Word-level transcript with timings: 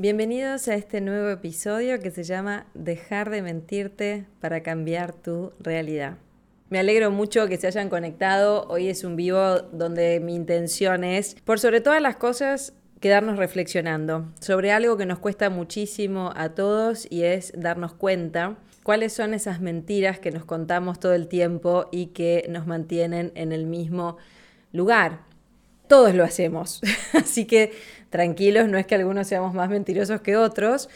Bienvenidos 0.00 0.66
a 0.68 0.76
este 0.76 1.02
nuevo 1.02 1.28
episodio 1.28 2.00
que 2.00 2.10
se 2.10 2.24
llama 2.24 2.64
Dejar 2.72 3.28
de 3.28 3.42
mentirte 3.42 4.24
para 4.40 4.62
cambiar 4.62 5.12
tu 5.12 5.52
realidad. 5.60 6.16
Me 6.70 6.78
alegro 6.78 7.10
mucho 7.10 7.46
que 7.48 7.58
se 7.58 7.66
hayan 7.66 7.90
conectado. 7.90 8.66
Hoy 8.70 8.88
es 8.88 9.04
un 9.04 9.14
vivo 9.14 9.58
donde 9.72 10.18
mi 10.20 10.34
intención 10.34 11.04
es, 11.04 11.36
por 11.44 11.60
sobre 11.60 11.82
todas 11.82 12.00
las 12.00 12.16
cosas, 12.16 12.72
quedarnos 13.00 13.36
reflexionando 13.36 14.32
sobre 14.40 14.72
algo 14.72 14.96
que 14.96 15.04
nos 15.04 15.18
cuesta 15.18 15.50
muchísimo 15.50 16.32
a 16.34 16.54
todos 16.54 17.06
y 17.10 17.24
es 17.24 17.52
darnos 17.54 17.92
cuenta 17.92 18.56
cuáles 18.82 19.12
son 19.12 19.34
esas 19.34 19.60
mentiras 19.60 20.18
que 20.18 20.30
nos 20.30 20.46
contamos 20.46 20.98
todo 20.98 21.12
el 21.12 21.28
tiempo 21.28 21.90
y 21.92 22.06
que 22.06 22.46
nos 22.48 22.66
mantienen 22.66 23.32
en 23.34 23.52
el 23.52 23.66
mismo 23.66 24.16
lugar. 24.72 25.28
Todos 25.88 26.14
lo 26.14 26.24
hacemos, 26.24 26.80
así 27.12 27.44
que 27.44 27.72
tranquilos, 28.10 28.68
no 28.68 28.76
es 28.76 28.86
que 28.86 28.96
algunos 28.96 29.26
seamos 29.26 29.54
más 29.54 29.70
mentirosos 29.70 30.20
que 30.20 30.36
otros. 30.36 30.88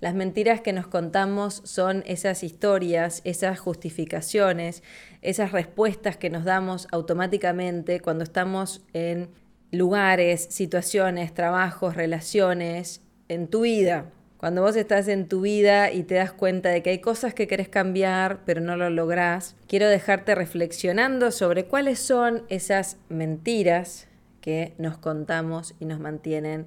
Las 0.00 0.14
mentiras 0.14 0.60
que 0.60 0.72
nos 0.72 0.88
contamos 0.88 1.62
son 1.64 2.02
esas 2.06 2.42
historias, 2.42 3.20
esas 3.22 3.60
justificaciones, 3.60 4.82
esas 5.20 5.52
respuestas 5.52 6.16
que 6.16 6.28
nos 6.28 6.44
damos 6.44 6.88
automáticamente 6.90 8.00
cuando 8.00 8.24
estamos 8.24 8.82
en 8.94 9.28
lugares, 9.70 10.48
situaciones, 10.50 11.32
trabajos, 11.32 11.94
relaciones, 11.94 13.00
en 13.28 13.46
tu 13.46 13.60
vida. 13.60 14.06
Cuando 14.38 14.62
vos 14.62 14.74
estás 14.74 15.06
en 15.06 15.28
tu 15.28 15.42
vida 15.42 15.92
y 15.92 16.02
te 16.02 16.16
das 16.16 16.32
cuenta 16.32 16.70
de 16.70 16.82
que 16.82 16.90
hay 16.90 16.98
cosas 16.98 17.32
que 17.32 17.46
querés 17.46 17.68
cambiar, 17.68 18.40
pero 18.44 18.60
no 18.60 18.76
lo 18.76 18.90
lográs, 18.90 19.54
quiero 19.68 19.88
dejarte 19.88 20.34
reflexionando 20.34 21.30
sobre 21.30 21.66
cuáles 21.66 22.00
son 22.00 22.42
esas 22.48 22.96
mentiras 23.08 24.08
que 24.42 24.74
nos 24.76 24.98
contamos 24.98 25.74
y 25.80 25.86
nos 25.86 26.00
mantienen 26.00 26.66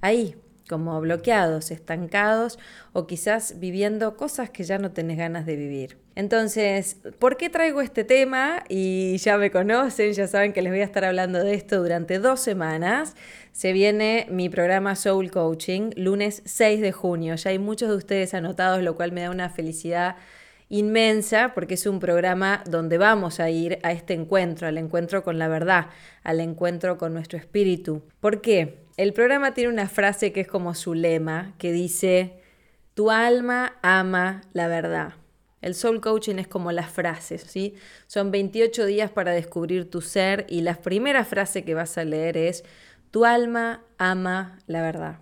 ahí, 0.00 0.36
como 0.68 0.98
bloqueados, 1.00 1.70
estancados 1.70 2.58
o 2.94 3.06
quizás 3.06 3.60
viviendo 3.60 4.16
cosas 4.16 4.48
que 4.48 4.64
ya 4.64 4.78
no 4.78 4.92
tenés 4.92 5.18
ganas 5.18 5.44
de 5.44 5.56
vivir. 5.56 5.98
Entonces, 6.14 6.96
¿por 7.18 7.36
qué 7.36 7.50
traigo 7.50 7.82
este 7.82 8.02
tema? 8.02 8.64
Y 8.70 9.18
ya 9.18 9.36
me 9.36 9.50
conocen, 9.50 10.12
ya 10.14 10.26
saben 10.26 10.54
que 10.54 10.62
les 10.62 10.72
voy 10.72 10.80
a 10.80 10.84
estar 10.84 11.04
hablando 11.04 11.44
de 11.44 11.54
esto 11.54 11.82
durante 11.82 12.18
dos 12.18 12.40
semanas. 12.40 13.14
Se 13.52 13.72
viene 13.72 14.26
mi 14.30 14.48
programa 14.48 14.96
Soul 14.96 15.30
Coaching, 15.30 15.90
lunes 15.94 16.42
6 16.46 16.80
de 16.80 16.92
junio. 16.92 17.34
Ya 17.34 17.50
hay 17.50 17.58
muchos 17.58 17.90
de 17.90 17.96
ustedes 17.96 18.32
anotados, 18.32 18.82
lo 18.82 18.96
cual 18.96 19.12
me 19.12 19.20
da 19.20 19.30
una 19.30 19.50
felicidad 19.50 20.16
inmensa 20.68 21.52
porque 21.54 21.74
es 21.74 21.86
un 21.86 22.00
programa 22.00 22.62
donde 22.66 22.98
vamos 22.98 23.40
a 23.40 23.50
ir 23.50 23.78
a 23.82 23.92
este 23.92 24.14
encuentro, 24.14 24.66
al 24.66 24.78
encuentro 24.78 25.22
con 25.22 25.38
la 25.38 25.48
verdad, 25.48 25.86
al 26.22 26.40
encuentro 26.40 26.98
con 26.98 27.12
nuestro 27.14 27.38
espíritu. 27.38 28.02
¿Por 28.20 28.40
qué? 28.40 28.86
El 28.96 29.12
programa 29.12 29.54
tiene 29.54 29.72
una 29.72 29.88
frase 29.88 30.32
que 30.32 30.40
es 30.40 30.48
como 30.48 30.74
su 30.74 30.94
lema, 30.94 31.54
que 31.58 31.72
dice, 31.72 32.40
tu 32.94 33.10
alma 33.10 33.76
ama 33.82 34.42
la 34.52 34.68
verdad. 34.68 35.14
El 35.60 35.74
soul 35.74 36.00
coaching 36.00 36.36
es 36.36 36.48
como 36.48 36.72
las 36.72 36.90
frases, 36.90 37.42
¿sí? 37.42 37.74
Son 38.06 38.30
28 38.30 38.86
días 38.86 39.10
para 39.10 39.32
descubrir 39.32 39.90
tu 39.90 40.00
ser 40.00 40.46
y 40.48 40.60
la 40.60 40.76
primera 40.76 41.24
frase 41.24 41.64
que 41.64 41.74
vas 41.74 41.98
a 41.98 42.04
leer 42.04 42.36
es, 42.36 42.64
tu 43.10 43.24
alma 43.24 43.82
ama 43.98 44.58
la 44.66 44.82
verdad. 44.82 45.18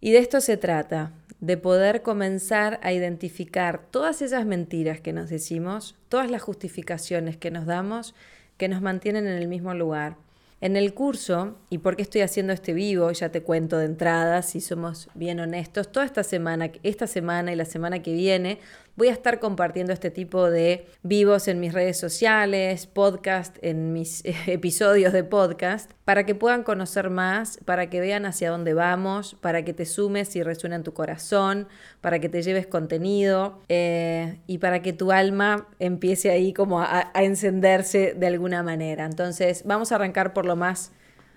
Y 0.00 0.12
de 0.12 0.18
esto 0.18 0.40
se 0.40 0.56
trata, 0.56 1.12
de 1.44 1.58
poder 1.58 2.00
comenzar 2.00 2.80
a 2.82 2.94
identificar 2.94 3.82
todas 3.90 4.22
esas 4.22 4.46
mentiras 4.46 5.02
que 5.02 5.12
nos 5.12 5.28
decimos, 5.28 5.94
todas 6.08 6.30
las 6.30 6.40
justificaciones 6.40 7.36
que 7.36 7.50
nos 7.50 7.66
damos, 7.66 8.14
que 8.56 8.66
nos 8.66 8.80
mantienen 8.80 9.26
en 9.26 9.34
el 9.34 9.46
mismo 9.46 9.74
lugar. 9.74 10.16
En 10.62 10.74
el 10.74 10.94
curso, 10.94 11.58
y 11.68 11.78
por 11.78 11.96
qué 11.96 12.02
estoy 12.02 12.22
haciendo 12.22 12.54
este 12.54 12.72
vivo, 12.72 13.10
ya 13.12 13.28
te 13.28 13.42
cuento 13.42 13.76
de 13.76 13.84
entrada, 13.84 14.40
si 14.40 14.62
somos 14.62 15.10
bien 15.12 15.38
honestos, 15.38 15.92
toda 15.92 16.06
esta 16.06 16.22
semana, 16.22 16.70
esta 16.82 17.06
semana 17.06 17.52
y 17.52 17.56
la 17.56 17.66
semana 17.66 18.00
que 18.00 18.14
viene, 18.14 18.60
Voy 18.96 19.08
a 19.08 19.12
estar 19.12 19.40
compartiendo 19.40 19.92
este 19.92 20.12
tipo 20.12 20.48
de 20.48 20.86
vivos 21.02 21.48
en 21.48 21.58
mis 21.58 21.72
redes 21.72 21.98
sociales, 21.98 22.86
podcast, 22.86 23.56
en 23.60 23.92
mis 23.92 24.22
episodios 24.46 25.12
de 25.12 25.24
podcast, 25.24 25.90
para 26.04 26.24
que 26.24 26.36
puedan 26.36 26.62
conocer 26.62 27.10
más, 27.10 27.58
para 27.64 27.90
que 27.90 27.98
vean 27.98 28.24
hacia 28.24 28.50
dónde 28.50 28.72
vamos, 28.72 29.34
para 29.40 29.64
que 29.64 29.72
te 29.72 29.84
sumes 29.84 30.36
y 30.36 30.44
resuena 30.44 30.76
en 30.76 30.84
tu 30.84 30.94
corazón, 30.94 31.66
para 32.00 32.20
que 32.20 32.28
te 32.28 32.40
lleves 32.42 32.68
contenido 32.68 33.58
eh, 33.68 34.38
y 34.46 34.58
para 34.58 34.80
que 34.80 34.92
tu 34.92 35.10
alma 35.10 35.66
empiece 35.80 36.30
ahí 36.30 36.52
como 36.52 36.80
a 36.80 37.10
encenderse 37.16 38.14
de 38.14 38.26
alguna 38.28 38.62
manera. 38.62 39.06
Entonces, 39.06 39.64
vamos 39.64 39.90
a 39.90 39.96
arrancar 39.96 40.32
por 40.32 40.46
lo 40.46 40.54
más 40.54 40.92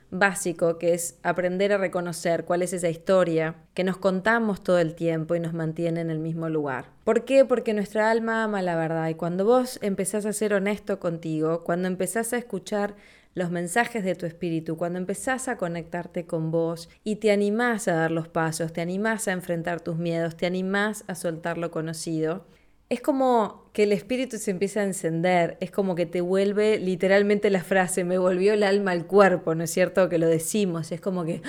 básico, 0.10 0.78
que 0.78 0.94
es 0.94 1.18
aprender 1.24 1.74
a 1.74 1.78
reconocer 1.78 2.46
cuál 2.46 2.62
es 2.62 2.74
esa 2.74 2.90
historia 2.90 3.56
que 3.74 3.84
nos 3.84 3.98
contamos 3.98 4.64
todo 4.64 4.80
el 4.80 4.96
tiempo 4.96 5.36
y 5.36 5.40
nos 5.40 5.54
mantiene 5.54 6.02
en 6.02 6.10
el 6.10 6.20
mismo 6.20 6.50
lugar. 6.50 6.86
¿Por 7.04 7.26
qué? 7.26 7.46
Porque 7.46 7.74
nuestra 7.74 8.10
alma 8.10 8.44
ama 8.44 8.62
la 8.62 8.76
verdad 8.76 9.10
y 9.10 9.16
cuando 9.16 9.46
vos 9.46 9.80
empezás 9.82 10.26
a 10.26 10.34
ser 10.34 10.54
honesto 10.54 11.00
contigo, 11.00 11.64
cuando 11.64 11.88
empezás 11.88 12.34
a 12.34 12.38
escuchar 12.38 12.96
los 13.38 13.52
mensajes 13.52 14.04
de 14.04 14.16
tu 14.16 14.26
espíritu, 14.26 14.78
cuando 14.78 14.98
empezás 14.98 15.48
a 15.48 15.58
conectarte 15.58 16.26
con 16.26 16.50
vos 16.50 16.90
y 17.04 17.18
te 17.18 17.32
animás 17.32 17.88
a 17.88 17.94
dar 17.94 18.10
los 18.10 18.28
pasos, 18.28 18.74
te 18.74 18.82
animás 18.82 19.28
a 19.28 19.32
enfrentar 19.32 19.80
tus 19.80 19.98
miedos, 19.98 20.36
te 20.36 20.48
animás 20.48 21.04
a 21.08 21.14
soltar 21.14 21.60
lo 21.60 21.70
conocido, 21.70 22.46
es 22.90 23.02
como 23.02 23.70
que 23.74 23.84
el 23.84 23.92
espíritu 23.92 24.38
se 24.38 24.52
empieza 24.52 24.82
a 24.82 24.84
encender, 24.84 25.58
es 25.60 25.72
como 25.72 25.94
que 25.96 26.06
te 26.06 26.22
vuelve 26.22 26.80
literalmente 26.80 27.50
la 27.50 27.64
frase, 27.64 28.04
me 28.04 28.18
volvió 28.18 28.54
el 28.54 28.64
alma 28.64 28.92
al 28.92 29.06
cuerpo, 29.06 29.56
¿no 29.56 29.66
es 29.66 29.72
cierto? 29.72 30.08
Que 30.10 30.18
lo 30.18 30.28
decimos, 30.28 30.92
es 30.92 31.02
como 31.02 31.26
que 31.26 31.42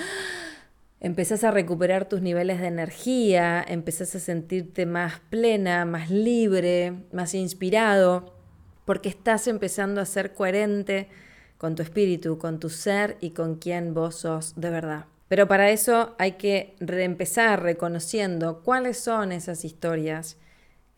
empezás 0.99 1.43
a 1.43 1.51
recuperar 1.51 2.09
tus 2.09 2.21
niveles 2.21 2.59
de 2.59 2.67
energía, 2.67 3.63
empezás 3.65 4.15
a 4.15 4.19
sentirte 4.19 4.85
más 4.85 5.21
plena, 5.29 5.85
más 5.85 6.09
libre, 6.09 6.93
más 7.13 7.33
inspirado, 7.33 8.33
porque 8.83 9.09
estás 9.09 9.47
empezando 9.47 10.01
a 10.01 10.05
ser 10.05 10.33
coherente 10.33 11.07
con 11.57 11.75
tu 11.75 11.83
espíritu, 11.83 12.37
con 12.37 12.59
tu 12.59 12.69
ser 12.69 13.17
y 13.21 13.31
con 13.31 13.55
quien 13.55 13.93
vos 13.93 14.15
sos 14.15 14.53
de 14.55 14.69
verdad. 14.69 15.05
Pero 15.29 15.47
para 15.47 15.69
eso 15.69 16.15
hay 16.17 16.33
que 16.33 16.75
reempezar 16.79 17.61
reconociendo 17.61 18.61
cuáles 18.63 18.97
son 18.97 19.31
esas 19.31 19.63
historias 19.63 20.37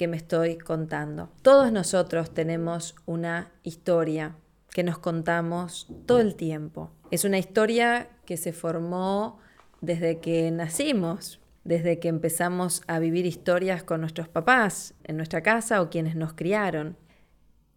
me 0.07 0.17
estoy 0.17 0.57
contando. 0.57 1.29
Todos 1.41 1.71
nosotros 1.71 2.33
tenemos 2.33 2.95
una 3.05 3.51
historia 3.63 4.35
que 4.71 4.83
nos 4.83 4.97
contamos 4.97 5.87
todo 6.05 6.19
el 6.19 6.35
tiempo. 6.35 6.91
Es 7.11 7.25
una 7.25 7.37
historia 7.37 8.09
que 8.25 8.37
se 8.37 8.53
formó 8.53 9.39
desde 9.81 10.19
que 10.19 10.49
nacimos, 10.51 11.39
desde 11.63 11.99
que 11.99 12.07
empezamos 12.07 12.81
a 12.87 12.99
vivir 12.99 13.25
historias 13.25 13.83
con 13.83 14.01
nuestros 14.01 14.27
papás 14.27 14.93
en 15.03 15.17
nuestra 15.17 15.43
casa 15.43 15.81
o 15.81 15.89
quienes 15.89 16.15
nos 16.15 16.33
criaron. 16.33 16.97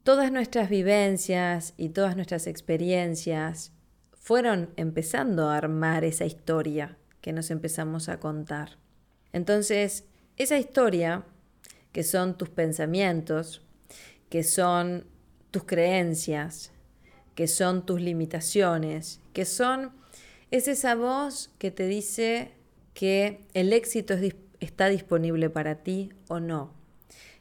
Todas 0.02 0.30
nuestras 0.30 0.68
vivencias 0.68 1.74
y 1.76 1.88
todas 1.88 2.14
nuestras 2.14 2.46
experiencias 2.46 3.72
fueron 4.12 4.70
empezando 4.76 5.48
a 5.48 5.56
armar 5.56 6.04
esa 6.04 6.24
historia 6.24 6.96
que 7.20 7.32
nos 7.32 7.50
empezamos 7.50 8.08
a 8.08 8.20
contar. 8.20 8.78
Entonces, 9.32 10.06
esa 10.36 10.58
historia 10.58 11.24
que 11.94 12.02
son 12.02 12.36
tus 12.36 12.50
pensamientos, 12.50 13.62
que 14.28 14.42
son 14.42 15.06
tus 15.52 15.62
creencias, 15.62 16.72
que 17.36 17.46
son 17.46 17.86
tus 17.86 18.00
limitaciones, 18.00 19.20
que 19.32 19.44
son 19.44 19.92
es 20.50 20.66
esa 20.66 20.96
voz 20.96 21.52
que 21.58 21.70
te 21.70 21.86
dice 21.86 22.50
que 22.94 23.46
el 23.54 23.72
éxito 23.72 24.14
está 24.58 24.88
disponible 24.88 25.50
para 25.50 25.84
ti 25.84 26.10
o 26.26 26.40
no, 26.40 26.72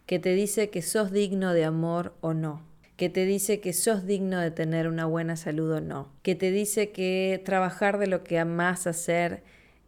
que 0.06 0.20
te 0.20 0.36
dice 0.36 0.70
que 0.70 0.84
sos 0.84 1.12
digno 1.12 1.54
de 1.54 1.66
amor 1.66 2.14
o 2.22 2.36
no, 2.36 2.62
que 2.96 3.10
te 3.10 3.26
dice 3.26 3.60
que 3.60 3.74
sos 3.74 4.06
digno 4.06 4.40
de 4.40 4.52
tener 4.52 4.88
una 4.88 5.06
buena 5.06 5.36
salud 5.36 5.72
o 5.72 5.82
no, 5.82 6.12
que 6.22 6.36
te 6.36 6.52
dice 6.52 6.92
que 6.92 7.42
trabajar 7.44 7.98
de 7.98 8.06
lo 8.06 8.24
que 8.24 8.38
amás 8.38 8.86
hacer 8.86 9.42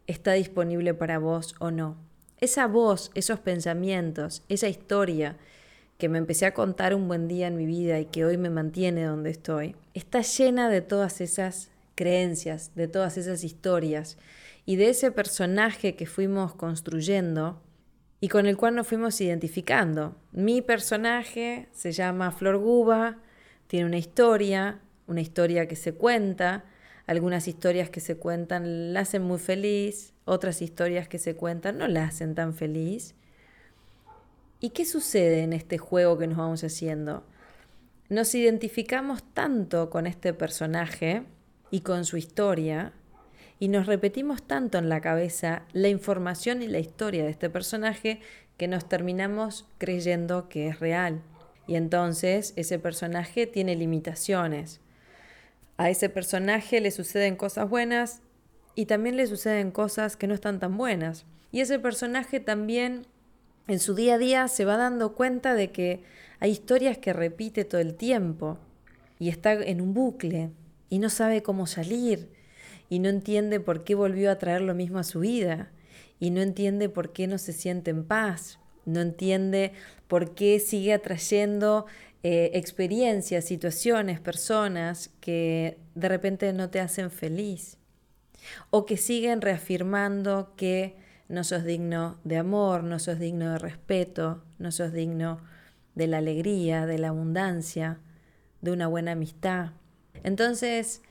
está 0.08 0.32
disponible 0.32 0.92
para 0.92 1.20
vos 1.20 1.54
o 1.60 1.70
no. 1.70 2.05
Esa 2.38 2.66
voz, 2.66 3.10
esos 3.14 3.40
pensamientos, 3.40 4.42
esa 4.48 4.68
historia 4.68 5.36
que 5.96 6.10
me 6.10 6.18
empecé 6.18 6.44
a 6.44 6.52
contar 6.52 6.94
un 6.94 7.08
buen 7.08 7.28
día 7.28 7.46
en 7.46 7.56
mi 7.56 7.64
vida 7.64 7.98
y 7.98 8.04
que 8.04 8.26
hoy 8.26 8.36
me 8.36 8.50
mantiene 8.50 9.04
donde 9.04 9.30
estoy, 9.30 9.74
está 9.94 10.20
llena 10.20 10.68
de 10.68 10.82
todas 10.82 11.22
esas 11.22 11.70
creencias, 11.94 12.72
de 12.74 12.88
todas 12.88 13.16
esas 13.16 13.42
historias 13.42 14.18
y 14.66 14.76
de 14.76 14.90
ese 14.90 15.10
personaje 15.10 15.96
que 15.96 16.04
fuimos 16.04 16.54
construyendo 16.54 17.62
y 18.20 18.28
con 18.28 18.46
el 18.46 18.58
cual 18.58 18.74
nos 18.74 18.86
fuimos 18.86 19.18
identificando. 19.22 20.14
Mi 20.32 20.60
personaje 20.60 21.68
se 21.72 21.92
llama 21.92 22.32
Flor 22.32 22.58
Guba, 22.58 23.18
tiene 23.66 23.86
una 23.86 23.98
historia, 23.98 24.80
una 25.06 25.22
historia 25.22 25.66
que 25.66 25.76
se 25.76 25.94
cuenta, 25.94 26.64
algunas 27.06 27.48
historias 27.48 27.88
que 27.90 28.00
se 28.00 28.16
cuentan 28.16 28.92
la 28.92 29.00
hacen 29.00 29.22
muy 29.22 29.38
feliz, 29.38 30.12
otras 30.24 30.60
historias 30.60 31.08
que 31.08 31.18
se 31.18 31.36
cuentan 31.36 31.78
no 31.78 31.88
la 31.88 32.04
hacen 32.04 32.34
tan 32.34 32.52
feliz. 32.52 33.14
¿Y 34.58 34.70
qué 34.70 34.84
sucede 34.84 35.42
en 35.42 35.52
este 35.52 35.78
juego 35.78 36.18
que 36.18 36.26
nos 36.26 36.38
vamos 36.38 36.64
haciendo? 36.64 37.24
Nos 38.08 38.34
identificamos 38.34 39.22
tanto 39.34 39.90
con 39.90 40.06
este 40.06 40.32
personaje 40.32 41.24
y 41.70 41.80
con 41.80 42.04
su 42.04 42.16
historia 42.16 42.92
y 43.58 43.68
nos 43.68 43.86
repetimos 43.86 44.42
tanto 44.42 44.78
en 44.78 44.88
la 44.88 45.00
cabeza 45.00 45.62
la 45.72 45.88
información 45.88 46.62
y 46.62 46.68
la 46.68 46.78
historia 46.78 47.24
de 47.24 47.30
este 47.30 47.50
personaje 47.50 48.20
que 48.56 48.68
nos 48.68 48.88
terminamos 48.88 49.66
creyendo 49.78 50.48
que 50.48 50.68
es 50.68 50.80
real. 50.80 51.22
Y 51.66 51.74
entonces 51.76 52.52
ese 52.56 52.78
personaje 52.78 53.46
tiene 53.46 53.74
limitaciones. 53.76 54.80
A 55.76 55.90
ese 55.90 56.08
personaje 56.08 56.80
le 56.80 56.90
suceden 56.90 57.36
cosas 57.36 57.68
buenas 57.68 58.22
y 58.74 58.86
también 58.86 59.16
le 59.16 59.26
suceden 59.26 59.70
cosas 59.70 60.16
que 60.16 60.26
no 60.26 60.34
están 60.34 60.58
tan 60.58 60.76
buenas. 60.76 61.26
Y 61.52 61.60
ese 61.60 61.78
personaje 61.78 62.40
también 62.40 63.06
en 63.68 63.80
su 63.80 63.94
día 63.94 64.14
a 64.14 64.18
día 64.18 64.48
se 64.48 64.64
va 64.64 64.76
dando 64.76 65.14
cuenta 65.14 65.54
de 65.54 65.72
que 65.72 66.02
hay 66.40 66.50
historias 66.50 66.98
que 66.98 67.12
repite 67.12 67.64
todo 67.64 67.80
el 67.80 67.94
tiempo 67.94 68.58
y 69.18 69.28
está 69.28 69.52
en 69.52 69.80
un 69.80 69.94
bucle 69.94 70.50
y 70.88 70.98
no 70.98 71.10
sabe 71.10 71.42
cómo 71.42 71.66
salir 71.66 72.28
y 72.88 72.98
no 72.98 73.08
entiende 73.08 73.60
por 73.60 73.84
qué 73.84 73.94
volvió 73.94 74.30
a 74.30 74.38
traer 74.38 74.62
lo 74.62 74.74
mismo 74.74 74.98
a 74.98 75.04
su 75.04 75.20
vida 75.20 75.70
y 76.20 76.30
no 76.30 76.40
entiende 76.40 76.88
por 76.88 77.12
qué 77.12 77.26
no 77.26 77.38
se 77.38 77.52
siente 77.52 77.90
en 77.90 78.04
paz, 78.04 78.58
no 78.84 79.00
entiende 79.00 79.72
por 80.06 80.34
qué 80.34 80.60
sigue 80.60 80.92
atrayendo 80.92 81.86
eh, 82.28 82.50
experiencias, 82.58 83.44
situaciones, 83.44 84.18
personas 84.18 85.10
que 85.20 85.78
de 85.94 86.08
repente 86.08 86.52
no 86.52 86.70
te 86.70 86.80
hacen 86.80 87.12
feliz 87.12 87.78
o 88.70 88.84
que 88.84 88.96
siguen 88.96 89.40
reafirmando 89.40 90.52
que 90.56 90.96
no 91.28 91.44
sos 91.44 91.62
digno 91.62 92.18
de 92.24 92.38
amor, 92.38 92.82
no 92.82 92.98
sos 92.98 93.20
digno 93.20 93.52
de 93.52 93.58
respeto, 93.60 94.42
no 94.58 94.72
sos 94.72 94.92
digno 94.92 95.38
de 95.94 96.08
la 96.08 96.18
alegría, 96.18 96.84
de 96.84 96.98
la 96.98 97.10
abundancia, 97.10 98.00
de 98.60 98.72
una 98.72 98.88
buena 98.88 99.12
amistad. 99.12 99.70
Entonces, 100.24 101.02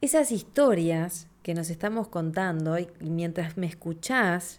esas 0.00 0.32
historias 0.32 1.28
que 1.44 1.54
nos 1.54 1.70
estamos 1.70 2.08
contando 2.08 2.80
y 2.80 2.88
mientras 3.00 3.56
me 3.56 3.68
escuchás, 3.68 4.58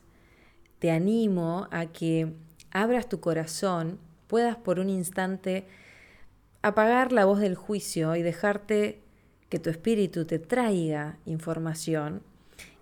te 0.79 0.91
animo 0.91 1.67
a 1.71 1.87
que 1.87 2.31
abras 2.71 3.09
tu 3.09 3.19
corazón, 3.19 3.99
puedas 4.27 4.55
por 4.55 4.79
un 4.79 4.89
instante 4.89 5.65
apagar 6.61 7.11
la 7.11 7.25
voz 7.25 7.39
del 7.39 7.55
juicio 7.55 8.15
y 8.15 8.21
dejarte 8.21 9.01
que 9.49 9.59
tu 9.59 9.69
espíritu 9.69 10.25
te 10.25 10.39
traiga 10.39 11.17
información 11.25 12.21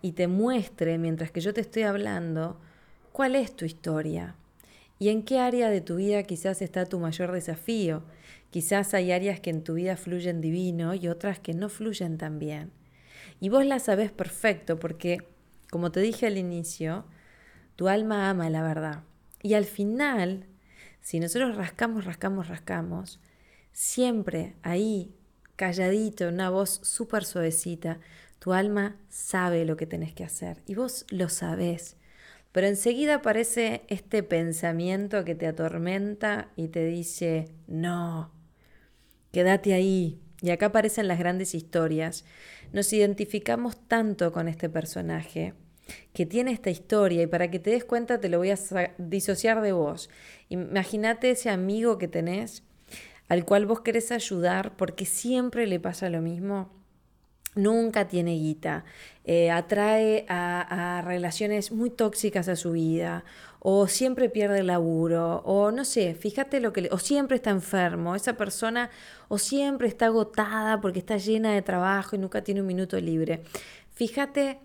y 0.01 0.13
te 0.13 0.27
muestre, 0.27 0.97
mientras 0.97 1.31
que 1.31 1.41
yo 1.41 1.53
te 1.53 1.61
estoy 1.61 1.83
hablando, 1.83 2.59
cuál 3.11 3.35
es 3.35 3.55
tu 3.55 3.65
historia 3.65 4.35
y 4.99 5.09
en 5.09 5.23
qué 5.23 5.39
área 5.39 5.69
de 5.69 5.81
tu 5.81 5.97
vida 5.97 6.23
quizás 6.23 6.61
está 6.61 6.85
tu 6.85 6.99
mayor 6.99 7.31
desafío. 7.31 8.03
Quizás 8.49 8.93
hay 8.93 9.11
áreas 9.11 9.39
que 9.39 9.49
en 9.49 9.63
tu 9.63 9.75
vida 9.75 9.97
fluyen 9.97 10.41
divino 10.41 10.95
y 10.95 11.07
otras 11.07 11.39
que 11.39 11.53
no 11.53 11.69
fluyen 11.69 12.17
tan 12.17 12.39
bien. 12.39 12.71
Y 13.39 13.49
vos 13.49 13.65
la 13.65 13.79
sabés 13.79 14.11
perfecto 14.11 14.79
porque, 14.79 15.19
como 15.69 15.91
te 15.91 15.99
dije 15.99 16.25
al 16.25 16.37
inicio, 16.37 17.05
tu 17.75 17.87
alma 17.87 18.29
ama 18.29 18.49
la 18.49 18.63
verdad. 18.63 19.03
Y 19.43 19.53
al 19.53 19.65
final, 19.65 20.45
si 21.01 21.19
nosotros 21.19 21.55
rascamos, 21.55 22.05
rascamos, 22.05 22.47
rascamos, 22.47 23.19
siempre 23.77 24.55
ahí, 24.63 25.13
calladito, 25.55 26.27
una 26.29 26.49
voz 26.49 26.79
súper 26.81 27.23
suavecita, 27.23 27.99
tu 28.39 28.53
alma 28.53 28.97
sabe 29.07 29.65
lo 29.65 29.77
que 29.77 29.85
tenés 29.85 30.13
que 30.13 30.23
hacer 30.23 30.63
y 30.65 30.73
vos 30.73 31.05
lo 31.11 31.29
sabés. 31.29 31.95
Pero 32.51 32.65
enseguida 32.65 33.15
aparece 33.15 33.83
este 33.87 34.23
pensamiento 34.23 35.23
que 35.23 35.35
te 35.35 35.45
atormenta 35.45 36.49
y 36.55 36.69
te 36.69 36.87
dice, 36.87 37.51
no, 37.67 38.31
quédate 39.31 39.75
ahí. 39.75 40.19
Y 40.41 40.49
acá 40.49 40.67
aparecen 40.67 41.07
las 41.07 41.19
grandes 41.19 41.53
historias. 41.53 42.25
Nos 42.73 42.91
identificamos 42.93 43.77
tanto 43.87 44.31
con 44.31 44.47
este 44.47 44.69
personaje 44.69 45.53
que 46.13 46.25
tiene 46.25 46.51
esta 46.51 46.71
historia 46.71 47.21
y 47.21 47.27
para 47.27 47.51
que 47.51 47.59
te 47.59 47.69
des 47.69 47.85
cuenta 47.85 48.19
te 48.19 48.29
lo 48.29 48.39
voy 48.39 48.49
a 48.49 48.57
disociar 48.97 49.61
de 49.61 49.71
vos. 49.71 50.09
Imagínate 50.49 51.29
ese 51.29 51.51
amigo 51.51 51.99
que 51.99 52.07
tenés 52.07 52.63
al 53.29 53.45
cual 53.45 53.65
vos 53.65 53.81
querés 53.81 54.11
ayudar 54.11 54.75
porque 54.77 55.05
siempre 55.05 55.67
le 55.67 55.79
pasa 55.79 56.09
lo 56.09 56.21
mismo. 56.21 56.69
Nunca 57.55 58.07
tiene 58.07 58.35
guita, 58.35 58.85
eh, 59.25 59.49
atrae 59.49 60.25
a, 60.29 61.01
relaciones 61.03 61.71
muy 61.71 61.89
tóxicas 61.89 62.47
a 62.49 62.55
su 62.55 62.73
vida, 62.73 63.23
o 63.59 63.87
siempre 63.87 64.29
pierde 64.29 64.59
el 64.59 64.67
laburo, 64.67 65.41
o 65.43 65.71
no 65.71 65.83
sé, 65.83 66.13
fíjate 66.13 66.59
lo 66.59 66.71
que 66.71 66.81
le, 66.81 66.89
o 66.91 66.99
siempre 66.99 67.37
está 67.37 67.49
enfermo, 67.49 68.15
esa 68.15 68.37
persona, 68.37 68.91
o 69.27 69.39
siempre 69.39 69.87
está 69.87 70.05
agotada 70.05 70.79
porque 70.81 70.99
está 70.99 71.17
llena 71.17 71.51
de 71.51 71.63
trabajo 71.63 72.15
y 72.15 72.19
nunca 72.19 72.43
tiene 72.43 72.61
un 72.61 72.67
minuto 72.67 72.99
libre. 72.99 73.41
Fíjate 73.91 74.59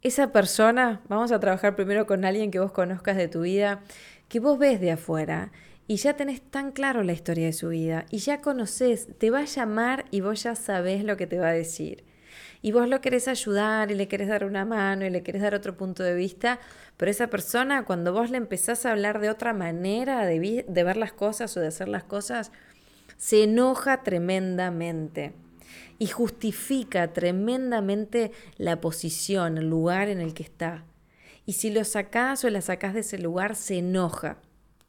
esa 0.00 0.32
persona, 0.32 1.02
vamos 1.08 1.30
a 1.30 1.40
trabajar 1.40 1.76
primero 1.76 2.06
con 2.06 2.24
alguien 2.24 2.50
que 2.50 2.58
vos 2.58 2.72
conozcas 2.72 3.18
de 3.18 3.28
tu 3.28 3.42
vida, 3.42 3.82
que 4.28 4.40
vos 4.40 4.58
ves 4.58 4.80
de 4.80 4.92
afuera 4.92 5.52
y 5.92 5.96
ya 5.96 6.16
tenés 6.16 6.40
tan 6.40 6.72
claro 6.72 7.02
la 7.02 7.12
historia 7.12 7.44
de 7.44 7.52
su 7.52 7.68
vida 7.68 8.06
y 8.08 8.16
ya 8.16 8.40
conoces, 8.40 9.08
te 9.18 9.28
va 9.28 9.40
a 9.40 9.44
llamar 9.44 10.06
y 10.10 10.22
vos 10.22 10.42
ya 10.42 10.54
sabés 10.54 11.04
lo 11.04 11.18
que 11.18 11.26
te 11.26 11.38
va 11.38 11.48
a 11.48 11.52
decir. 11.52 12.04
Y 12.62 12.72
vos 12.72 12.88
lo 12.88 13.02
querés 13.02 13.28
ayudar 13.28 13.90
y 13.90 13.94
le 13.94 14.08
querés 14.08 14.28
dar 14.28 14.46
una 14.46 14.64
mano 14.64 15.04
y 15.04 15.10
le 15.10 15.22
querés 15.22 15.42
dar 15.42 15.54
otro 15.54 15.76
punto 15.76 16.02
de 16.02 16.14
vista, 16.14 16.60
pero 16.96 17.10
esa 17.10 17.26
persona 17.26 17.84
cuando 17.84 18.14
vos 18.14 18.30
le 18.30 18.38
empezás 18.38 18.86
a 18.86 18.92
hablar 18.92 19.20
de 19.20 19.28
otra 19.28 19.52
manera 19.52 20.24
de, 20.24 20.64
ver 20.66 20.96
las 20.96 21.12
cosas 21.12 21.54
o 21.58 21.60
de 21.60 21.66
hacer 21.66 21.88
las 21.88 22.04
cosas, 22.04 22.52
se 23.18 23.42
enoja 23.42 24.02
tremendamente 24.02 25.34
y 25.98 26.06
justifica 26.06 27.12
tremendamente 27.12 28.32
la 28.56 28.80
posición, 28.80 29.58
el 29.58 29.68
lugar 29.68 30.08
en 30.08 30.22
el 30.22 30.32
que 30.32 30.44
está. 30.44 30.86
Y 31.44 31.52
si 31.52 31.68
lo 31.68 31.84
sacás 31.84 32.46
o 32.46 32.48
la 32.48 32.62
sacás 32.62 32.94
de 32.94 33.00
ese 33.00 33.18
lugar, 33.18 33.56
se 33.56 33.76
enoja. 33.76 34.38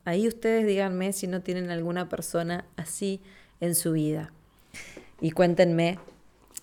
Ahí 0.05 0.27
ustedes 0.27 0.67
díganme 0.67 1.13
si 1.13 1.27
no 1.27 1.41
tienen 1.41 1.69
alguna 1.71 2.09
persona 2.09 2.65
así 2.75 3.21
en 3.61 3.75
su 3.75 3.93
vida. 3.93 4.31
Y 5.21 5.31
cuéntenme 5.31 5.99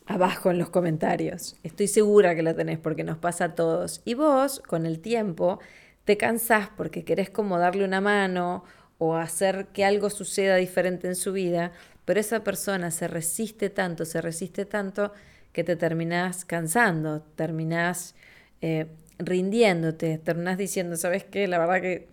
abajo 0.07 0.51
en 0.51 0.59
los 0.59 0.71
comentarios. 0.71 1.57
Estoy 1.63 1.89
segura 1.89 2.35
que 2.35 2.43
lo 2.43 2.55
tenés 2.55 2.79
porque 2.79 3.05
nos 3.05 3.17
pasa 3.17 3.45
a 3.45 3.55
todos. 3.55 4.03
Y 4.05 4.15
vos, 4.15 4.61
con 4.61 4.85
el 4.85 5.01
tiempo, 5.01 5.61
te 6.05 6.17
cansás 6.17 6.69
porque 6.77 7.05
querés 7.05 7.31
como 7.31 7.59
darle 7.59 7.85
una 7.85 8.01
mano 8.01 8.65
o 8.99 9.17
hacer 9.17 9.69
que 9.69 9.85
algo 9.85 10.11
suceda 10.11 10.57
diferente 10.57 11.07
en 11.07 11.17
su 11.17 11.33
vida, 11.33 11.73
pero 12.05 12.21
esa 12.21 12.45
persona 12.45 12.91
se 12.91 13.09
resiste 13.09 13.71
tanto, 13.71 14.05
se 14.05 14.21
resiste 14.21 14.67
tanto 14.67 15.13
que 15.53 15.65
te 15.65 15.77
terminás 15.77 16.45
cansando, 16.45 17.23
terminás 17.37 18.15
eh, 18.61 18.89
rindiéndote, 19.19 20.19
terminás 20.19 20.59
diciendo, 20.59 20.97
¿sabes 20.97 21.25
qué? 21.25 21.49
La 21.49 21.59
verdad 21.59 21.81
que 21.81 22.09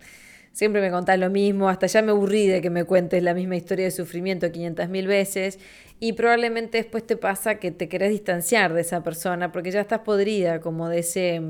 siempre 0.58 0.80
me 0.80 0.90
contás 0.90 1.20
lo 1.20 1.30
mismo, 1.30 1.68
hasta 1.68 1.86
ya 1.86 2.02
me 2.02 2.10
aburrí 2.10 2.48
de 2.48 2.60
que 2.60 2.68
me 2.68 2.82
cuentes 2.82 3.22
la 3.22 3.32
misma 3.32 3.54
historia 3.54 3.84
de 3.84 3.92
sufrimiento 3.92 4.50
500 4.50 4.88
mil 4.88 5.06
veces 5.06 5.60
y 6.00 6.14
probablemente 6.14 6.78
después 6.78 7.06
te 7.06 7.16
pasa 7.16 7.60
que 7.60 7.70
te 7.70 7.88
querés 7.88 8.10
distanciar 8.10 8.74
de 8.74 8.80
esa 8.80 9.04
persona 9.04 9.52
porque 9.52 9.70
ya 9.70 9.80
estás 9.80 10.00
podrida 10.00 10.60
como 10.60 10.88
de 10.88 10.98
ese 10.98 11.42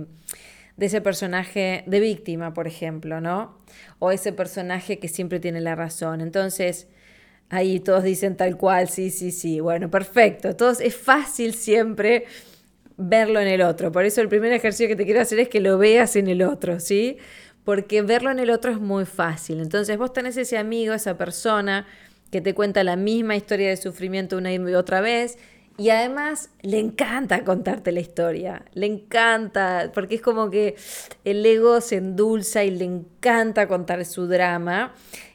de 0.76 0.86
ese 0.86 1.00
personaje 1.00 1.84
de 1.86 2.00
víctima, 2.00 2.52
por 2.52 2.66
ejemplo, 2.66 3.22
¿no? 3.22 3.58
O 3.98 4.10
ese 4.10 4.34
personaje 4.34 4.98
que 4.98 5.08
siempre 5.08 5.40
tiene 5.40 5.62
la 5.62 5.74
razón. 5.74 6.20
Entonces, 6.20 6.86
Ahí 7.50 7.80
todos 7.80 8.04
dicen 8.04 8.36
tal 8.36 8.58
cual, 8.58 8.90
sí, 8.90 9.08
sí, 9.10 9.30
sí. 9.30 9.60
Bueno, 9.60 9.90
perfecto. 9.90 10.54
Todos, 10.54 10.82
es 10.82 10.94
fácil 10.94 11.54
siempre 11.54 12.26
verlo 12.98 13.40
en 13.40 13.48
el 13.48 13.62
otro. 13.62 13.92
Por 13.92 14.04
eso 14.04 14.20
el 14.20 14.28
primer 14.28 14.52
ejercicio 14.52 14.88
que 14.88 14.96
te 14.96 15.04
quiero 15.04 15.20
hacer 15.20 15.38
es 15.38 15.48
que 15.48 15.60
lo 15.60 15.78
veas 15.78 16.16
en 16.16 16.28
el 16.28 16.42
otro, 16.42 16.80
¿sí? 16.80 17.16
Porque 17.68 18.00
verlo 18.00 18.30
en 18.30 18.38
el 18.38 18.48
otro 18.48 18.72
es 18.72 18.80
muy 18.80 19.04
fácil. 19.04 19.60
Entonces 19.60 19.98
vos 19.98 20.14
tenés 20.14 20.38
ese 20.38 20.56
amigo, 20.56 20.94
esa 20.94 21.18
persona 21.18 21.86
que 22.30 22.40
te 22.40 22.54
cuenta 22.54 22.82
la 22.82 22.96
misma 22.96 23.36
historia 23.36 23.68
de 23.68 23.76
sufrimiento 23.76 24.38
una 24.38 24.54
y 24.54 24.58
otra 24.74 25.02
vez 25.02 25.36
y 25.76 25.90
además 25.90 26.48
le 26.62 26.78
encanta 26.78 27.44
contarte 27.44 27.92
la 27.92 28.00
historia, 28.00 28.64
le 28.72 28.86
encanta, 28.86 29.90
porque 29.92 30.14
es 30.14 30.22
como 30.22 30.48
que 30.48 30.76
el 31.24 31.44
ego 31.44 31.82
se 31.82 31.96
endulza 31.96 32.64
y 32.64 32.70
le 32.70 32.86
encanta 32.86 33.68
contar 33.68 34.02
su 34.06 34.26
drama. 34.26 34.94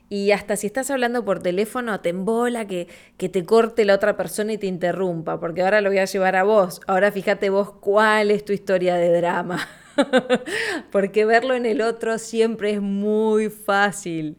Y 0.10 0.32
hasta 0.32 0.56
si 0.56 0.66
estás 0.66 0.90
hablando 0.90 1.24
por 1.24 1.40
teléfono, 1.40 2.00
te 2.00 2.10
embola 2.10 2.66
que, 2.66 2.88
que 3.18 3.30
te 3.30 3.46
corte 3.46 3.86
la 3.86 3.94
otra 3.94 4.18
persona 4.18 4.54
y 4.54 4.58
te 4.58 4.66
interrumpa, 4.66 5.40
porque 5.40 5.62
ahora 5.62 5.82
lo 5.82 5.92
voy 5.92 6.00
a 6.00 6.06
llevar 6.06 6.36
a 6.36 6.42
vos. 6.42 6.82
Ahora 6.88 7.12
fíjate 7.12 7.52
vos 7.52 7.74
cuál 7.74 8.32
es 8.32 8.44
tu 8.44 8.54
historia 8.54 8.96
de 8.96 9.16
drama. 9.16 9.70
porque 10.92 11.26
verlo 11.26 11.56
en 11.56 11.66
el 11.66 11.82
otro 11.82 12.18
siempre 12.18 12.72
es 12.72 12.82
muy 12.82 13.50
fácil. 13.50 14.38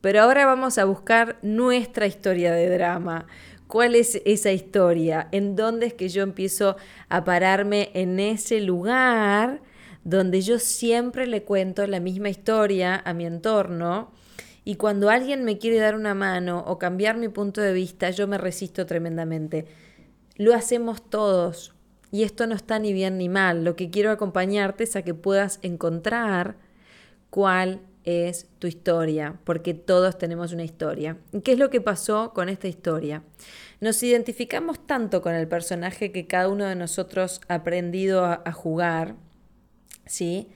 Pero 0.00 0.22
ahora 0.22 0.44
vamos 0.44 0.78
a 0.78 0.84
buscar 0.84 1.38
nuestra 1.42 2.06
historia 2.06 2.52
de 2.52 2.68
drama. 2.68 3.26
¿Cuál 3.66 3.94
es 3.94 4.20
esa 4.24 4.52
historia? 4.52 5.28
¿En 5.32 5.56
dónde 5.56 5.86
es 5.86 5.94
que 5.94 6.08
yo 6.08 6.22
empiezo 6.22 6.76
a 7.08 7.24
pararme 7.24 7.90
en 7.94 8.20
ese 8.20 8.60
lugar 8.60 9.62
donde 10.04 10.42
yo 10.42 10.58
siempre 10.58 11.26
le 11.26 11.42
cuento 11.42 11.86
la 11.86 12.00
misma 12.00 12.28
historia 12.28 13.00
a 13.04 13.14
mi 13.14 13.24
entorno? 13.24 14.12
Y 14.64 14.76
cuando 14.76 15.10
alguien 15.10 15.44
me 15.44 15.58
quiere 15.58 15.78
dar 15.78 15.94
una 15.94 16.14
mano 16.14 16.64
o 16.66 16.78
cambiar 16.78 17.16
mi 17.16 17.28
punto 17.28 17.60
de 17.60 17.72
vista, 17.72 18.10
yo 18.10 18.26
me 18.26 18.38
resisto 18.38 18.86
tremendamente. 18.86 19.66
Lo 20.36 20.54
hacemos 20.54 21.08
todos. 21.10 21.73
Y 22.14 22.22
esto 22.22 22.46
no 22.46 22.54
está 22.54 22.78
ni 22.78 22.92
bien 22.92 23.18
ni 23.18 23.28
mal. 23.28 23.64
Lo 23.64 23.74
que 23.74 23.90
quiero 23.90 24.12
acompañarte 24.12 24.84
es 24.84 24.94
a 24.94 25.02
que 25.02 25.14
puedas 25.14 25.58
encontrar 25.62 26.54
cuál 27.28 27.80
es 28.04 28.46
tu 28.60 28.68
historia, 28.68 29.40
porque 29.42 29.74
todos 29.74 30.16
tenemos 30.16 30.52
una 30.52 30.62
historia. 30.62 31.16
¿Qué 31.42 31.54
es 31.54 31.58
lo 31.58 31.70
que 31.70 31.80
pasó 31.80 32.32
con 32.32 32.48
esta 32.48 32.68
historia? 32.68 33.24
Nos 33.80 34.00
identificamos 34.00 34.86
tanto 34.86 35.22
con 35.22 35.34
el 35.34 35.48
personaje 35.48 36.12
que 36.12 36.28
cada 36.28 36.48
uno 36.48 36.66
de 36.66 36.76
nosotros 36.76 37.40
ha 37.48 37.54
aprendido 37.54 38.24
a, 38.24 38.52
jugar, 38.52 39.16
¿sí? 40.06 40.46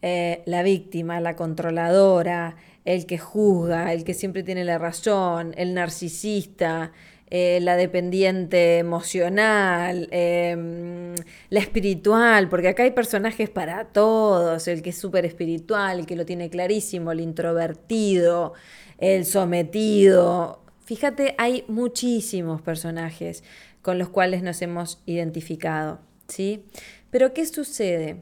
Eh, 0.00 0.42
la 0.46 0.64
víctima, 0.64 1.20
la 1.20 1.36
controladora, 1.36 2.56
el 2.84 3.06
que 3.06 3.18
juzga, 3.18 3.92
el 3.92 4.02
que 4.02 4.14
siempre 4.14 4.42
tiene 4.42 4.64
la 4.64 4.78
razón, 4.78 5.54
el 5.56 5.74
narcisista, 5.74 6.90
eh, 7.34 7.60
la 7.62 7.78
dependiente 7.78 8.76
emocional, 8.76 10.06
em, 10.10 11.14
la 11.48 11.60
espiritual, 11.60 12.50
porque 12.50 12.68
acá 12.68 12.82
hay 12.82 12.90
personajes 12.90 13.48
para 13.48 13.86
todos, 13.86 14.68
el 14.68 14.82
que 14.82 14.90
es 14.90 14.98
súper 14.98 15.24
espiritual, 15.24 16.00
el 16.00 16.06
que 16.06 16.14
lo 16.14 16.26
tiene 16.26 16.50
clarísimo, 16.50 17.10
el 17.10 17.20
introvertido, 17.20 18.52
el 18.98 19.24
sometido. 19.24 20.60
Fíjate, 20.84 21.34
hay 21.38 21.64
muchísimos 21.68 22.60
personajes 22.60 23.44
con 23.80 23.98
los 23.98 24.10
cuales 24.10 24.42
nos 24.42 24.60
hemos 24.60 25.00
identificado, 25.06 26.00
¿sí? 26.28 26.64
Pero 27.10 27.32
¿qué 27.32 27.46
sucede? 27.46 28.18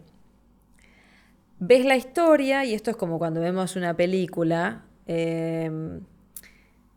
ves 1.59 1.85
la 1.85 1.97
historia, 1.97 2.65
y 2.65 2.75
esto 2.75 2.93
es 2.93 2.97
como 2.97 3.19
cuando 3.19 3.41
vemos 3.41 3.75
una 3.75 3.95
película, 3.97 4.85
em, 5.07 6.01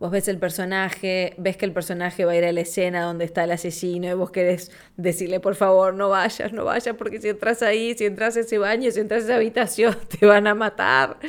vos 0.03 0.11
ves 0.11 0.27
el 0.27 0.37
personaje, 0.37 1.33
ves 1.37 1.55
que 1.55 1.63
el 1.63 1.71
personaje 1.71 2.25
va 2.25 2.33
a 2.33 2.35
ir 2.35 2.43
a 2.43 2.51
la 2.51 2.59
escena 2.59 3.03
donde 3.03 3.23
está 3.23 3.45
el 3.45 3.51
asesino 3.51 4.09
y 4.09 4.13
vos 4.13 4.31
querés 4.31 4.69
decirle, 4.97 5.39
por 5.39 5.55
favor, 5.55 5.93
no 5.93 6.09
vayas, 6.09 6.51
no 6.51 6.65
vayas, 6.65 6.93
porque 6.97 7.21
si 7.21 7.29
entras 7.29 7.61
ahí, 7.61 7.95
si 7.97 8.03
entras 8.03 8.35
a 8.35 8.41
ese 8.41 8.57
baño, 8.57 8.91
si 8.91 8.99
entras 8.99 9.21
a 9.21 9.25
esa 9.27 9.35
habitación, 9.37 9.95
te 10.19 10.25
van 10.25 10.45
a 10.47 10.55
matar. 10.55 11.19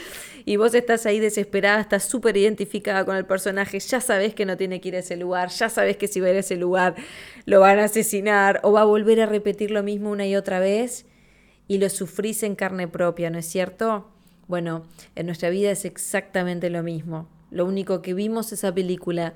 Y 0.45 0.57
vos 0.57 0.75
estás 0.75 1.07
ahí 1.07 1.21
desesperada, 1.21 1.81
estás 1.81 2.03
súper 2.03 2.37
identificada 2.37 3.05
con 3.05 3.15
el 3.15 3.25
personaje, 3.27 3.79
ya 3.79 4.01
sabes 4.01 4.35
que 4.35 4.45
no 4.45 4.57
tiene 4.57 4.81
que 4.81 4.89
ir 4.89 4.97
a 4.97 4.99
ese 4.99 5.15
lugar, 5.15 5.51
ya 5.51 5.69
sabes 5.69 5.97
que 5.97 6.09
si 6.09 6.19
va 6.19 6.27
a 6.27 6.31
ir 6.31 6.37
a 6.39 6.41
ese 6.41 6.57
lugar 6.57 6.97
lo 7.45 7.61
van 7.61 7.79
a 7.79 7.85
asesinar 7.85 8.59
o 8.65 8.73
va 8.73 8.81
a 8.81 8.87
volver 8.87 9.21
a 9.21 9.27
repetir 9.27 9.71
lo 9.71 9.85
mismo 9.85 10.11
una 10.11 10.27
y 10.27 10.35
otra 10.35 10.59
vez 10.59 11.07
y 11.69 11.79
lo 11.79 11.89
sufrís 11.89 12.43
en 12.43 12.57
carne 12.57 12.89
propia, 12.89 13.31
¿no 13.31 13.39
es 13.39 13.47
cierto? 13.47 14.11
Bueno, 14.49 14.83
en 15.15 15.27
nuestra 15.27 15.49
vida 15.51 15.71
es 15.71 15.85
exactamente 15.85 16.71
lo 16.71 16.83
mismo. 16.83 17.34
Lo 17.55 17.65
único 17.67 18.03
que 18.03 18.15
vimos 18.15 18.53
esa 18.53 18.75
película 18.75 19.33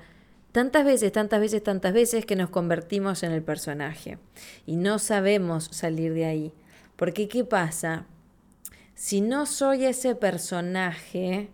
tantas 0.51 0.83
veces, 0.83 1.13
tantas 1.13 1.39
veces, 1.39 1.63
tantas 1.63 1.93
veces 1.93 2.25
que 2.25 2.35
nos 2.35 2.49
convertimos 2.49 3.23
en 3.23 3.31
el 3.31 3.41
personaje 3.41 4.17
y 4.65 4.75
no 4.75 4.99
sabemos 4.99 5.69
salir 5.71 6.13
de 6.13 6.25
ahí. 6.25 6.53
Porque 6.97 7.29
¿qué 7.29 7.45
pasa? 7.45 8.05
Si 8.93 9.21
no 9.21 9.45
soy 9.45 9.85
ese 9.85 10.15
personaje, 10.15 11.49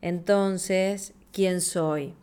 entonces, 0.00 1.14
¿quién 1.30 1.60
soy? 1.60 2.14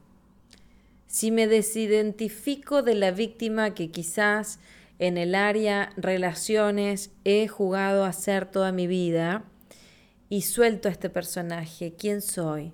Si 1.08 1.32
me 1.32 1.48
desidentifico 1.48 2.82
de 2.82 2.96
la 2.96 3.12
víctima 3.12 3.74
que 3.74 3.92
quizás 3.92 4.60
en 5.00 5.18
el 5.18 5.36
área 5.36 5.94
relaciones 5.96 7.12
he 7.24 7.48
jugado 7.48 8.04
a 8.04 8.12
ser 8.12 8.46
toda 8.46 8.74
mi 8.74 8.88
vida 8.88 9.46
y 10.28 10.42
suelto 10.42 10.90
a 10.90 10.92
este 10.92 11.10
personaje, 11.10 11.94
¿quién 11.98 12.22
soy? 12.22 12.74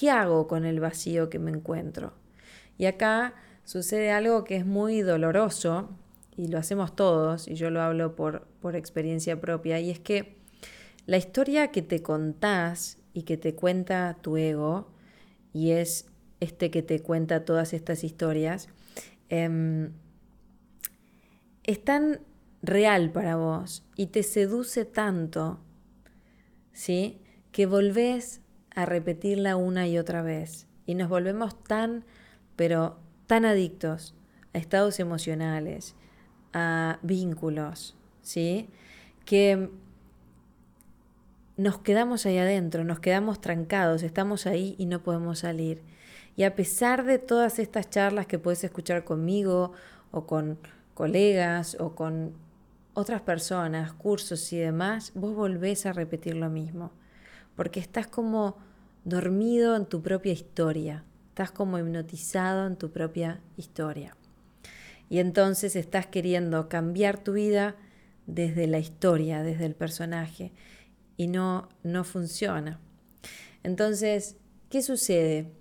¿Qué 0.00 0.10
hago 0.10 0.48
con 0.48 0.64
el 0.64 0.80
vacío 0.80 1.28
que 1.28 1.38
me 1.38 1.50
encuentro? 1.50 2.14
Y 2.78 2.86
acá 2.86 3.34
sucede 3.64 4.10
algo 4.10 4.44
que 4.44 4.56
es 4.56 4.64
muy 4.64 5.02
doloroso 5.02 5.90
y 6.38 6.48
lo 6.48 6.56
hacemos 6.56 6.96
todos, 6.96 7.46
y 7.46 7.54
yo 7.54 7.68
lo 7.68 7.82
hablo 7.82 8.16
por, 8.16 8.46
por 8.62 8.76
experiencia 8.76 9.42
propia, 9.42 9.78
y 9.78 9.90
es 9.90 10.00
que 10.00 10.38
la 11.04 11.18
historia 11.18 11.70
que 11.70 11.82
te 11.82 12.00
contás 12.00 12.96
y 13.12 13.24
que 13.24 13.36
te 13.36 13.54
cuenta 13.54 14.16
tu 14.22 14.38
ego, 14.38 14.90
y 15.52 15.72
es 15.72 16.06
este 16.40 16.70
que 16.70 16.80
te 16.80 17.00
cuenta 17.00 17.44
todas 17.44 17.74
estas 17.74 18.02
historias, 18.02 18.70
em, 19.28 19.92
es 21.62 21.84
tan 21.84 22.20
real 22.62 23.12
para 23.12 23.36
vos 23.36 23.84
y 23.96 24.06
te 24.06 24.22
seduce 24.22 24.86
tanto, 24.86 25.60
¿sí? 26.72 27.20
Que 27.52 27.66
volvés 27.66 28.40
a 28.74 28.86
repetirla 28.86 29.56
una 29.56 29.86
y 29.86 29.98
otra 29.98 30.22
vez. 30.22 30.66
Y 30.86 30.94
nos 30.94 31.08
volvemos 31.08 31.62
tan, 31.64 32.04
pero 32.56 32.98
tan 33.26 33.44
adictos 33.44 34.14
a 34.54 34.58
estados 34.58 35.00
emocionales, 35.00 35.94
a 36.52 36.98
vínculos, 37.02 37.96
¿sí? 38.22 38.68
Que 39.24 39.70
nos 41.56 41.78
quedamos 41.78 42.24
ahí 42.26 42.38
adentro, 42.38 42.84
nos 42.84 43.00
quedamos 43.00 43.40
trancados, 43.40 44.02
estamos 44.02 44.46
ahí 44.46 44.74
y 44.78 44.86
no 44.86 45.02
podemos 45.02 45.40
salir. 45.40 45.82
Y 46.36 46.44
a 46.44 46.54
pesar 46.54 47.04
de 47.04 47.18
todas 47.18 47.58
estas 47.58 47.90
charlas 47.90 48.26
que 48.26 48.38
puedes 48.38 48.64
escuchar 48.64 49.04
conmigo 49.04 49.72
o 50.10 50.26
con 50.26 50.58
colegas 50.94 51.76
o 51.78 51.94
con 51.94 52.32
otras 52.94 53.20
personas, 53.20 53.92
cursos 53.92 54.52
y 54.52 54.58
demás, 54.58 55.12
vos 55.14 55.34
volvés 55.34 55.86
a 55.86 55.92
repetir 55.92 56.36
lo 56.36 56.48
mismo, 56.48 56.92
porque 57.60 57.78
estás 57.78 58.06
como 58.06 58.56
dormido 59.04 59.76
en 59.76 59.84
tu 59.84 60.00
propia 60.00 60.32
historia, 60.32 61.04
estás 61.28 61.50
como 61.50 61.78
hipnotizado 61.78 62.66
en 62.66 62.76
tu 62.76 62.90
propia 62.90 63.42
historia. 63.58 64.16
Y 65.10 65.18
entonces 65.18 65.76
estás 65.76 66.06
queriendo 66.06 66.70
cambiar 66.70 67.22
tu 67.22 67.34
vida 67.34 67.76
desde 68.24 68.66
la 68.66 68.78
historia, 68.78 69.42
desde 69.42 69.66
el 69.66 69.74
personaje, 69.74 70.52
y 71.18 71.26
no, 71.26 71.68
no 71.82 72.02
funciona. 72.02 72.80
Entonces, 73.62 74.36
¿qué 74.70 74.80
sucede? 74.80 75.52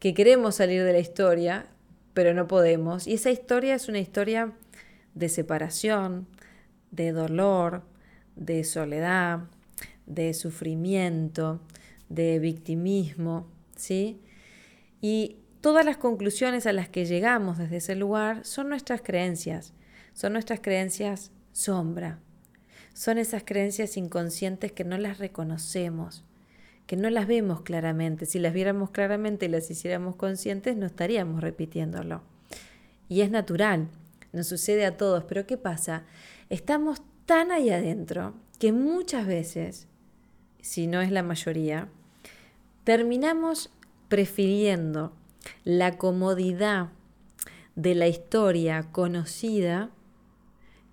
Que 0.00 0.14
queremos 0.14 0.56
salir 0.56 0.82
de 0.82 0.92
la 0.92 0.98
historia, 0.98 1.66
pero 2.14 2.34
no 2.34 2.48
podemos. 2.48 3.06
Y 3.06 3.14
esa 3.14 3.30
historia 3.30 3.76
es 3.76 3.88
una 3.88 4.00
historia 4.00 4.54
de 5.14 5.28
separación, 5.28 6.26
de 6.90 7.12
dolor, 7.12 7.84
de 8.34 8.64
soledad, 8.64 9.42
de 10.08 10.34
sufrimiento, 10.34 11.60
de 12.08 12.38
victimismo, 12.38 13.46
¿sí? 13.76 14.20
Y 15.00 15.36
todas 15.60 15.84
las 15.84 15.96
conclusiones 15.96 16.66
a 16.66 16.72
las 16.72 16.88
que 16.88 17.04
llegamos 17.04 17.58
desde 17.58 17.76
ese 17.76 17.94
lugar 17.94 18.44
son 18.44 18.68
nuestras 18.68 19.02
creencias, 19.02 19.74
son 20.12 20.32
nuestras 20.32 20.60
creencias 20.60 21.30
sombra, 21.52 22.18
son 22.94 23.18
esas 23.18 23.44
creencias 23.44 23.96
inconscientes 23.96 24.72
que 24.72 24.84
no 24.84 24.98
las 24.98 25.18
reconocemos, 25.18 26.24
que 26.86 26.96
no 26.96 27.10
las 27.10 27.26
vemos 27.26 27.60
claramente. 27.60 28.26
Si 28.26 28.38
las 28.38 28.54
viéramos 28.54 28.90
claramente 28.90 29.46
y 29.46 29.48
las 29.48 29.70
hiciéramos 29.70 30.16
conscientes, 30.16 30.76
no 30.76 30.86
estaríamos 30.86 31.42
repitiéndolo. 31.42 32.22
Y 33.08 33.20
es 33.20 33.30
natural, 33.30 33.88
nos 34.32 34.46
sucede 34.46 34.86
a 34.86 34.96
todos, 34.96 35.24
pero 35.24 35.46
¿qué 35.46 35.56
pasa? 35.56 36.04
Estamos 36.48 37.02
tan 37.26 37.52
ahí 37.52 37.70
adentro 37.70 38.34
que 38.58 38.72
muchas 38.72 39.26
veces, 39.26 39.87
si 40.68 40.86
no 40.86 41.00
es 41.00 41.10
la 41.10 41.22
mayoría, 41.22 41.88
terminamos 42.84 43.70
prefiriendo 44.08 45.14
la 45.64 45.96
comodidad 45.96 46.90
de 47.74 47.94
la 47.94 48.06
historia 48.06 48.82
conocida 48.92 49.88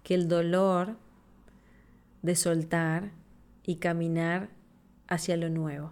que 0.02 0.14
el 0.14 0.30
dolor 0.30 0.96
de 2.22 2.38
soltar 2.38 3.12
y 3.66 3.76
caminar 3.76 4.48
hacia 5.10 5.36
lo 5.36 5.50
nuevo. 5.50 5.92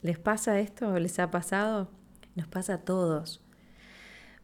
¿Les 0.00 0.18
pasa 0.18 0.58
esto? 0.58 0.98
¿Les 0.98 1.18
ha 1.18 1.30
pasado? 1.30 1.90
Nos 2.34 2.48
pasa 2.48 2.74
a 2.74 2.78
todos. 2.78 3.42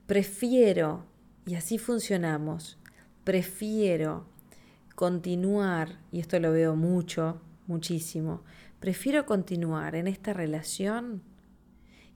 Prefiero 0.06 1.06
y 1.46 1.54
así 1.54 1.78
funcionamos. 1.78 2.76
Prefiero 3.24 4.26
continuar, 4.94 6.00
y 6.12 6.20
esto 6.20 6.38
lo 6.38 6.52
veo 6.52 6.76
mucho, 6.76 7.40
muchísimo, 7.66 8.42
prefiero 8.80 9.26
continuar 9.26 9.94
en 9.94 10.06
esta 10.06 10.32
relación 10.32 11.22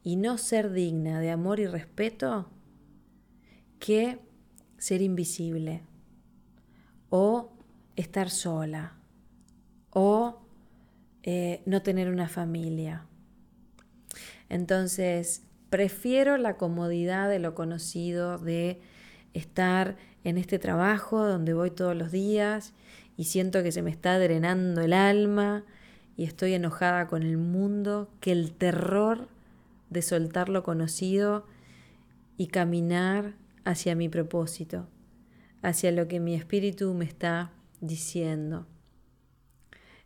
y 0.02 0.16
no 0.16 0.38
ser 0.38 0.72
digna 0.72 1.20
de 1.20 1.30
amor 1.30 1.60
y 1.60 1.66
respeto 1.66 2.50
que 3.78 4.18
ser 4.76 5.02
invisible 5.02 5.82
o 7.10 7.52
estar 7.96 8.30
sola 8.30 8.94
o 9.90 10.40
eh, 11.22 11.62
no 11.66 11.82
tener 11.82 12.08
una 12.08 12.28
familia. 12.28 13.06
Entonces, 14.48 15.42
prefiero 15.70 16.36
la 16.38 16.56
comodidad 16.56 17.28
de 17.28 17.38
lo 17.38 17.54
conocido, 17.54 18.38
de 18.38 18.80
estar 19.34 19.96
en 20.24 20.38
este 20.38 20.58
trabajo 20.58 21.24
donde 21.26 21.54
voy 21.54 21.70
todos 21.70 21.96
los 21.96 22.10
días 22.10 22.72
y 23.18 23.24
siento 23.24 23.64
que 23.64 23.72
se 23.72 23.82
me 23.82 23.90
está 23.90 24.16
drenando 24.16 24.80
el 24.80 24.92
alma 24.92 25.64
y 26.16 26.22
estoy 26.22 26.54
enojada 26.54 27.08
con 27.08 27.24
el 27.24 27.36
mundo, 27.36 28.08
que 28.20 28.30
el 28.30 28.52
terror 28.52 29.26
de 29.90 30.02
soltar 30.02 30.48
lo 30.48 30.62
conocido 30.62 31.44
y 32.36 32.46
caminar 32.46 33.34
hacia 33.64 33.96
mi 33.96 34.08
propósito, 34.08 34.86
hacia 35.62 35.90
lo 35.90 36.06
que 36.06 36.20
mi 36.20 36.36
espíritu 36.36 36.94
me 36.94 37.04
está 37.04 37.50
diciendo. 37.80 38.68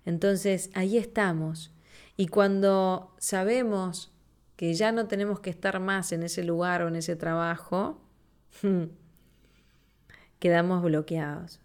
Entonces 0.07 0.71
ahí 0.73 0.97
estamos. 0.97 1.71
Y 2.17 2.29
cuando 2.29 3.15
sabemos 3.19 4.11
que 4.57 4.73
ya 4.73 4.91
no 4.91 5.07
tenemos 5.07 5.39
que 5.41 5.51
estar 5.51 5.81
más 5.81 6.13
en 6.13 6.23
ese 6.23 6.45
lugar 6.45 6.81
o 6.81 6.89
en 6.89 6.97
ese 6.97 7.15
trabajo, 7.15 8.01
quedamos 10.39 10.83
bloqueados 10.83 11.62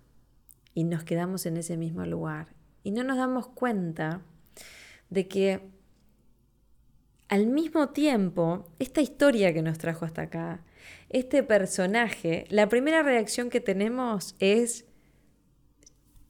y 0.78 0.84
nos 0.84 1.04
quedamos 1.04 1.48
en 1.48 1.58
ese 1.58 1.76
mismo 1.76 2.06
lugar. 2.06 2.50
Y 2.84 2.92
no 2.92 3.04
nos 3.04 3.18
damos 3.18 3.48
cuenta 3.48 4.22
de 5.10 5.28
que 5.28 5.72
al 7.30 7.48
mismo 7.48 7.90
tiempo, 7.90 8.70
esta 8.78 9.02
historia 9.02 9.56
que 9.56 9.64
nos 9.64 9.80
trajo 9.80 10.06
hasta 10.06 10.22
acá, 10.22 10.64
este 11.10 11.42
personaje, 11.42 12.46
la 12.50 12.70
primera 12.70 13.02
reacción 13.02 13.50
que 13.50 13.60
tenemos 13.60 14.36
es, 14.38 14.86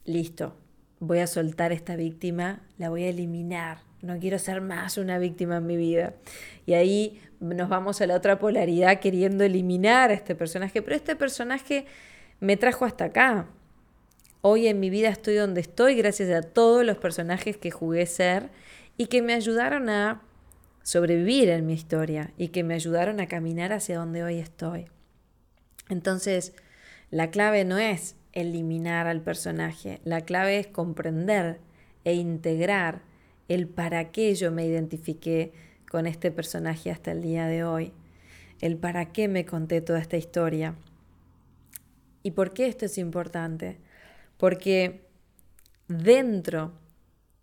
listo, 0.06 0.56
voy 1.02 1.20
a 1.20 1.28
soltar 1.28 1.74
esta 1.74 1.98
víctima, 1.98 2.62
la 2.78 2.90
voy 2.90 3.04
a 3.04 3.10
eliminar, 3.10 3.80
no 4.02 4.18
quiero 4.18 4.40
ser 4.40 4.62
más 4.62 4.98
una 4.98 5.20
víctima 5.20 5.58
en 5.58 5.66
mi 5.66 5.76
vida. 5.76 6.14
Y 6.66 6.76
ahí 6.76 7.20
nos 7.42 7.68
vamos 7.68 8.00
a 8.00 8.08
la 8.08 8.16
otra 8.16 8.40
polaridad 8.40 9.02
queriendo 9.02 9.44
eliminar 9.44 10.10
a 10.10 10.14
este 10.14 10.36
personaje, 10.36 10.82
pero 10.82 10.96
este 10.96 11.18
personaje 11.18 11.86
me 12.40 12.56
trajo 12.56 12.86
hasta 12.86 13.04
acá. 13.04 13.50
Hoy 14.50 14.68
en 14.68 14.80
mi 14.80 14.90
vida 14.90 15.10
estoy 15.10 15.36
donde 15.36 15.60
estoy 15.60 15.96
gracias 15.96 16.30
a 16.30 16.42
todos 16.42 16.86
los 16.86 16.98
personajes 16.98 17.58
que 17.58 17.70
jugué 17.70 18.06
ser 18.06 18.50
y 18.96 19.08
que 19.08 19.22
me 19.22 19.34
ayudaron 19.34 19.90
a 19.90 20.22
sobrevivir 20.84 21.50
en 21.50 21.66
mi 21.66 21.74
historia 21.74 22.32
y 22.38 22.48
que 22.48 22.64
me 22.64 22.74
ayudaron 22.74 23.20
a 23.20 23.28
caminar 23.28 23.74
hacia 23.74 23.98
donde 23.98 24.24
hoy 24.24 24.40
estoy. 24.40 24.86
Entonces, 25.90 26.54
la 27.12 27.30
clave 27.30 27.66
no 27.66 27.78
es 27.78 28.16
eliminar 28.32 29.06
al 29.08 29.20
personaje. 29.20 30.00
La 30.06 30.22
clave 30.22 30.60
es 30.60 30.68
comprender 30.68 31.60
e 32.06 32.14
integrar 32.14 33.02
el 33.50 33.68
para 33.68 34.12
qué 34.12 34.34
yo 34.34 34.50
me 34.54 34.66
identifiqué 34.66 35.52
con 35.92 36.08
este 36.08 36.32
personaje 36.32 36.90
hasta 36.90 37.12
el 37.12 37.22
día 37.22 37.48
de 37.48 37.66
hoy, 37.66 37.92
el 38.62 38.78
para 38.78 39.12
qué 39.12 39.28
me 39.28 39.46
conté 39.46 39.82
toda 39.82 40.00
esta 40.00 40.16
historia. 40.16 40.76
¿Y 42.24 42.32
por 42.32 42.54
qué 42.54 42.68
esto 42.68 42.86
es 42.86 42.98
importante? 42.98 43.86
Porque 44.38 45.08
dentro 45.88 46.74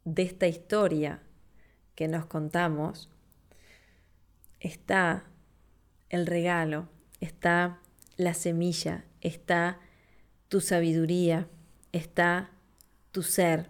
de 0.04 0.22
esta 0.22 0.46
historia 0.46 1.22
que 1.94 2.08
nos 2.08 2.26
contamos 2.26 3.10
está 4.60 5.24
el 6.08 6.26
regalo, 6.26 6.88
está 7.20 7.78
la 8.16 8.34
semilla, 8.34 9.04
está 9.20 9.80
tu 10.48 10.60
sabiduría, 10.60 11.48
está 11.92 12.50
tu 13.10 13.22
ser. 13.22 13.68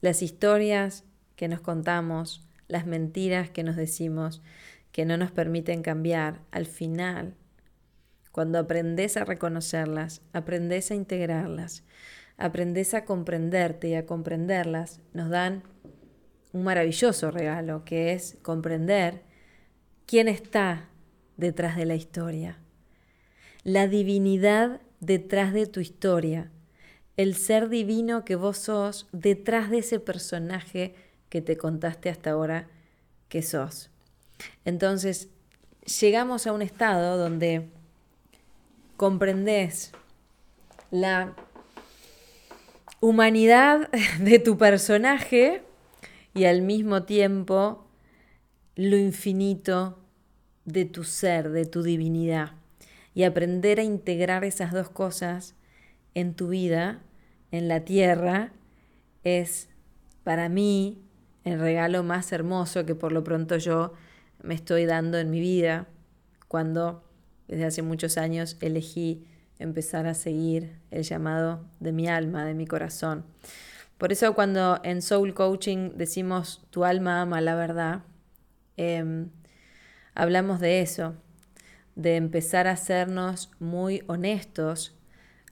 Las 0.00 0.22
historias 0.22 1.04
que 1.36 1.48
nos 1.48 1.60
contamos, 1.60 2.46
las 2.68 2.86
mentiras 2.86 3.50
que 3.50 3.62
nos 3.62 3.76
decimos, 3.76 4.42
que 4.92 5.04
no 5.04 5.16
nos 5.16 5.30
permiten 5.30 5.82
cambiar, 5.82 6.40
al 6.50 6.66
final, 6.66 7.34
cuando 8.32 8.58
aprendes 8.58 9.16
a 9.16 9.24
reconocerlas, 9.24 10.22
aprendes 10.32 10.90
a 10.90 10.94
integrarlas, 10.94 11.84
aprendes 12.36 12.94
a 12.94 13.04
comprenderte 13.04 13.88
y 13.88 13.94
a 13.94 14.06
comprenderlas, 14.06 15.00
nos 15.12 15.30
dan 15.30 15.62
un 16.52 16.64
maravilloso 16.64 17.30
regalo, 17.30 17.84
que 17.84 18.12
es 18.12 18.36
comprender 18.42 19.22
quién 20.06 20.28
está 20.28 20.88
detrás 21.36 21.76
de 21.76 21.86
la 21.86 21.94
historia. 21.94 22.58
La 23.62 23.88
divinidad 23.88 24.80
detrás 25.00 25.52
de 25.52 25.66
tu 25.66 25.80
historia, 25.80 26.50
el 27.16 27.34
ser 27.34 27.68
divino 27.68 28.24
que 28.24 28.36
vos 28.36 28.58
sos 28.58 29.08
detrás 29.12 29.70
de 29.70 29.78
ese 29.78 30.00
personaje 30.00 30.94
que 31.28 31.40
te 31.40 31.56
contaste 31.56 32.10
hasta 32.10 32.30
ahora 32.30 32.68
que 33.28 33.42
sos. 33.42 33.90
Entonces, 34.64 35.28
llegamos 36.00 36.46
a 36.46 36.52
un 36.52 36.62
estado 36.62 37.16
donde 37.18 37.68
comprendes 38.96 39.92
la 40.90 41.34
humanidad 43.04 43.90
de 44.20 44.38
tu 44.38 44.56
personaje 44.56 45.62
y 46.32 46.44
al 46.44 46.62
mismo 46.62 47.02
tiempo 47.02 47.86
lo 48.76 48.96
infinito 48.96 49.98
de 50.64 50.86
tu 50.86 51.04
ser, 51.04 51.50
de 51.50 51.66
tu 51.66 51.82
divinidad. 51.82 52.52
Y 53.14 53.24
aprender 53.24 53.78
a 53.78 53.84
integrar 53.84 54.42
esas 54.42 54.72
dos 54.72 54.88
cosas 54.88 55.54
en 56.14 56.34
tu 56.34 56.48
vida, 56.48 57.02
en 57.50 57.68
la 57.68 57.84
tierra, 57.84 58.52
es 59.22 59.68
para 60.24 60.48
mí 60.48 61.02
el 61.44 61.60
regalo 61.60 62.02
más 62.02 62.32
hermoso 62.32 62.86
que 62.86 62.94
por 62.94 63.12
lo 63.12 63.22
pronto 63.22 63.58
yo 63.58 63.92
me 64.42 64.54
estoy 64.54 64.86
dando 64.86 65.18
en 65.18 65.30
mi 65.30 65.40
vida 65.40 65.86
cuando 66.48 67.04
desde 67.48 67.66
hace 67.66 67.82
muchos 67.82 68.16
años 68.16 68.56
elegí 68.62 69.26
empezar 69.58 70.06
a 70.06 70.14
seguir 70.14 70.78
el 70.90 71.02
llamado 71.02 71.64
de 71.80 71.92
mi 71.92 72.08
alma, 72.08 72.44
de 72.44 72.54
mi 72.54 72.66
corazón. 72.66 73.24
Por 73.98 74.12
eso 74.12 74.34
cuando 74.34 74.80
en 74.82 75.02
Soul 75.02 75.34
Coaching 75.34 75.92
decimos 75.96 76.66
tu 76.70 76.84
alma 76.84 77.22
ama 77.22 77.40
la 77.40 77.54
verdad, 77.54 78.02
em, 78.76 79.30
hablamos 80.14 80.60
de 80.60 80.80
eso, 80.80 81.14
de 81.94 82.16
empezar 82.16 82.66
a 82.66 82.76
sernos 82.76 83.50
muy 83.60 84.02
honestos, 84.06 84.96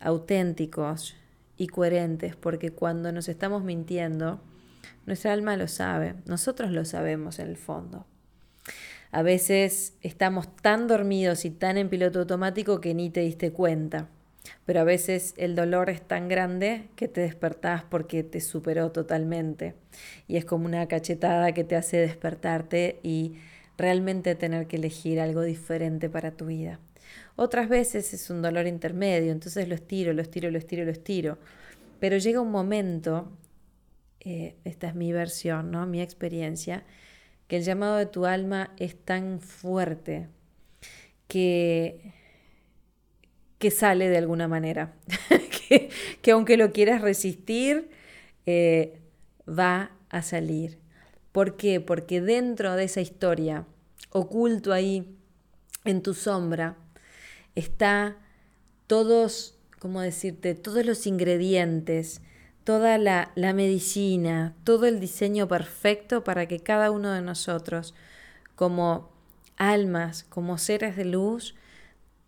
auténticos 0.01 1.15
y 1.57 1.69
coherentes, 1.69 2.35
porque 2.35 2.73
cuando 2.73 3.13
nos 3.13 3.29
estamos 3.29 3.63
mintiendo, 3.63 4.41
nuestra 5.07 5.33
alma 5.33 5.57
lo 5.57 5.69
sabe, 5.69 6.17
nosotros 6.27 6.73
lo 6.73 6.85
sabemos 6.85 7.39
en 7.39 7.49
el 7.49 7.57
fondo. 7.57 8.07
A 9.13 9.21
veces 9.21 9.93
estamos 10.01 10.57
tan 10.57 10.89
dormidos 10.89 11.45
y 11.45 11.51
tan 11.51 11.77
en 11.77 11.91
piloto 11.91 12.21
automático 12.21 12.81
que 12.81 12.95
ni 12.95 13.11
te 13.11 13.21
diste 13.21 13.53
cuenta, 13.53 14.09
pero 14.65 14.81
a 14.81 14.85
veces 14.85 15.35
el 15.37 15.55
dolor 15.55 15.91
es 15.91 16.01
tan 16.01 16.29
grande 16.29 16.89
que 16.97 17.09
te 17.09 17.21
despertás 17.21 17.85
porque 17.85 18.23
te 18.23 18.41
superó 18.41 18.91
totalmente 18.91 19.75
y 20.27 20.39
es 20.39 20.47
como 20.47 20.65
una 20.65 20.89
cachetada 20.89 21.53
que 21.53 21.63
te 21.63 21.77
hace 21.77 21.99
despertarte 21.99 23.01
y 23.03 23.35
realmente 23.77 24.35
tener 24.35 24.67
que 24.67 24.77
elegir 24.77 25.21
algo 25.21 25.43
diferente 25.43 26.09
para 26.09 26.31
tu 26.31 26.47
vida. 26.47 26.81
Otras 27.37 27.69
veces 27.69 28.15
es 28.15 28.31
un 28.31 28.41
dolor 28.41 28.67
intermedio, 28.67 29.31
entonces 29.31 29.69
lo 29.69 29.75
estiro, 29.75 30.15
lo 30.15 30.23
estiro, 30.23 30.51
lo 30.51 30.57
estiro, 30.57 30.87
lo 30.87 30.91
estiro. 30.91 31.37
Pero 32.01 32.17
llega 32.17 32.41
un 32.41 32.51
momento, 32.51 33.31
eh, 34.21 34.55
esta 34.65 34.89
es 34.89 34.95
mi 34.95 35.13
versión, 35.13 35.71
¿no? 35.71 35.87
mi 35.87 36.01
experiencia, 36.01 36.85
que 37.53 37.59
el 37.59 37.65
llamado 37.65 37.97
de 37.97 38.07
tu 38.07 38.25
alma 38.25 38.71
es 38.79 38.97
tan 38.97 39.39
fuerte 39.39 40.31
que, 41.29 42.15
que 43.59 43.71
sale 43.71 44.09
de 44.09 44.17
alguna 44.17 44.49
manera, 44.49 44.95
que, 46.23 46.31
aunque 46.31 46.57
lo 46.57 46.73
quieras 46.73 47.03
resistir, 47.03 47.91
eh, 48.47 49.03
va 49.47 49.91
a 50.09 50.23
salir. 50.23 50.79
¿Por 51.31 51.59
qué? 51.59 51.83
Porque 51.83 52.23
dentro 52.23 52.75
de 52.75 52.85
esa 52.85 53.03
historia, 53.03 53.67
oculto 54.09 54.73
ahí 54.73 55.15
en 55.85 56.03
tu 56.03 56.15
sombra, 56.15 56.79
está 57.55 58.17
todos, 58.87 59.59
¿cómo 59.79 60.01
decirte? 60.01 60.55
Todos 60.55 60.87
los 60.87 61.07
ingredientes, 61.07 62.23
toda 62.65 62.99
la, 62.99 63.33
la 63.35 63.53
medicina, 63.53 64.55
todo 64.65 64.87
el 64.87 65.01
diseño 65.01 65.49
perfecto 65.49 66.25
para 66.25 66.47
que 66.47 66.61
cada 66.61 66.91
uno 66.91 67.13
de 67.13 67.23
nosotros, 67.23 67.95
como 68.55 69.11
almas, 69.57 70.25
como 70.25 70.59
seres 70.59 70.97
de 70.97 71.05
luz, 71.05 71.55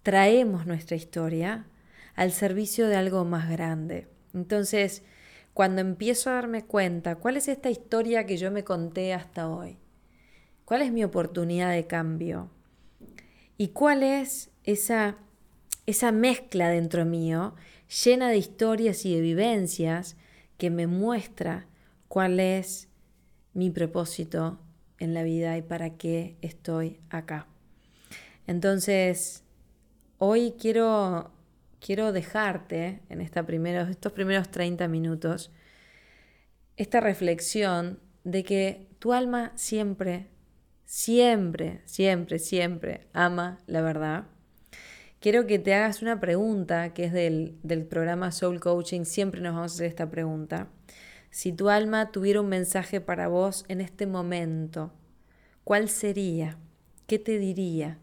traemos 0.02 0.66
nuestra 0.66 0.96
historia 0.96 1.66
al 2.14 2.32
servicio 2.32 2.88
de 2.88 2.96
algo 2.96 3.24
más 3.24 3.48
grande. 3.50 4.08
Entonces, 4.32 5.02
cuando 5.52 5.80
empiezo 5.80 6.30
a 6.30 6.34
darme 6.34 6.64
cuenta, 6.64 7.16
¿cuál 7.16 7.36
es 7.36 7.48
esta 7.48 7.70
historia 7.70 8.26
que 8.26 8.36
yo 8.36 8.50
me 8.50 8.64
conté 8.64 9.14
hasta 9.14 9.48
hoy? 9.48 9.78
¿Cuál 10.64 10.82
es 10.82 10.92
mi 10.92 11.04
oportunidad 11.04 11.70
de 11.70 11.86
cambio? 11.86 12.50
¿Y 13.56 13.68
cuál 13.68 14.02
es 14.02 14.50
esa, 14.64 15.16
esa 15.86 16.10
mezcla 16.10 16.68
dentro 16.68 17.04
mío 17.04 17.54
llena 18.04 18.28
de 18.30 18.38
historias 18.38 19.04
y 19.04 19.14
de 19.14 19.20
vivencias 19.20 20.16
que 20.58 20.70
me 20.70 20.86
muestra 20.86 21.66
cuál 22.08 22.40
es 22.40 22.88
mi 23.52 23.70
propósito 23.70 24.58
en 24.98 25.14
la 25.14 25.22
vida 25.22 25.56
y 25.56 25.62
para 25.62 25.96
qué 25.96 26.36
estoy 26.42 27.00
acá. 27.10 27.46
Entonces, 28.46 29.42
hoy 30.18 30.54
quiero, 30.58 31.32
quiero 31.80 32.12
dejarte 32.12 33.00
en 33.08 33.20
esta 33.20 33.40
estos 33.40 34.12
primeros 34.12 34.50
30 34.50 34.88
minutos 34.88 35.50
esta 36.76 37.00
reflexión 37.00 38.00
de 38.24 38.42
que 38.42 38.88
tu 38.98 39.12
alma 39.12 39.52
siempre, 39.54 40.28
siempre, 40.84 41.82
siempre, 41.84 42.38
siempre 42.38 43.08
ama 43.12 43.58
la 43.66 43.80
verdad. 43.80 44.26
Quiero 45.24 45.46
que 45.46 45.58
te 45.58 45.72
hagas 45.72 46.02
una 46.02 46.20
pregunta 46.20 46.92
que 46.92 47.04
es 47.04 47.12
del, 47.14 47.56
del 47.62 47.86
programa 47.86 48.30
Soul 48.30 48.60
Coaching. 48.60 49.06
Siempre 49.06 49.40
nos 49.40 49.54
vamos 49.54 49.72
a 49.72 49.74
hacer 49.76 49.86
esta 49.86 50.10
pregunta. 50.10 50.68
Si 51.30 51.50
tu 51.50 51.70
alma 51.70 52.12
tuviera 52.12 52.42
un 52.42 52.50
mensaje 52.50 53.00
para 53.00 53.28
vos 53.28 53.64
en 53.68 53.80
este 53.80 54.06
momento, 54.06 54.92
¿cuál 55.64 55.88
sería? 55.88 56.58
¿Qué 57.06 57.18
te 57.18 57.38
diría? 57.38 57.96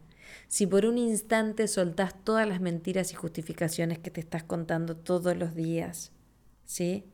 Si 0.48 0.66
por 0.66 0.84
un 0.88 0.98
instante 0.98 1.68
soltás 1.68 2.16
todas 2.24 2.48
las 2.48 2.60
mentiras 2.60 3.12
y 3.12 3.16
justificaciones 3.16 4.00
que 4.00 4.10
te 4.10 4.20
estás 4.20 4.42
contando 4.44 4.98
todos 4.98 5.38
los 5.38 5.54
días, 5.54 6.12
¿sí? 6.66 7.06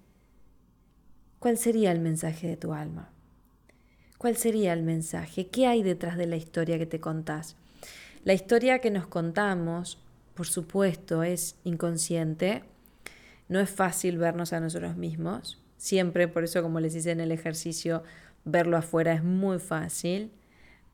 ¿Cuál 1.39 1.57
sería 1.57 1.91
el 1.91 1.99
mensaje 1.99 2.47
de 2.47 2.55
tu 2.55 2.71
alma? 2.71 3.11
¿Cuál 4.17 4.37
sería 4.37 4.71
el 4.71 4.83
mensaje? 4.83 5.49
¿Qué 5.49 5.67
hay 5.67 5.83
detrás 5.83 6.15
de 6.15 6.27
la 6.27 6.37
historia 6.37 6.77
que 6.77 6.85
te 6.85 7.01
contás? 7.01 7.57
La 8.23 8.33
historia 8.33 8.79
que 8.79 8.91
nos 8.91 9.07
contamos, 9.07 10.01
por 10.33 10.47
supuesto, 10.47 11.23
es 11.23 11.55
inconsciente. 11.63 12.63
No 13.47 13.59
es 13.59 13.69
fácil 13.69 14.17
vernos 14.17 14.53
a 14.53 14.59
nosotros 14.59 14.97
mismos. 14.97 15.61
Siempre, 15.77 16.27
por 16.27 16.43
eso 16.43 16.61
como 16.61 16.79
les 16.79 16.95
hice 16.95 17.11
en 17.11 17.21
el 17.21 17.31
ejercicio, 17.31 18.03
verlo 18.43 18.77
afuera 18.77 19.13
es 19.13 19.23
muy 19.23 19.59
fácil. 19.59 20.31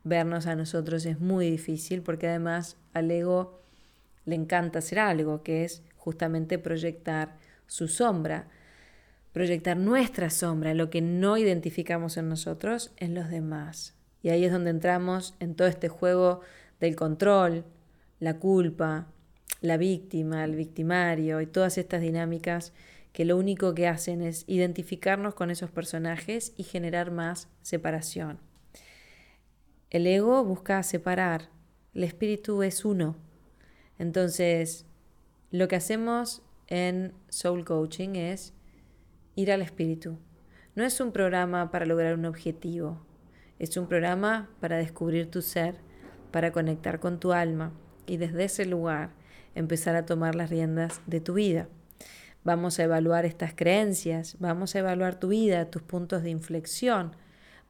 Vernos 0.04 0.46
a 0.46 0.54
nosotros 0.54 1.06
es 1.06 1.20
muy 1.20 1.50
difícil 1.50 2.02
porque 2.02 2.28
además 2.28 2.76
al 2.92 3.10
ego 3.10 3.62
le 4.26 4.34
encanta 4.34 4.78
hacer 4.80 4.98
algo, 4.98 5.42
que 5.42 5.64
es 5.64 5.82
justamente 5.96 6.58
proyectar 6.58 7.36
su 7.66 7.88
sombra 7.88 8.48
proyectar 9.34 9.76
nuestra 9.76 10.30
sombra, 10.30 10.74
lo 10.74 10.90
que 10.90 11.02
no 11.02 11.36
identificamos 11.36 12.16
en 12.16 12.28
nosotros, 12.28 12.92
en 12.96 13.14
los 13.14 13.28
demás. 13.28 13.94
Y 14.22 14.28
ahí 14.28 14.44
es 14.44 14.52
donde 14.52 14.70
entramos 14.70 15.34
en 15.40 15.56
todo 15.56 15.66
este 15.66 15.88
juego 15.88 16.40
del 16.84 16.96
control, 16.96 17.64
la 18.20 18.38
culpa, 18.38 19.08
la 19.60 19.76
víctima, 19.76 20.44
el 20.44 20.54
victimario 20.54 21.40
y 21.40 21.46
todas 21.46 21.78
estas 21.78 22.00
dinámicas 22.00 22.72
que 23.12 23.24
lo 23.24 23.36
único 23.36 23.74
que 23.74 23.88
hacen 23.88 24.22
es 24.22 24.44
identificarnos 24.46 25.34
con 25.34 25.50
esos 25.50 25.70
personajes 25.70 26.52
y 26.56 26.64
generar 26.64 27.10
más 27.10 27.48
separación. 27.62 28.38
El 29.90 30.06
ego 30.06 30.44
busca 30.44 30.82
separar, 30.82 31.48
el 31.94 32.04
espíritu 32.04 32.62
es 32.62 32.84
uno. 32.84 33.16
Entonces, 33.98 34.84
lo 35.52 35.68
que 35.68 35.76
hacemos 35.76 36.42
en 36.66 37.12
Soul 37.28 37.64
Coaching 37.64 38.16
es 38.16 38.52
ir 39.36 39.52
al 39.52 39.62
espíritu. 39.62 40.18
No 40.74 40.84
es 40.84 41.00
un 41.00 41.12
programa 41.12 41.70
para 41.70 41.86
lograr 41.86 42.14
un 42.14 42.24
objetivo, 42.24 43.00
es 43.60 43.76
un 43.76 43.86
programa 43.86 44.50
para 44.58 44.78
descubrir 44.78 45.30
tu 45.30 45.40
ser, 45.40 45.76
para 46.34 46.50
conectar 46.50 46.98
con 46.98 47.20
tu 47.20 47.32
alma 47.32 47.70
y 48.08 48.16
desde 48.16 48.42
ese 48.42 48.66
lugar 48.66 49.10
empezar 49.54 49.94
a 49.94 50.04
tomar 50.04 50.34
las 50.34 50.50
riendas 50.50 51.00
de 51.06 51.20
tu 51.20 51.34
vida. 51.34 51.68
Vamos 52.42 52.80
a 52.80 52.82
evaluar 52.82 53.24
estas 53.24 53.54
creencias, 53.54 54.34
vamos 54.40 54.74
a 54.74 54.80
evaluar 54.80 55.14
tu 55.14 55.28
vida, 55.28 55.70
tus 55.70 55.82
puntos 55.82 56.24
de 56.24 56.30
inflexión, 56.30 57.14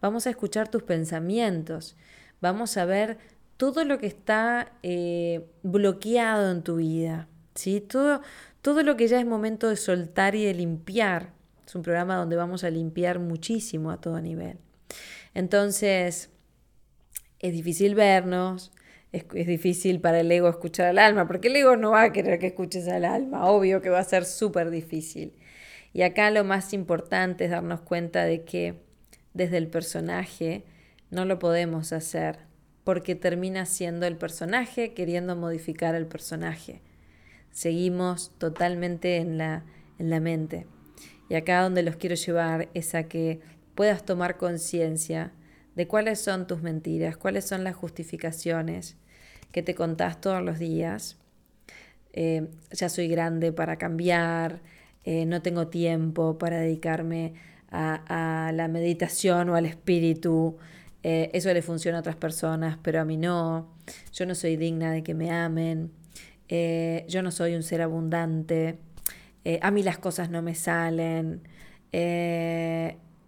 vamos 0.00 0.26
a 0.26 0.30
escuchar 0.30 0.68
tus 0.68 0.82
pensamientos, 0.82 1.94
vamos 2.40 2.78
a 2.78 2.86
ver 2.86 3.18
todo 3.58 3.84
lo 3.84 3.98
que 3.98 4.06
está 4.06 4.72
eh, 4.82 5.46
bloqueado 5.62 6.50
en 6.50 6.62
tu 6.62 6.76
vida, 6.76 7.28
¿sí? 7.54 7.82
todo, 7.82 8.22
todo 8.62 8.82
lo 8.82 8.96
que 8.96 9.08
ya 9.08 9.20
es 9.20 9.26
momento 9.26 9.68
de 9.68 9.76
soltar 9.76 10.34
y 10.36 10.46
de 10.46 10.54
limpiar 10.54 11.34
es 11.66 11.74
un 11.74 11.82
programa 11.82 12.16
donde 12.16 12.36
vamos 12.36 12.64
a 12.64 12.70
limpiar 12.70 13.18
muchísimo 13.18 13.90
a 13.90 14.00
todo 14.00 14.22
nivel. 14.22 14.56
Entonces, 15.34 16.30
es 17.44 17.52
difícil 17.52 17.94
vernos, 17.94 18.72
es, 19.12 19.28
difícil 19.46 20.00
para 20.00 20.20
el 20.20 20.32
ego 20.32 20.48
escuchar 20.48 20.86
al 20.86 20.98
alma, 20.98 21.26
porque 21.26 21.48
el 21.48 21.56
ego 21.56 21.76
no 21.76 21.90
va 21.90 22.04
a 22.04 22.12
querer 22.12 22.38
que 22.38 22.46
escuches 22.46 22.88
al 22.88 23.04
alma, 23.04 23.44
obvio 23.50 23.82
que 23.82 23.90
va 23.90 23.98
a 23.98 24.04
ser 24.04 24.24
súper 24.24 24.70
difícil. 24.70 25.34
Y 25.92 26.02
acá 26.02 26.30
lo 26.30 26.42
más 26.42 26.72
importante 26.72 27.44
es 27.44 27.50
darnos 27.50 27.82
cuenta 27.82 28.24
de 28.24 28.44
que 28.44 28.80
desde 29.34 29.58
el 29.58 29.68
personaje 29.68 30.64
no 31.10 31.26
lo 31.26 31.38
podemos 31.38 31.92
hacer, 31.92 32.38
porque 32.82 33.14
termina 33.14 33.66
siendo 33.66 34.06
el 34.06 34.16
personaje 34.16 34.94
queriendo 34.94 35.36
modificar 35.36 35.94
al 35.94 36.06
personaje. 36.06 36.80
Seguimos 37.50 38.32
totalmente 38.38 39.18
en 39.18 39.36
la, 39.36 39.66
en 39.98 40.08
la 40.08 40.18
mente. 40.18 40.66
Y 41.28 41.34
acá 41.34 41.62
donde 41.62 41.82
los 41.82 41.96
quiero 41.96 42.14
llevar 42.16 42.70
es 42.72 42.94
a 42.94 43.06
que 43.06 43.40
puedas 43.74 44.06
tomar 44.06 44.38
conciencia 44.38 45.32
de 45.74 45.86
cuáles 45.88 46.20
son 46.20 46.46
tus 46.46 46.62
mentiras, 46.62 47.16
cuáles 47.16 47.44
son 47.44 47.64
las 47.64 47.74
justificaciones 47.74 48.96
que 49.52 49.62
te 49.62 49.74
contás 49.74 50.20
todos 50.20 50.42
los 50.42 50.58
días. 50.58 51.18
Eh, 52.12 52.48
ya 52.70 52.88
soy 52.88 53.08
grande 53.08 53.52
para 53.52 53.76
cambiar, 53.76 54.62
eh, 55.04 55.26
no 55.26 55.42
tengo 55.42 55.68
tiempo 55.68 56.38
para 56.38 56.58
dedicarme 56.58 57.34
a, 57.70 58.52
la 58.54 58.68
meditación 58.68 59.48
o 59.50 59.56
al 59.56 59.66
espíritu. 59.66 60.58
Eh, 61.02 61.30
eso 61.34 61.52
le 61.52 61.62
funciona 61.62 61.98
a 61.98 62.00
otras 62.00 62.16
personas, 62.16 62.78
pero 62.82 63.00
a 63.00 63.04
mí 63.04 63.16
no. 63.16 63.74
Yo 64.12 64.26
no 64.26 64.34
soy 64.34 64.56
digna 64.56 64.92
de 64.92 65.02
que 65.02 65.14
me 65.14 65.30
amen. 65.30 65.92
yo 67.08 67.22
no 67.22 67.30
soy 67.30 67.54
un 67.54 67.62
ser 67.62 67.82
abundante. 67.82 68.78
A 69.60 69.70
mí 69.70 69.82
las 69.82 69.98
cosas 69.98 70.30
no 70.30 70.40
me 70.42 70.54
salen, 70.54 71.42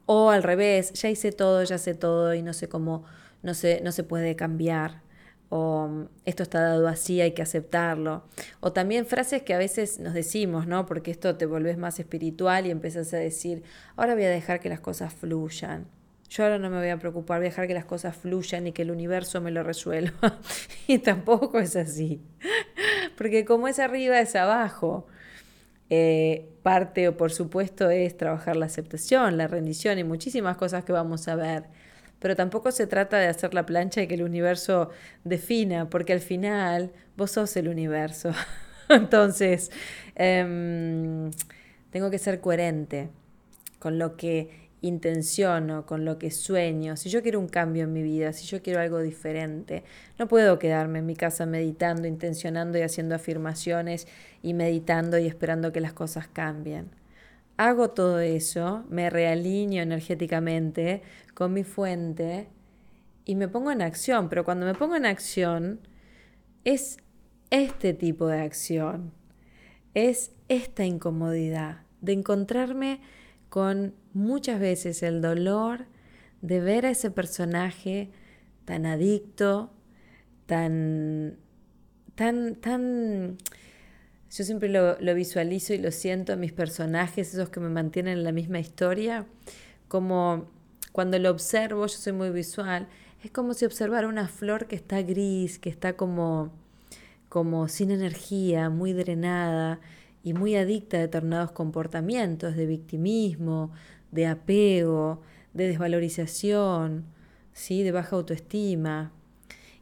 o 0.07 0.31
al 0.31 0.43
revés, 0.43 0.93
ya 0.95 1.11
hice 1.11 1.33
todo, 1.33 1.63
ya 1.65 1.79
sé 1.79 1.95
todo 1.95 2.35
y 2.35 2.43
no 2.43 2.53
sé 2.53 2.69
cómo, 2.69 3.05
no, 3.43 3.55
sé, 3.55 3.81
no 3.85 3.93
se 3.93 4.05
puede 4.05 4.37
cambiar, 4.37 5.03
o 5.49 5.89
mm, 5.89 6.09
esto 6.25 6.43
está 6.43 6.61
dado 6.61 6.89
así, 6.89 7.21
hay 7.21 7.33
que 7.33 7.43
aceptarlo. 7.43 8.25
O 8.61 8.73
también 8.73 9.07
frases 9.07 9.43
que 9.43 9.55
a 9.55 9.59
veces 9.59 9.99
nos 9.99 10.15
decimos, 10.15 10.67
¿no? 10.67 10.87
Porque 10.87 11.11
esto 11.11 11.37
te 11.37 11.47
volvés 11.47 11.79
más 11.79 11.99
espiritual 11.99 12.67
y 12.67 12.71
empezás 12.71 13.13
a 13.15 13.19
decir, 13.19 13.63
ahora 13.97 14.15
voy 14.15 14.25
a 14.25 14.31
dejar 14.31 14.61
que 14.61 14.69
las 14.69 14.81
cosas 14.81 15.13
fluyan. 15.15 15.87
Yo 16.29 16.43
ahora 16.43 16.59
no 16.59 16.71
me 16.71 16.79
voy 16.79 16.89
a 16.89 16.99
preocupar, 16.99 17.39
voy 17.39 17.47
a 17.47 17.51
dejar 17.51 17.69
que 17.69 17.75
las 17.75 17.85
cosas 17.85 18.17
fluyan 18.17 18.67
y 18.67 18.73
que 18.73 18.83
el 18.83 18.91
universo 18.91 19.41
me 19.41 19.53
lo 19.53 19.63
resuelva. 19.63 20.41
y 20.89 20.99
tampoco 20.99 21.61
es 21.61 21.77
así. 21.77 22.21
Porque 23.17 23.45
como 23.45 23.69
es 23.69 23.79
arriba, 23.79 24.19
es 24.21 24.35
abajo. 24.35 25.07
Eh, 25.91 26.49
parte, 26.63 27.09
o 27.09 27.17
por 27.17 27.31
supuesto, 27.33 27.91
es 27.91 28.17
trabajar 28.17 28.57
la 28.57 28.67
aceptación, 28.67 29.37
la 29.37 29.47
rendición 29.47 29.99
y 29.99 30.05
muchísimas 30.05 30.57
cosas 30.57 30.85
que 30.85 30.93
vamos 30.93 31.29
a 31.29 31.37
ver. 31.37 31.65
Pero 32.19 32.35
tampoco 32.35 32.73
se 32.73 32.87
trata 32.87 33.19
de 33.19 33.29
hacer 33.29 33.55
la 33.55 33.67
plancha 33.67 34.03
y 34.03 34.09
que 34.09 34.15
el 34.15 34.23
universo 34.23 34.91
defina, 35.25 35.89
porque 35.91 36.13
al 36.13 36.21
final 36.21 36.93
vos 37.17 37.33
sos 37.33 37.57
el 37.57 37.69
universo. 37.69 38.33
Entonces, 38.89 39.71
em, 40.15 41.31
tengo 41.91 42.11
que 42.11 42.19
ser 42.19 42.41
coherente 42.41 43.11
con 43.79 43.99
lo 43.99 44.17
que 44.17 44.66
intenciono, 44.87 45.87
con 45.87 46.05
lo 46.05 46.19
que 46.19 46.31
sueño, 46.31 46.97
si 46.97 47.11
yo 47.11 47.23
quiero 47.23 47.41
un 47.41 47.49
cambio 47.49 47.85
en 47.85 47.93
mi 47.93 48.03
vida, 48.03 48.33
si 48.33 48.47
yo 48.47 48.63
quiero 48.63 48.81
algo 48.81 49.01
diferente, 49.01 49.85
no 50.19 50.29
puedo 50.29 50.59
quedarme 50.59 51.01
en 51.01 51.07
mi 51.07 51.17
casa 51.17 51.47
meditando, 51.47 52.07
intencionando 52.07 52.79
y 52.79 52.83
haciendo 52.83 53.15
afirmaciones 53.15 54.07
y 54.43 54.55
meditando 54.55 55.19
y 55.19 55.27
esperando 55.27 55.73
que 55.73 55.81
las 55.81 55.93
cosas 55.93 56.29
cambien. 56.29 56.91
Hago 57.57 57.91
todo 57.91 58.21
eso, 58.21 58.85
me 58.89 59.09
realineo 59.09 59.83
energéticamente 59.83 61.03
con 61.35 61.53
mi 61.53 61.65
fuente 61.65 62.49
y 63.25 63.35
me 63.35 63.49
pongo 63.49 63.71
en 63.71 63.83
acción, 63.83 64.29
pero 64.29 64.45
cuando 64.45 64.67
me 64.67 64.75
pongo 64.75 64.97
en 64.97 65.07
acción 65.07 65.81
es 66.65 66.99
este 67.51 67.95
tipo 67.95 68.27
de 68.27 68.41
acción, 68.41 69.13
es 69.95 70.33
esta 70.49 70.85
incomodidad 70.85 71.83
de 72.01 72.13
encontrarme 72.13 73.01
con 73.49 73.95
muchas 74.17 74.59
veces 74.59 75.03
el 75.03 75.21
dolor 75.21 75.85
de 76.41 76.61
ver 76.61 76.87
a 76.87 76.91
ese 76.91 77.11
personaje 77.11 78.11
tan 78.65 78.87
adicto, 78.87 79.71
tan, 80.47 81.37
tan, 82.15 82.57
tan... 82.57 83.37
Yo 84.31 84.45
siempre 84.45 84.69
lo, 84.69 84.97
visualizo 85.15 85.75
y 85.75 85.79
lo 85.79 85.93
siento 85.93 86.33
en 86.33 86.41
mis 86.41 86.53
personajes, 86.53 87.35
esos 87.35 87.51
que 87.51 87.61
me 87.61 87.69
mantienen 87.69 88.19
en 88.19 88.25
la 88.25 88.33
misma 88.33 88.59
historia, 88.59 89.27
como 89.89 90.49
cuando 90.93 91.19
lo 91.19 91.31
observo, 91.31 91.87
yo 91.87 91.97
soy 91.97 92.13
muy 92.13 92.31
visual, 92.31 92.89
es 93.23 93.31
como 93.31 93.55
si 93.55 93.67
observara 93.67 94.09
una 94.09 94.29
flor 94.29 94.67
que 94.67 94.77
está 94.77 95.03
gris, 95.03 95.59
que 95.59 95.69
está 95.69 95.95
como, 95.95 96.53
como 97.29 97.69
sin 97.69 97.91
energía, 97.91 98.71
muy 98.71 98.93
drenada, 98.95 99.79
y 100.27 100.33
muy 100.33 100.57
adicta 100.57 100.97
a 100.97 101.01
determinados 101.01 101.53
comportamientos 101.53 102.57
de 102.57 102.67
victimismo, 102.67 103.71
de 104.17 104.27
apego, 104.27 105.21
de 105.55 105.69
desvalorización, 105.69 107.05
¿sí? 107.53 107.85
de 107.85 107.93
baja 107.93 108.17
autoestima. 108.17 109.13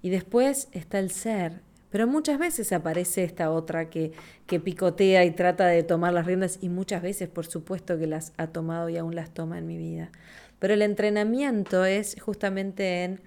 Y 0.02 0.10
después 0.10 0.68
está 0.72 0.98
el 0.98 1.10
ser. 1.10 1.62
Pero 1.90 2.08
muchas 2.08 2.40
veces 2.40 2.72
aparece 2.72 3.22
esta 3.22 3.52
otra 3.52 3.88
que, 3.88 4.12
que 4.46 4.58
picotea 4.58 5.24
y 5.24 5.30
trata 5.30 5.68
de 5.68 5.84
tomar 5.84 6.12
las 6.12 6.26
riendas 6.26 6.58
y 6.60 6.68
muchas 6.68 7.02
veces 7.02 7.28
por 7.28 7.46
supuesto 7.46 7.96
que 7.96 8.08
las 8.08 8.32
ha 8.36 8.48
tomado 8.48 8.88
y 8.88 8.96
aún 8.96 9.14
las 9.14 9.30
toma 9.30 9.58
en 9.58 9.66
mi 9.68 9.78
vida. 9.78 10.10
Pero 10.58 10.74
el 10.74 10.82
entrenamiento 10.82 11.84
es 11.84 12.16
justamente 12.20 13.04
en 13.04 13.20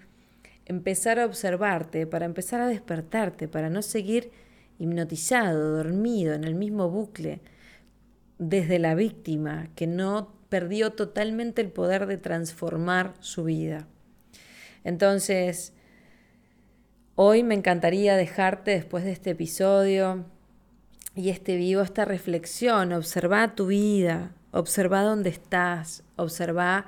empezar 0.65 1.17
a 1.17 1.25
observarte, 1.25 2.05
para 2.07 2.25
empezar 2.25 2.59
a 2.59 2.67
despertarte, 2.67 3.47
para 3.47 3.69
no 3.69 3.81
seguir 3.81 4.31
hipnotizado, 4.79 5.77
dormido 5.77 6.33
en 6.33 6.43
el 6.43 6.55
mismo 6.55 6.89
bucle, 6.89 7.39
desde 8.37 8.79
la 8.79 8.95
víctima, 8.95 9.69
que 9.75 9.87
no 9.87 10.36
perdió 10.49 10.91
totalmente 10.93 11.61
el 11.61 11.71
poder 11.71 12.05
de 12.07 12.17
transformar 12.17 13.13
su 13.19 13.43
vida. 13.43 13.87
Entonces, 14.83 15.73
hoy 17.15 17.43
me 17.43 17.55
encantaría 17.55 18.15
dejarte 18.15 18.71
después 18.71 19.03
de 19.03 19.11
este 19.11 19.31
episodio 19.31 20.25
y 21.15 21.29
este 21.29 21.55
vivo, 21.57 21.81
esta 21.81 22.05
reflexión, 22.05 22.93
observa 22.93 23.55
tu 23.55 23.67
vida, 23.67 24.35
observa 24.51 25.01
dónde 25.01 25.29
estás, 25.29 26.03
observa 26.15 26.85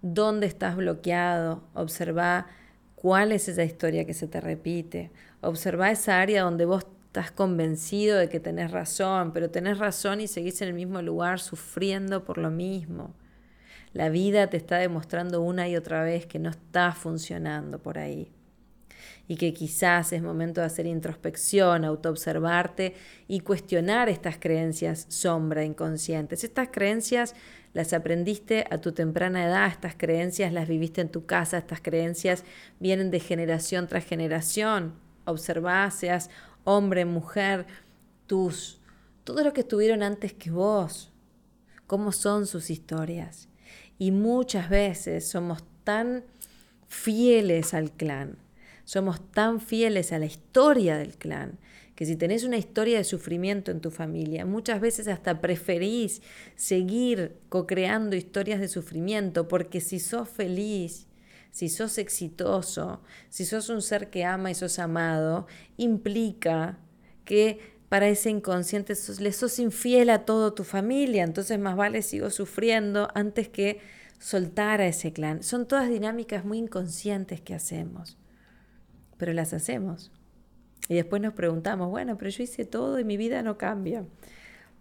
dónde 0.00 0.46
estás 0.46 0.76
bloqueado, 0.76 1.64
observa 1.74 2.46
cuál 2.94 3.32
es 3.32 3.48
esa 3.48 3.64
historia 3.64 4.06
que 4.06 4.14
se 4.14 4.28
te 4.28 4.40
repite, 4.40 5.10
observa 5.40 5.90
esa 5.90 6.20
área 6.20 6.42
donde 6.42 6.64
vos 6.64 6.86
estás 7.14 7.30
convencido 7.30 8.18
de 8.18 8.28
que 8.28 8.40
tenés 8.40 8.72
razón, 8.72 9.32
pero 9.32 9.48
tenés 9.48 9.78
razón 9.78 10.20
y 10.20 10.26
seguís 10.26 10.60
en 10.62 10.68
el 10.68 10.74
mismo 10.74 11.00
lugar 11.00 11.38
sufriendo 11.38 12.24
por 12.24 12.38
lo 12.38 12.50
mismo. 12.50 13.14
La 13.92 14.08
vida 14.08 14.50
te 14.50 14.56
está 14.56 14.78
demostrando 14.78 15.40
una 15.40 15.68
y 15.68 15.76
otra 15.76 16.02
vez 16.02 16.26
que 16.26 16.40
no 16.40 16.50
está 16.50 16.90
funcionando 16.90 17.78
por 17.78 17.98
ahí 17.98 18.32
y 19.28 19.36
que 19.36 19.54
quizás 19.54 20.12
es 20.12 20.22
momento 20.22 20.60
de 20.60 20.66
hacer 20.66 20.86
introspección, 20.86 21.84
autoobservarte 21.84 22.96
y 23.28 23.40
cuestionar 23.40 24.08
estas 24.08 24.38
creencias 24.38 25.06
sombra 25.08 25.62
inconscientes. 25.62 26.42
Estas 26.42 26.70
creencias 26.72 27.36
las 27.74 27.92
aprendiste 27.92 28.64
a 28.72 28.78
tu 28.78 28.90
temprana 28.90 29.44
edad, 29.44 29.68
estas 29.68 29.94
creencias 29.94 30.52
las 30.52 30.66
viviste 30.66 31.00
en 31.00 31.10
tu 31.10 31.26
casa, 31.26 31.58
estas 31.58 31.80
creencias 31.80 32.42
vienen 32.80 33.12
de 33.12 33.20
generación 33.20 33.86
tras 33.86 34.04
generación. 34.04 34.94
Observá, 35.26 35.90
seas 35.90 36.28
hombre, 36.64 37.04
mujer, 37.04 37.66
tus, 38.26 38.80
todo 39.24 39.44
lo 39.44 39.52
que 39.52 39.60
estuvieron 39.60 40.02
antes 40.02 40.32
que 40.32 40.50
vos, 40.50 41.12
cómo 41.86 42.12
son 42.12 42.46
sus 42.46 42.70
historias. 42.70 43.48
Y 43.98 44.10
muchas 44.10 44.68
veces 44.68 45.28
somos 45.28 45.62
tan 45.84 46.24
fieles 46.88 47.74
al 47.74 47.92
clan, 47.92 48.38
somos 48.84 49.20
tan 49.30 49.60
fieles 49.60 50.12
a 50.12 50.18
la 50.18 50.26
historia 50.26 50.96
del 50.96 51.16
clan, 51.16 51.58
que 51.94 52.06
si 52.06 52.16
tenés 52.16 52.42
una 52.42 52.56
historia 52.56 52.98
de 52.98 53.04
sufrimiento 53.04 53.70
en 53.70 53.80
tu 53.80 53.90
familia, 53.90 54.44
muchas 54.44 54.80
veces 54.80 55.06
hasta 55.06 55.40
preferís 55.40 56.22
seguir 56.56 57.36
co-creando 57.48 58.16
historias 58.16 58.58
de 58.60 58.68
sufrimiento, 58.68 59.46
porque 59.46 59.80
si 59.80 60.00
sos 60.00 60.28
feliz, 60.28 61.06
si 61.54 61.68
sos 61.68 61.98
exitoso, 61.98 63.00
si 63.28 63.44
sos 63.44 63.68
un 63.68 63.80
ser 63.80 64.10
que 64.10 64.24
ama 64.24 64.50
y 64.50 64.56
sos 64.56 64.80
amado, 64.80 65.46
implica 65.76 66.78
que 67.24 67.60
para 67.88 68.08
ese 68.08 68.28
inconsciente 68.30 68.94
le 69.20 69.32
sos 69.32 69.60
infiel 69.60 70.10
a 70.10 70.24
toda 70.24 70.52
tu 70.52 70.64
familia, 70.64 71.22
entonces 71.22 71.56
más 71.60 71.76
vale 71.76 72.02
sigo 72.02 72.30
sufriendo 72.30 73.08
antes 73.14 73.48
que 73.48 73.78
soltar 74.18 74.80
a 74.80 74.88
ese 74.88 75.12
clan. 75.12 75.44
Son 75.44 75.68
todas 75.68 75.88
dinámicas 75.88 76.44
muy 76.44 76.58
inconscientes 76.58 77.40
que 77.40 77.54
hacemos, 77.54 78.18
pero 79.16 79.32
las 79.32 79.52
hacemos. 79.52 80.10
Y 80.88 80.96
después 80.96 81.22
nos 81.22 81.34
preguntamos, 81.34 81.88
bueno, 81.88 82.18
pero 82.18 82.30
yo 82.30 82.42
hice 82.42 82.64
todo 82.64 82.98
y 82.98 83.04
mi 83.04 83.16
vida 83.16 83.44
no 83.44 83.58
cambia. 83.58 84.04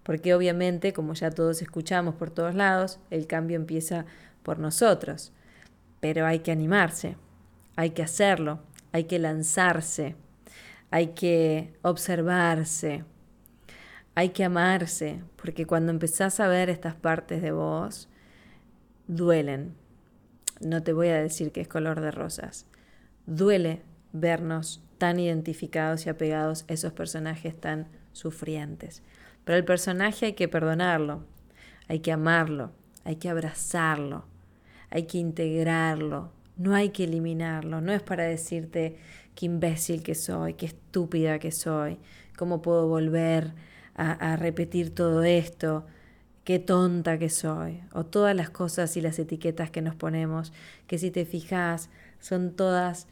Porque 0.02 0.34
obviamente, 0.34 0.92
como 0.92 1.14
ya 1.14 1.30
todos 1.30 1.62
escuchamos 1.62 2.16
por 2.16 2.32
todos 2.32 2.56
lados, 2.56 3.00
el 3.12 3.28
cambio 3.28 3.58
empieza 3.58 4.08
por 4.42 4.58
nosotros 4.58 5.34
pero 6.04 6.26
hay 6.26 6.40
que 6.40 6.52
animarse, 6.52 7.16
hay 7.78 7.92
que 7.92 8.04
hacerlo, 8.04 8.60
hay 8.92 9.06
que 9.06 9.20
lanzarse, 9.20 10.18
hay 10.92 11.14
que 11.14 11.78
observarse, 11.82 13.06
hay 14.14 14.32
que 14.32 14.44
amarse, 14.44 15.24
porque 15.38 15.66
cuando 15.66 15.94
empezás 15.94 16.42
a 16.42 16.50
ver 16.50 16.70
estas 16.70 16.94
partes 16.94 17.42
de 17.42 17.54
vos, 17.54 18.10
duelen. 19.08 19.76
No 20.60 20.84
te 20.84 20.92
voy 20.92 21.08
a 21.08 21.22
decir 21.22 21.54
que 21.54 21.62
es 21.62 21.70
color 21.70 22.02
de 22.02 22.12
rosas. 22.12 22.66
Duele 23.26 23.82
vernos 24.12 24.84
tan 24.98 25.22
identificados 25.22 26.06
y 26.06 26.10
apegados 26.10 26.66
a 26.68 26.74
esos 26.74 26.92
personajes 26.92 27.58
tan 27.58 27.88
sufrientes. 28.12 29.04
Pero 29.46 29.58
el 29.58 29.64
personaje 29.64 30.26
hay 30.26 30.34
que 30.34 30.50
perdonarlo, 30.50 31.24
hay 31.88 32.00
que 32.00 32.12
amarlo, 32.12 32.74
hay 33.06 33.16
que 33.16 33.30
abrazarlo, 33.30 34.33
hay 34.94 35.08
que 35.08 35.18
integrarlo, 35.18 36.30
no 36.56 36.76
hay 36.76 36.90
que 36.90 37.06
eliminarlo, 37.06 37.82
no 37.82 37.92
es 37.92 38.04
para 38.04 38.26
decirte 38.26 38.96
qué 39.34 39.48
imbécil 39.48 40.04
que 40.04 40.14
soy, 40.14 40.54
qué 40.54 40.68
estúpida 40.68 41.40
que 41.40 41.52
soy, 41.52 41.98
cómo 42.38 42.62
puedo 42.62 42.88
volver 42.88 43.56
a, 43.96 44.36
repetir 44.36 44.94
todo 44.94 45.24
esto, 45.24 45.88
qué 46.44 46.60
tonta 46.60 47.18
que 47.18 47.32
soy, 47.32 47.82
o 47.92 48.06
todas 48.06 48.36
las 48.36 48.52
cosas 48.52 48.96
y 48.96 49.02
las 49.02 49.18
etiquetas 49.18 49.72
que 49.72 49.82
nos 49.82 49.96
ponemos, 49.96 50.54
que 50.86 51.00
si 51.00 51.10
te 51.10 51.26
fijas 51.26 51.90
son 52.20 52.52
todas 52.52 53.08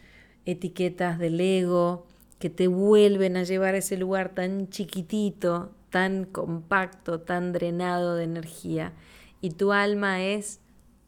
etiquetas 0.45 1.17
del 1.17 1.41
ego 1.41 2.05
que 2.37 2.51
te 2.51 2.67
vuelven 2.67 3.37
a 3.37 3.43
llevar 3.43 3.73
a 3.73 3.79
ese 3.79 3.97
lugar 3.97 4.35
tan 4.35 4.69
chiquitito, 4.69 5.71
tan 5.89 6.25
compacto, 6.25 7.21
tan 7.21 7.53
drenado 7.53 8.15
de 8.15 8.25
energía. 8.25 8.93
Y 9.41 9.51
tu 9.51 9.71
alma 9.71 10.23
es 10.23 10.59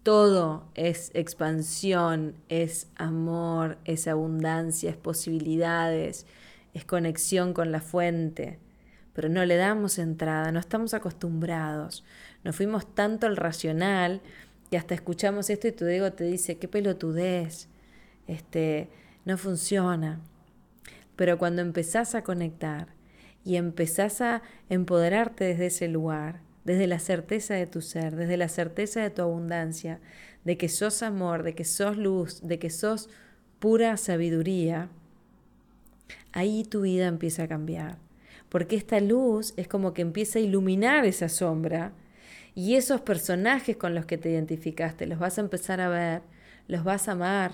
todo 0.04 0.66
es 0.76 1.12
expansión, 1.14 2.36
es 2.50 2.88
amor, 2.98 3.78
es 3.86 4.08
abundancia, 4.08 4.90
es 4.90 4.98
posibilidades, 4.98 6.26
es 6.74 6.86
conexión 6.86 7.54
con 7.54 7.72
la 7.72 7.80
fuente. 7.80 8.60
Pero 9.14 9.30
no 9.30 9.46
le 9.46 9.56
damos 9.56 10.00
entrada, 10.00 10.52
no 10.52 10.60
estamos 10.60 10.94
acostumbrados. 10.94 12.04
Nos 12.44 12.56
fuimos 12.56 12.94
tanto 12.94 13.28
al 13.28 13.38
racional 13.38 14.22
que 14.70 14.78
hasta 14.78 14.94
escuchamos 14.94 15.50
esto 15.50 15.68
y 15.68 15.72
tu 15.72 15.86
ego 15.86 16.12
te 16.12 16.26
dice, 16.26 16.58
qué 16.58 16.68
pelotudez, 16.68 17.70
este, 18.28 18.90
no 19.24 19.38
funciona. 19.38 20.20
Pero 21.16 21.38
cuando 21.38 21.62
empezás 21.62 22.16
a 22.16 22.24
conectar 22.24 22.88
y 23.46 23.56
empezás 23.56 24.20
a 24.20 24.42
empoderarte 24.70 25.46
desde 25.46 25.68
ese 25.68 25.88
lugar, 25.88 26.42
desde 26.64 26.88
la 26.88 27.00
certeza 27.00 27.54
de 27.56 27.68
tu 27.68 27.82
ser, 27.82 28.16
desde 28.16 28.38
la 28.38 28.48
certeza 28.48 29.02
de 29.02 29.10
tu 29.10 29.22
abundancia, 29.22 30.00
de 30.44 30.58
que 30.58 30.70
sos 30.70 31.04
amor, 31.04 31.44
de 31.44 31.56
que 31.56 31.66
sos 31.66 31.98
luz, 31.98 32.42
de 32.42 32.60
que 32.60 32.70
sos 32.70 33.10
pura 33.60 33.98
sabiduría, 33.98 34.90
ahí 36.32 36.64
tu 36.64 36.82
vida 36.82 37.08
empieza 37.08 37.44
a 37.44 37.48
cambiar. 37.48 37.98
Porque 38.50 38.76
esta 38.76 39.00
luz 39.00 39.54
es 39.58 39.68
como 39.68 39.94
que 39.94 40.02
empieza 40.02 40.40
a 40.40 40.42
iluminar 40.42 41.06
esa 41.06 41.30
sombra 41.30 41.94
y 42.56 42.76
esos 42.76 43.02
personajes 43.02 43.78
con 43.78 43.96
los 43.96 44.06
que 44.06 44.18
te 44.18 44.30
identificaste 44.30 45.08
los 45.08 45.20
vas 45.20 45.38
a 45.38 45.42
empezar 45.42 45.82
a 45.82 45.90
ver, 45.90 46.22
los 46.68 46.84
vas 46.84 47.08
a 47.08 47.14
amar, 47.14 47.54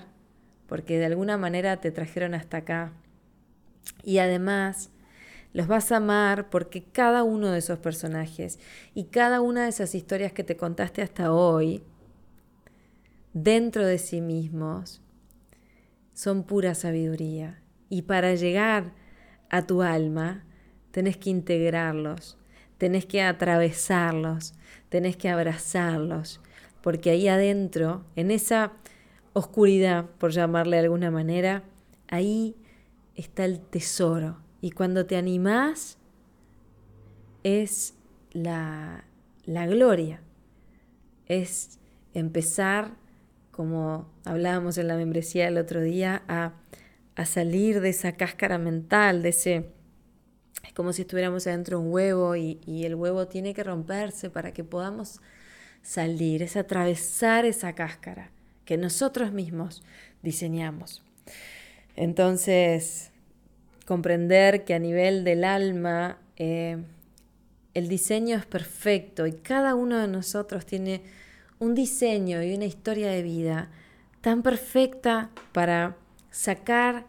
porque 0.66 0.98
de 0.98 1.06
alguna 1.06 1.36
manera 1.36 1.78
te 1.78 1.90
trajeron 1.90 2.34
hasta 2.34 2.58
acá. 2.58 2.92
Y 4.04 4.18
además, 4.18 4.90
los 5.52 5.66
vas 5.66 5.90
a 5.90 5.96
amar 5.96 6.48
porque 6.50 6.84
cada 6.84 7.24
uno 7.24 7.48
de 7.50 7.58
esos 7.58 7.78
personajes 7.78 8.58
y 8.94 9.04
cada 9.04 9.40
una 9.40 9.64
de 9.64 9.70
esas 9.70 9.94
historias 9.94 10.32
que 10.32 10.44
te 10.44 10.56
contaste 10.56 11.02
hasta 11.02 11.32
hoy, 11.32 11.82
dentro 13.32 13.84
de 13.84 13.98
sí 13.98 14.20
mismos, 14.20 15.02
son 16.12 16.44
pura 16.44 16.74
sabiduría. 16.74 17.60
Y 17.88 18.02
para 18.02 18.34
llegar 18.34 18.92
a 19.48 19.66
tu 19.66 19.82
alma, 19.82 20.44
tenés 20.92 21.16
que 21.16 21.30
integrarlos, 21.30 22.38
tenés 22.78 23.06
que 23.06 23.22
atravesarlos, 23.22 24.54
tenés 24.88 25.16
que 25.16 25.28
abrazarlos, 25.28 26.40
porque 26.80 27.10
ahí 27.10 27.26
adentro, 27.26 28.04
en 28.14 28.30
esa 28.30 28.72
oscuridad, 29.32 30.06
por 30.18 30.30
llamarle 30.30 30.76
de 30.76 30.84
alguna 30.84 31.10
manera, 31.10 31.64
ahí 32.08 32.56
está 33.16 33.44
el 33.44 33.60
tesoro 33.60 34.38
y 34.60 34.72
cuando 34.72 35.06
te 35.06 35.16
animás 35.16 35.98
es 37.42 37.94
la, 38.32 39.04
la 39.44 39.66
gloria, 39.66 40.20
es 41.26 41.78
empezar, 42.14 42.96
como 43.50 44.10
hablábamos 44.24 44.78
en 44.78 44.88
la 44.88 44.96
membresía 44.96 45.48
el 45.48 45.58
otro 45.58 45.80
día, 45.80 46.22
a, 46.28 46.52
a 47.16 47.24
salir 47.26 47.80
de 47.80 47.90
esa 47.90 48.12
cáscara 48.12 48.58
mental, 48.58 49.22
de 49.22 49.28
ese 49.30 49.70
Es 50.62 50.72
como 50.74 50.92
si 50.92 51.02
estuviéramos 51.02 51.46
adentro 51.46 51.78
de 51.78 51.86
un 51.86 51.92
huevo 51.92 52.36
y, 52.36 52.60
y 52.66 52.84
el 52.84 52.94
huevo 52.94 53.26
tiene 53.28 53.54
que 53.54 53.64
romperse 53.64 54.30
para 54.30 54.52
que 54.52 54.64
podamos 54.64 55.20
salir, 55.82 56.42
es 56.42 56.56
atravesar 56.56 57.44
esa 57.46 57.74
cáscara 57.74 58.30
que 58.64 58.76
nosotros 58.76 59.32
mismos 59.32 59.82
diseñamos. 60.22 61.02
Entonces, 61.96 63.09
comprender 63.90 64.64
que 64.64 64.74
a 64.74 64.78
nivel 64.78 65.24
del 65.24 65.42
alma 65.42 66.20
eh, 66.36 66.76
el 67.74 67.88
diseño 67.88 68.36
es 68.36 68.46
perfecto 68.46 69.26
y 69.26 69.32
cada 69.32 69.74
uno 69.74 69.98
de 69.98 70.06
nosotros 70.06 70.64
tiene 70.64 71.02
un 71.58 71.74
diseño 71.74 72.40
y 72.40 72.54
una 72.54 72.66
historia 72.66 73.10
de 73.10 73.24
vida 73.24 73.68
tan 74.20 74.44
perfecta 74.44 75.30
para 75.50 75.96
sacar 76.30 77.04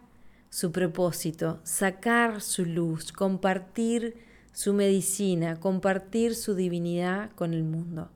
su 0.50 0.72
propósito, 0.72 1.60
sacar 1.62 2.40
su 2.40 2.64
luz, 2.66 3.12
compartir 3.12 4.16
su 4.52 4.74
medicina, 4.74 5.60
compartir 5.60 6.34
su 6.34 6.56
divinidad 6.56 7.30
con 7.36 7.54
el 7.54 7.62
mundo. 7.62 8.10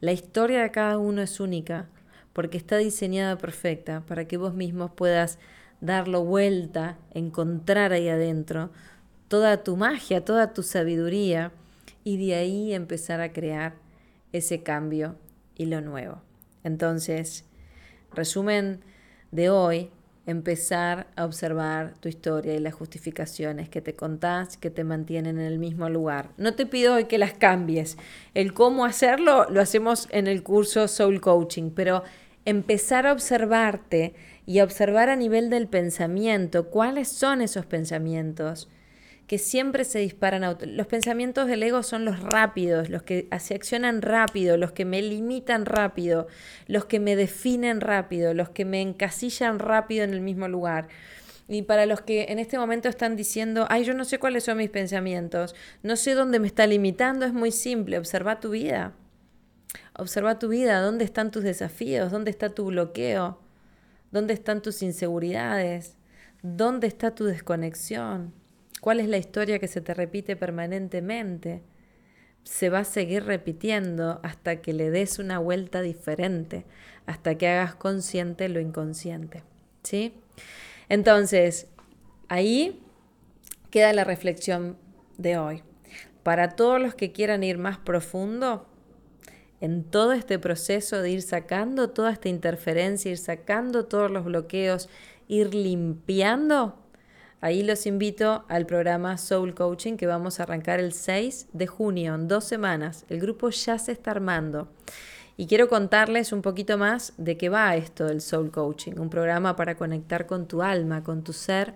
La 0.00 0.12
historia 0.12 0.62
de 0.62 0.70
cada 0.70 0.96
uno 0.96 1.20
es 1.20 1.40
única 1.40 1.90
porque 2.32 2.56
está 2.56 2.78
diseñada 2.78 3.36
perfecta 3.36 4.00
para 4.06 4.26
que 4.26 4.38
vos 4.38 4.54
mismos 4.54 4.92
puedas 4.92 5.38
darlo 5.80 6.24
vuelta, 6.24 6.98
encontrar 7.12 7.92
ahí 7.92 8.08
adentro 8.08 8.70
toda 9.28 9.62
tu 9.62 9.76
magia, 9.76 10.24
toda 10.24 10.52
tu 10.54 10.62
sabiduría 10.62 11.52
y 12.04 12.16
de 12.24 12.34
ahí 12.34 12.72
empezar 12.72 13.20
a 13.20 13.32
crear 13.32 13.74
ese 14.32 14.62
cambio 14.62 15.16
y 15.56 15.66
lo 15.66 15.80
nuevo. 15.80 16.22
Entonces, 16.64 17.44
resumen 18.12 18.80
de 19.30 19.50
hoy, 19.50 19.90
empezar 20.26 21.06
a 21.16 21.24
observar 21.24 21.94
tu 22.00 22.08
historia 22.08 22.54
y 22.54 22.58
las 22.58 22.74
justificaciones 22.74 23.70
que 23.70 23.80
te 23.80 23.94
contás, 23.94 24.58
que 24.58 24.68
te 24.68 24.84
mantienen 24.84 25.38
en 25.38 25.46
el 25.46 25.58
mismo 25.58 25.88
lugar. 25.88 26.30
No 26.36 26.54
te 26.54 26.66
pido 26.66 26.96
hoy 26.96 27.04
que 27.04 27.16
las 27.16 27.32
cambies. 27.32 27.96
El 28.34 28.52
cómo 28.52 28.84
hacerlo 28.84 29.46
lo 29.48 29.62
hacemos 29.62 30.06
en 30.10 30.26
el 30.26 30.42
curso 30.42 30.86
Soul 30.86 31.22
Coaching, 31.22 31.70
pero 31.74 32.02
empezar 32.48 33.06
a 33.06 33.12
observarte 33.12 34.14
y 34.46 34.60
a 34.60 34.64
observar 34.64 35.10
a 35.10 35.16
nivel 35.16 35.50
del 35.50 35.68
pensamiento 35.68 36.70
cuáles 36.70 37.08
son 37.08 37.42
esos 37.42 37.66
pensamientos 37.66 38.70
que 39.26 39.36
siempre 39.36 39.84
se 39.84 39.98
disparan. 39.98 40.56
Los 40.62 40.86
pensamientos 40.86 41.46
del 41.46 41.62
ego 41.62 41.82
son 41.82 42.06
los 42.06 42.20
rápidos, 42.20 42.88
los 42.88 43.02
que 43.02 43.28
se 43.38 43.54
accionan 43.54 44.00
rápido, 44.00 44.56
los 44.56 44.72
que 44.72 44.86
me 44.86 45.02
limitan 45.02 45.66
rápido, 45.66 46.26
los 46.66 46.86
que 46.86 47.00
me 47.00 47.16
definen 47.16 47.82
rápido, 47.82 48.32
los 48.32 48.48
que 48.48 48.64
me 48.64 48.80
encasillan 48.80 49.58
rápido 49.58 50.04
en 50.04 50.14
el 50.14 50.22
mismo 50.22 50.48
lugar. 50.48 50.88
Y 51.48 51.62
para 51.62 51.84
los 51.84 52.00
que 52.00 52.28
en 52.30 52.38
este 52.38 52.58
momento 52.58 52.88
están 52.88 53.14
diciendo, 53.14 53.66
ay, 53.68 53.84
yo 53.84 53.92
no 53.92 54.06
sé 54.06 54.18
cuáles 54.18 54.44
son 54.44 54.56
mis 54.56 54.70
pensamientos, 54.70 55.54
no 55.82 55.96
sé 55.96 56.14
dónde 56.14 56.40
me 56.40 56.46
está 56.46 56.66
limitando, 56.66 57.26
es 57.26 57.34
muy 57.34 57.52
simple, 57.52 57.98
observa 57.98 58.40
tu 58.40 58.50
vida. 58.50 58.94
Observa 59.98 60.38
tu 60.38 60.48
vida, 60.48 60.80
dónde 60.80 61.04
están 61.04 61.32
tus 61.32 61.42
desafíos, 61.42 62.12
dónde 62.12 62.30
está 62.30 62.50
tu 62.50 62.66
bloqueo, 62.66 63.40
dónde 64.12 64.32
están 64.32 64.62
tus 64.62 64.80
inseguridades, 64.82 65.96
dónde 66.42 66.86
está 66.86 67.16
tu 67.16 67.24
desconexión. 67.24 68.32
¿Cuál 68.80 69.00
es 69.00 69.08
la 69.08 69.18
historia 69.18 69.58
que 69.58 69.66
se 69.66 69.80
te 69.80 69.94
repite 69.94 70.36
permanentemente? 70.36 71.62
Se 72.44 72.70
va 72.70 72.80
a 72.80 72.84
seguir 72.84 73.24
repitiendo 73.24 74.20
hasta 74.22 74.62
que 74.62 74.72
le 74.72 74.90
des 74.90 75.18
una 75.18 75.40
vuelta 75.40 75.82
diferente, 75.82 76.64
hasta 77.06 77.36
que 77.36 77.48
hagas 77.48 77.74
consciente 77.74 78.48
lo 78.48 78.60
inconsciente. 78.60 79.42
¿Sí? 79.82 80.14
Entonces, 80.88 81.66
ahí 82.28 82.80
queda 83.72 83.92
la 83.92 84.04
reflexión 84.04 84.76
de 85.16 85.38
hoy. 85.38 85.64
Para 86.22 86.50
todos 86.50 86.80
los 86.80 86.94
que 86.94 87.10
quieran 87.10 87.42
ir 87.42 87.58
más 87.58 87.78
profundo, 87.78 88.68
en 89.60 89.84
todo 89.84 90.12
este 90.12 90.38
proceso 90.38 91.02
de 91.02 91.10
ir 91.10 91.22
sacando 91.22 91.90
toda 91.90 92.12
esta 92.12 92.28
interferencia, 92.28 93.10
ir 93.10 93.18
sacando 93.18 93.86
todos 93.86 94.10
los 94.10 94.24
bloqueos, 94.24 94.88
ir 95.26 95.54
limpiando, 95.54 96.76
Ahí 97.40 97.62
los 97.62 97.86
invito 97.86 98.44
al 98.48 98.66
programa 98.66 99.16
Soul 99.16 99.54
Coaching 99.54 99.96
que 99.96 100.08
vamos 100.08 100.40
a 100.40 100.42
arrancar 100.42 100.80
el 100.80 100.92
6 100.92 101.50
de 101.52 101.68
junio, 101.68 102.16
en 102.16 102.26
dos 102.26 102.44
semanas. 102.44 103.04
El 103.08 103.20
grupo 103.20 103.50
ya 103.50 103.78
se 103.78 103.92
está 103.92 104.10
armando. 104.10 104.68
Y 105.36 105.46
quiero 105.46 105.68
contarles 105.68 106.32
un 106.32 106.42
poquito 106.42 106.78
más 106.78 107.12
de 107.16 107.36
qué 107.36 107.48
va 107.48 107.76
esto 107.76 108.06
del 108.06 108.22
Soul 108.22 108.50
Coaching, 108.50 108.94
un 108.98 109.08
programa 109.08 109.54
para 109.54 109.76
conectar 109.76 110.26
con 110.26 110.48
tu 110.48 110.62
alma, 110.62 111.04
con 111.04 111.22
tu 111.22 111.32
ser. 111.32 111.74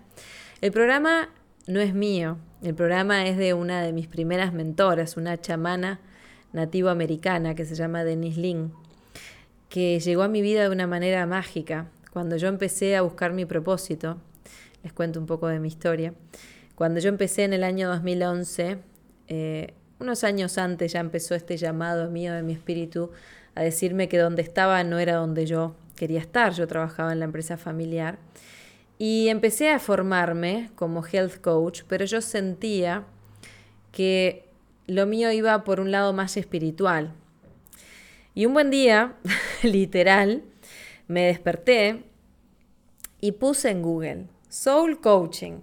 El 0.61 0.73
programa 0.73 1.29
no 1.69 1.79
es 1.79 1.95
mío, 1.95 2.39
el 2.65 2.75
programa 2.75 3.25
es 3.29 3.37
de 3.37 3.55
una 3.55 3.83
de 3.83 3.93
mis 3.93 4.09
primeras 4.09 4.53
mentoras, 4.53 5.17
una 5.17 5.41
chamana 5.41 6.01
nativa 6.53 6.91
americana 6.91 7.55
que 7.55 7.65
se 7.65 7.75
llama 7.75 8.05
Denise 8.05 8.41
Lin, 8.41 8.73
que 9.69 10.01
llegó 10.01 10.23
a 10.23 10.29
mi 10.29 10.43
vida 10.43 10.63
de 10.63 10.71
una 10.71 10.87
manera 10.87 11.27
mágica. 11.27 11.89
Cuando 12.13 12.37
yo 12.37 12.49
empecé 12.49 12.97
a 12.97 13.03
buscar 13.03 13.33
mi 13.33 13.45
propósito, 13.45 14.19
les 14.83 14.93
cuento 14.93 15.19
un 15.19 15.27
poco 15.27 15.49
de 15.49 15.61
mi 15.61 15.69
historia. 15.69 16.15
Cuando 16.75 17.01
yo 17.01 17.09
empecé 17.09 17.45
en 17.45 17.53
el 17.53 17.65
año 17.65 17.89
2011, 17.89 18.79
eh, 19.29 19.75
unos 19.99 20.25
años 20.25 20.59
antes 20.59 20.93
ya 20.93 21.01
empezó 21.01 21.35
este 21.35 21.57
llamado 21.57 22.11
mío 22.11 22.35
de 22.35 22.43
mi 22.43 22.53
espíritu 22.53 23.11
a 23.55 23.63
decirme 23.63 24.09
que 24.09 24.19
donde 24.19 24.43
estaba 24.43 24.83
no 24.85 24.99
era 24.99 25.17
donde 25.17 25.47
yo 25.47 25.75
quería 25.97 26.21
estar. 26.21 26.53
Yo 26.53 26.67
trabajaba 26.67 27.13
en 27.13 27.21
la 27.21 27.25
empresa 27.25 27.57
familiar 27.57 28.19
y 28.99 29.29
empecé 29.29 29.71
a 29.71 29.79
formarme 29.79 30.71
como 30.75 31.05
health 31.05 31.41
coach, 31.41 31.83
pero 31.89 32.05
yo 32.05 32.21
sentía 32.21 33.05
que 33.91 34.49
lo 34.87 35.07
mío 35.07 35.31
iba 35.33 35.65
por 35.65 35.81
un 35.81 35.91
lado 35.91 36.13
más 36.13 36.37
espiritual. 36.37 37.15
Y 38.35 38.47
un 38.47 38.55
buen 38.55 38.71
día, 38.71 39.15
literal, 39.63 40.43
me 41.09 41.23
desperté 41.23 42.05
y 43.21 43.33
puse 43.33 43.71
en 43.71 43.83
Google 43.83 44.27
Soul 44.49 45.01
Coaching. 45.01 45.61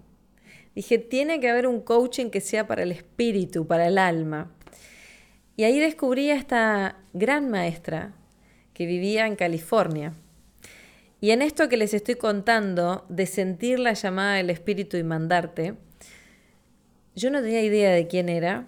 Dije, 0.76 0.98
tiene 0.98 1.40
que 1.40 1.50
haber 1.50 1.68
un 1.68 1.82
coaching 1.82 2.30
que 2.30 2.42
sea 2.42 2.68
para 2.68 2.84
el 2.84 2.92
espíritu, 2.92 3.68
para 3.68 3.88
el 3.88 3.98
alma. 3.98 4.52
Y 5.58 5.64
ahí 5.64 5.80
descubrí 5.80 6.32
a 6.32 6.36
esta 6.36 6.98
gran 7.14 7.50
maestra 7.50 8.14
que 8.74 8.86
vivía 8.86 9.28
en 9.28 9.36
California. 9.36 10.14
Y 11.22 11.32
en 11.32 11.42
esto 11.42 11.68
que 11.68 11.76
les 11.76 11.94
estoy 11.94 12.16
contando, 12.16 13.06
de 13.10 13.26
sentir 13.26 13.78
la 13.78 13.94
llamada 13.94 14.36
del 14.36 14.50
espíritu 14.50 14.96
y 14.96 15.04
mandarte, 15.04 15.74
yo 17.16 17.30
no 17.30 17.42
tenía 17.42 17.62
idea 17.62 17.92
de 17.92 18.08
quién 18.08 18.30
era. 18.30 18.68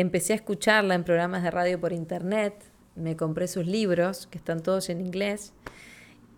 Empecé 0.00 0.32
a 0.32 0.36
escucharla 0.36 0.94
en 0.94 1.04
programas 1.04 1.42
de 1.42 1.50
radio 1.50 1.78
por 1.78 1.92
internet, 1.92 2.54
me 2.96 3.16
compré 3.16 3.46
sus 3.46 3.66
libros, 3.66 4.26
que 4.28 4.38
están 4.38 4.62
todos 4.62 4.88
en 4.88 4.98
inglés, 4.98 5.52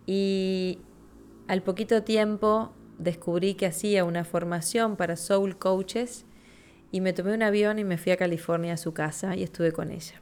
y 0.05 0.81
al 1.46 1.62
poquito 1.62 2.03
tiempo 2.03 2.72
descubrí 2.98 3.55
que 3.55 3.66
hacía 3.66 4.03
una 4.03 4.25
formación 4.25 4.96
para 4.96 5.14
soul 5.14 5.59
coaches 5.59 6.25
y 6.90 7.01
me 7.01 7.12
tomé 7.12 7.35
un 7.35 7.42
avión 7.44 7.79
y 7.79 7.85
me 7.85 7.98
fui 7.98 8.11
a 8.11 8.16
California 8.16 8.72
a 8.72 8.77
su 8.77 8.94
casa 8.94 9.37
y 9.37 9.44
estuve 9.44 9.70
con 9.70 9.92
ella. 9.92 10.20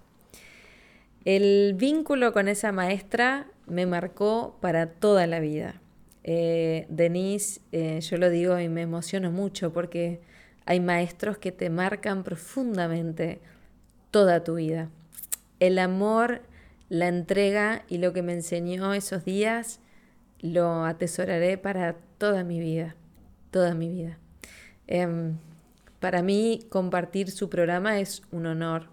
El 1.24 1.72
vínculo 1.79 2.35
con 2.35 2.46
esa 2.46 2.72
maestra 2.72 3.46
me 3.66 3.87
marcó 3.87 4.59
para 4.61 4.90
toda 4.90 5.26
la 5.26 5.40
vida. 5.40 5.81
Eh, 6.24 6.85
Denise, 6.90 7.62
eh, 7.72 8.00
yo 8.03 8.18
lo 8.18 8.29
digo 8.29 8.61
y 8.61 8.68
me 8.68 8.83
emociono 8.83 9.31
mucho 9.31 9.72
porque 9.72 10.20
hay 10.66 10.81
maestros 10.81 11.38
que 11.38 11.53
te 11.53 11.70
marcan 11.70 12.23
profundamente 12.23 13.40
toda 14.11 14.44
tu 14.44 14.55
vida. 14.55 14.88
El 15.59 15.79
amor, 15.79 16.42
la 16.88 17.09
entrega 17.09 17.85
y 17.88 17.99
lo 17.99 18.12
que 18.12 18.23
me 18.23 18.33
enseñó 18.33 18.94
esos 18.94 19.25
días 19.25 19.81
lo 20.40 20.85
atesoraré 20.85 21.59
para 21.59 21.96
toda 22.18 22.44
mi 22.44 22.61
vida, 22.61 22.96
toda 23.51 23.75
mi 23.75 23.88
vida. 23.88 24.18
Em, 24.87 25.37
para 26.01 26.23
mí 26.23 26.66
compartir 26.70 27.30
su 27.30 27.51
programa 27.51 28.01
es 28.01 28.22
un 28.32 28.47
honor. 28.47 28.89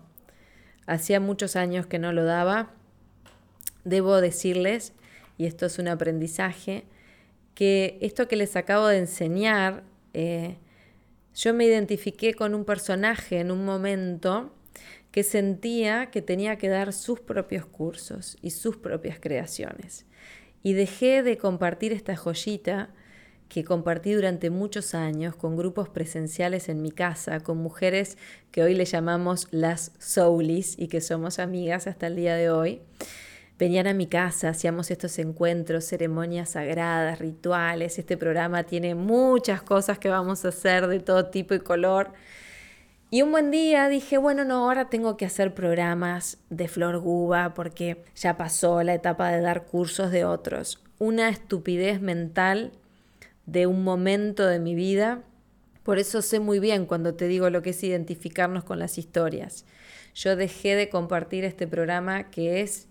Hacía 0.85 1.19
muchos 1.19 1.55
años 1.55 1.85
que 1.85 1.99
no 1.99 2.11
lo 2.11 2.25
daba. 2.25 2.71
Debo 3.83 4.19
decirles, 4.19 4.93
y 5.37 5.45
esto 5.45 5.65
es 5.65 5.79
un 5.79 5.87
aprendizaje, 5.87 6.83
que 7.55 7.97
esto 8.01 8.27
que 8.27 8.35
les 8.35 8.55
acabo 8.55 8.87
de 8.87 8.99
enseñar, 8.99 9.83
eh, 10.13 10.57
yo 11.37 11.53
me 11.53 11.65
identifiqué 11.65 12.33
con 12.33 12.55
un 12.55 12.65
personaje 12.65 13.39
en 13.39 13.51
un 13.51 13.63
momento 13.63 14.51
que 15.11 15.21
sentía 15.21 16.09
que 16.09 16.23
tenía 16.23 16.57
que 16.57 16.67
dar 16.67 16.93
sus 16.93 17.19
propios 17.19 17.65
cursos 17.67 18.37
y 18.41 18.49
sus 18.49 18.77
propias 18.77 19.19
creaciones 19.19 20.07
y 20.63 20.73
dejé 20.73 21.21
de 21.21 21.37
compartir 21.37 21.93
esta 21.93 22.15
joyita 22.15 22.89
que 23.49 23.63
compartí 23.63 24.13
durante 24.13 24.49
muchos 24.49 24.95
años 24.95 25.35
con 25.35 25.55
grupos 25.55 25.89
presenciales 25.89 26.69
en 26.69 26.81
mi 26.81 26.91
casa, 26.91 27.39
con 27.39 27.57
mujeres 27.59 28.17
que 28.51 28.63
hoy 28.63 28.73
le 28.73 28.85
llamamos 28.85 29.47
las 29.51 29.91
soulis 29.99 30.77
y 30.77 30.87
que 30.87 31.01
somos 31.01 31.37
amigas 31.37 31.85
hasta 31.85 32.07
el 32.07 32.15
día 32.15 32.35
de 32.35 32.49
hoy. 32.49 32.81
Venían 33.57 33.87
a 33.87 33.93
mi 33.93 34.07
casa, 34.07 34.49
hacíamos 34.49 34.91
estos 34.91 35.17
encuentros, 35.19 35.85
ceremonias 35.85 36.51
sagradas, 36.51 37.19
rituales. 37.19 37.97
Este 37.97 38.17
programa 38.17 38.63
tiene 38.63 38.95
muchas 38.95 39.61
cosas 39.61 39.97
que 39.99 40.09
vamos 40.09 40.45
a 40.45 40.49
hacer 40.49 40.87
de 40.87 40.99
todo 40.99 41.27
tipo 41.27 41.53
y 41.53 41.59
color. 41.59 42.11
Y 43.09 43.21
un 43.21 43.31
buen 43.31 43.51
día 43.51 43.87
dije, 43.87 44.17
bueno, 44.17 44.43
no, 44.43 44.65
ahora 44.65 44.89
tengo 44.89 45.15
que 45.15 45.25
hacer 45.25 45.53
programas 45.53 46.39
de 46.49 46.67
Flor 46.67 46.99
Guba 46.99 47.53
porque 47.53 48.03
ya 48.15 48.35
pasó 48.35 48.83
la 48.83 48.93
etapa 48.93 49.31
de 49.31 49.41
dar 49.41 49.65
cursos 49.65 50.11
de 50.11 50.25
otros. 50.25 50.83
Una 50.99 51.29
estupidez 51.29 52.01
mental 52.01 52.73
de 53.45 53.65
un 53.65 53.83
momento 53.83 54.45
de 54.45 54.59
mi 54.59 54.75
vida. 54.75 55.23
Por 55.83 55.99
eso 55.99 56.21
sé 56.21 56.41
muy 56.41 56.59
bien 56.59 56.85
cuando 56.85 57.15
te 57.15 57.27
digo 57.27 57.49
lo 57.49 57.61
que 57.61 57.69
es 57.69 57.81
identificarnos 57.81 58.65
con 58.65 58.77
las 58.77 58.97
historias. 58.97 59.65
Yo 60.13 60.35
dejé 60.35 60.75
de 60.75 60.89
compartir 60.89 61.45
este 61.45 61.65
programa 61.65 62.29
que 62.29 62.59
es 62.59 62.87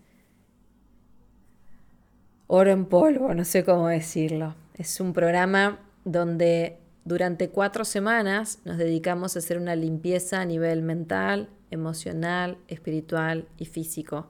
oro 2.46 2.70
en 2.70 2.86
polvo, 2.86 3.34
no 3.34 3.44
sé 3.44 3.64
cómo 3.64 3.88
decirlo. 3.88 4.54
Es 4.74 5.00
un 5.00 5.12
programa 5.12 5.80
donde 6.04 6.78
durante 7.04 7.48
cuatro 7.48 7.84
semanas 7.84 8.60
nos 8.64 8.78
dedicamos 8.78 9.36
a 9.36 9.38
hacer 9.38 9.58
una 9.58 9.76
limpieza 9.76 10.40
a 10.40 10.44
nivel 10.44 10.82
mental, 10.82 11.48
emocional, 11.70 12.58
espiritual 12.68 13.46
y 13.58 13.66
físico. 13.66 14.28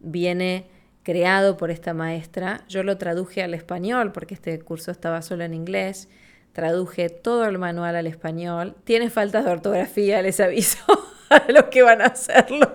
Viene 0.00 0.66
creado 1.02 1.56
por 1.56 1.70
esta 1.70 1.94
maestra. 1.94 2.62
Yo 2.68 2.82
lo 2.82 2.98
traduje 2.98 3.42
al 3.42 3.54
español 3.54 4.12
porque 4.12 4.34
este 4.34 4.58
curso 4.60 4.90
estaba 4.90 5.22
solo 5.22 5.44
en 5.44 5.54
inglés. 5.54 6.08
Traduje 6.52 7.08
todo 7.08 7.44
el 7.46 7.58
manual 7.58 7.96
al 7.96 8.06
español. 8.06 8.74
Tiene 8.84 9.10
faltas 9.10 9.44
de 9.44 9.50
ortografía, 9.50 10.22
les 10.22 10.40
aviso 10.40 10.78
a 11.30 11.50
los 11.52 11.64
que 11.64 11.82
van 11.82 12.00
a 12.00 12.06
hacerlo. 12.06 12.72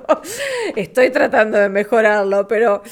Estoy 0.76 1.10
tratando 1.12 1.58
de 1.58 1.70
mejorarlo, 1.70 2.48
pero 2.48 2.84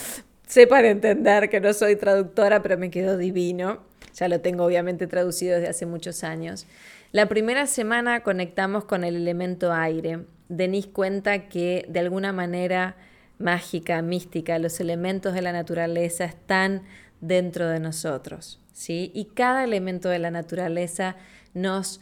sepan 0.47 0.85
entender 0.85 1.49
que 1.49 1.59
no 1.59 1.73
soy 1.73 1.95
traductora, 1.95 2.63
pero 2.63 2.77
me 2.77 2.89
quedó 2.89 3.17
divino. 3.17 3.83
Ya 4.15 4.27
lo 4.27 4.41
tengo 4.41 4.63
obviamente 4.65 5.05
traducido 5.05 5.55
desde 5.55 5.69
hace 5.69 5.85
muchos 5.85 6.23
años. 6.23 6.65
La 7.11 7.27
primera 7.27 7.67
semana 7.67 8.21
conectamos 8.21 8.85
con 8.85 9.03
el 9.03 9.15
elemento 9.15 9.71
aire. 9.71 10.25
Denis 10.49 10.87
cuenta 10.87 11.47
que 11.49 11.85
de 11.87 11.99
alguna 11.99 12.33
manera 12.33 12.95
mágica, 13.37 14.01
mística, 14.01 14.57
los 14.57 14.79
elementos 14.79 15.33
de 15.33 15.41
la 15.41 15.51
naturaleza 15.51 16.25
están 16.25 16.83
dentro 17.21 17.67
de 17.67 17.79
nosotros, 17.79 18.59
¿sí? 18.73 19.11
Y 19.13 19.25
cada 19.25 19.63
elemento 19.63 20.09
de 20.09 20.19
la 20.19 20.31
naturaleza 20.31 21.15
nos 21.53 21.99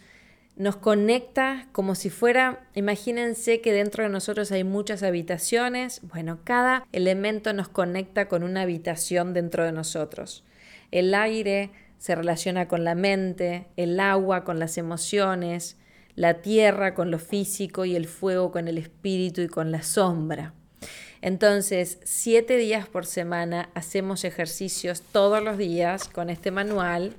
nos 0.56 0.78
conecta 0.78 1.68
como 1.72 1.96
si 1.96 2.10
fuera, 2.10 2.68
imagínense 2.76 3.62
que 3.62 3.74
dentro 3.74 4.04
de 4.04 4.10
nosotros 4.10 4.52
hay 4.52 4.64
muchas 4.64 5.04
habitaciones, 5.04 6.02
bueno, 6.04 6.40
cada 6.44 6.88
elemento 6.94 7.52
nos 7.54 7.68
conecta 7.68 8.28
con 8.28 8.44
una 8.44 8.62
habitación 8.62 9.34
dentro 9.34 9.66
de 9.66 9.74
nosotros. 9.74 10.44
El 10.92 11.14
aire 11.14 11.72
se 11.98 12.16
relaciona 12.16 12.68
con 12.68 12.84
la 12.84 12.96
mente, 12.96 13.68
el 13.76 14.00
agua 14.00 14.44
con 14.44 14.60
las 14.60 14.78
emociones, 14.78 15.78
la 16.16 16.36
tierra 16.36 16.94
con 16.94 17.12
lo 17.12 17.20
físico 17.20 17.84
y 17.84 17.96
el 17.96 18.08
fuego 18.08 18.52
con 18.52 18.68
el 18.68 18.78
espíritu 18.78 19.42
y 19.42 19.48
con 19.48 19.72
la 19.72 19.84
sombra. 19.84 20.54
Entonces, 21.22 22.00
siete 22.04 22.58
días 22.58 22.88
por 22.88 23.06
semana 23.06 23.70
hacemos 23.74 24.24
ejercicios 24.24 25.02
todos 25.02 25.44
los 25.44 25.58
días 25.58 26.08
con 26.08 26.30
este 26.30 26.52
manual. 26.52 27.16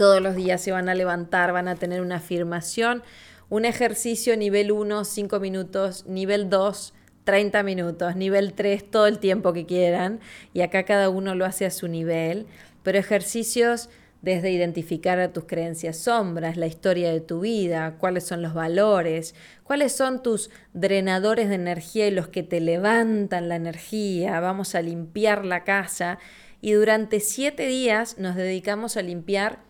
Todos 0.00 0.22
los 0.22 0.34
días 0.34 0.62
se 0.62 0.72
van 0.72 0.88
a 0.88 0.94
levantar, 0.94 1.52
van 1.52 1.68
a 1.68 1.74
tener 1.74 2.00
una 2.00 2.16
afirmación, 2.16 3.02
un 3.50 3.66
ejercicio 3.66 4.34
nivel 4.34 4.72
1, 4.72 5.04
5 5.04 5.40
minutos, 5.40 6.06
nivel 6.06 6.48
2, 6.48 6.94
30 7.24 7.62
minutos, 7.64 8.16
nivel 8.16 8.54
3, 8.54 8.90
todo 8.90 9.06
el 9.06 9.18
tiempo 9.18 9.52
que 9.52 9.66
quieran. 9.66 10.20
Y 10.54 10.62
acá 10.62 10.84
cada 10.84 11.10
uno 11.10 11.34
lo 11.34 11.44
hace 11.44 11.66
a 11.66 11.70
su 11.70 11.86
nivel 11.86 12.46
pero 12.82 12.98
ejercicios 12.98 13.90
desde 14.22 14.50
identificar 14.50 15.20
a 15.20 15.34
tus 15.34 15.44
creencias 15.44 15.98
sombras, 15.98 16.56
la 16.56 16.66
historia 16.66 17.12
de 17.12 17.20
tu 17.20 17.40
vida, 17.40 17.96
cuáles 17.98 18.24
son 18.24 18.40
los 18.40 18.54
valores, 18.54 19.34
cuáles 19.64 19.92
son 19.92 20.22
tus 20.22 20.48
drenadores 20.72 21.50
de 21.50 21.56
energía 21.56 22.08
y 22.08 22.10
los 22.10 22.28
que 22.28 22.42
te 22.42 22.60
levantan 22.60 23.50
la 23.50 23.56
energía. 23.56 24.40
Vamos 24.40 24.74
a 24.74 24.80
limpiar 24.80 25.44
la 25.44 25.64
casa 25.64 26.18
y 26.62 26.72
durante 26.72 27.20
siete 27.20 27.66
días 27.66 28.16
nos 28.16 28.34
dedicamos 28.34 28.96
a 28.96 29.02
limpiar 29.02 29.68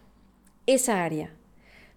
esa 0.67 1.05
área. 1.05 1.31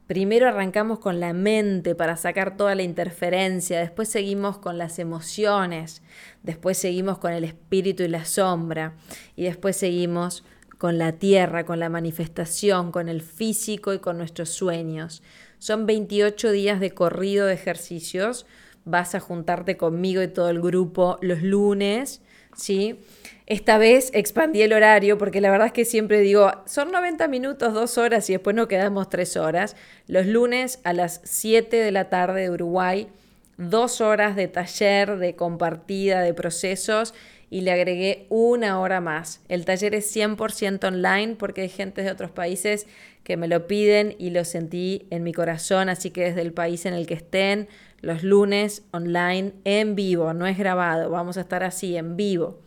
Primero 0.07 0.49
arrancamos 0.49 0.99
con 0.99 1.20
la 1.20 1.32
mente 1.32 1.95
para 1.95 2.18
sacar 2.18 2.57
toda 2.57 2.76
la 2.76 2.84
interferencia, 2.84 3.80
después 3.80 4.09
seguimos 4.09 4.57
con 4.57 4.78
las 4.78 4.99
emociones, 4.99 6.01
después 6.43 6.78
seguimos 6.78 7.20
con 7.20 7.32
el 7.32 7.45
espíritu 7.45 8.03
y 8.03 8.09
la 8.09 8.26
sombra 8.26 8.93
y 9.38 9.43
después 9.43 9.78
seguimos 9.78 10.43
con 10.78 10.97
la 10.97 11.14
tierra, 11.14 11.66
con 11.66 11.80
la 11.80 11.88
manifestación, 11.88 12.91
con 12.91 13.07
el 13.07 13.22
físico 13.22 13.93
y 13.93 13.99
con 13.99 14.18
nuestros 14.18 14.49
sueños. 14.49 15.24
Son 15.57 15.86
28 15.86 16.51
días 16.51 16.82
de 16.82 16.91
corrido 16.91 17.45
de 17.45 17.53
ejercicios. 17.53 18.45
Vas 18.84 19.16
a 19.16 19.22
juntarte 19.22 19.78
conmigo 19.78 20.22
y 20.22 20.28
todo 20.28 20.49
el 20.49 20.59
grupo 20.59 21.18
los 21.22 21.41
lunes, 21.41 22.22
¿sí? 22.56 22.99
Esta 23.45 23.78
vez 23.78 24.10
expandí 24.14 24.62
el 24.62 24.72
horario 24.72 25.18
porque 25.18 25.41
la 25.41 25.51
verdad 25.51 25.68
es 25.68 25.74
que 25.74 25.84
siempre 25.84 26.22
digo, 26.22 26.51
son 26.66 26.91
90 26.91 27.28
minutos, 27.28 27.74
dos 27.74 27.97
horas 27.97 28.30
y 28.30 28.34
después 28.34 28.56
nos 28.56 28.68
quedamos 28.68 29.10
tres 29.10 29.36
horas. 29.36 29.76
Los 30.08 30.26
lunes 30.26 30.80
a 30.84 30.93
las 30.93 31.20
7 31.26 31.76
de 31.76 31.91
la 31.91 32.10
tarde 32.10 32.41
de 32.41 32.49
Uruguay, 32.51 33.10
dos 33.58 33.99
horas 33.99 34.36
de 34.38 34.47
taller, 34.47 35.18
de 35.18 35.36
compartida, 35.36 36.22
de 36.22 36.34
procesos 36.34 37.14
y 37.49 37.62
le 37.62 37.72
agregué 37.72 38.26
una 38.30 38.80
hora 38.80 39.01
más. 39.01 39.41
El 39.49 39.66
taller 39.66 39.93
es 39.93 40.16
100% 40.16 40.88
online 40.88 41.36
porque 41.36 41.62
hay 41.62 41.70
gente 41.70 42.01
de 42.01 42.12
otros 42.12 42.32
países 42.32 42.88
que 43.24 43.38
me 43.38 43.47
lo 43.47 43.68
piden 43.68 44.16
y 44.18 44.32
lo 44.32 44.43
sentí 44.45 45.06
en 45.10 45.22
mi 45.24 45.34
corazón, 45.34 45.88
así 45.89 46.10
que 46.12 46.24
desde 46.24 46.41
el 46.41 46.54
país 46.54 46.86
en 46.86 46.93
el 46.93 47.06
que 47.06 47.14
estén, 47.14 47.68
los 48.04 48.22
lunes 48.22 48.84
online 48.91 49.54
en 49.64 49.95
vivo, 49.95 50.34
no 50.34 50.45
es 50.45 50.58
grabado, 50.58 51.10
vamos 51.10 51.38
a 51.38 51.41
estar 51.41 51.64
así 51.64 51.97
en 51.97 52.16
vivo. 52.16 52.60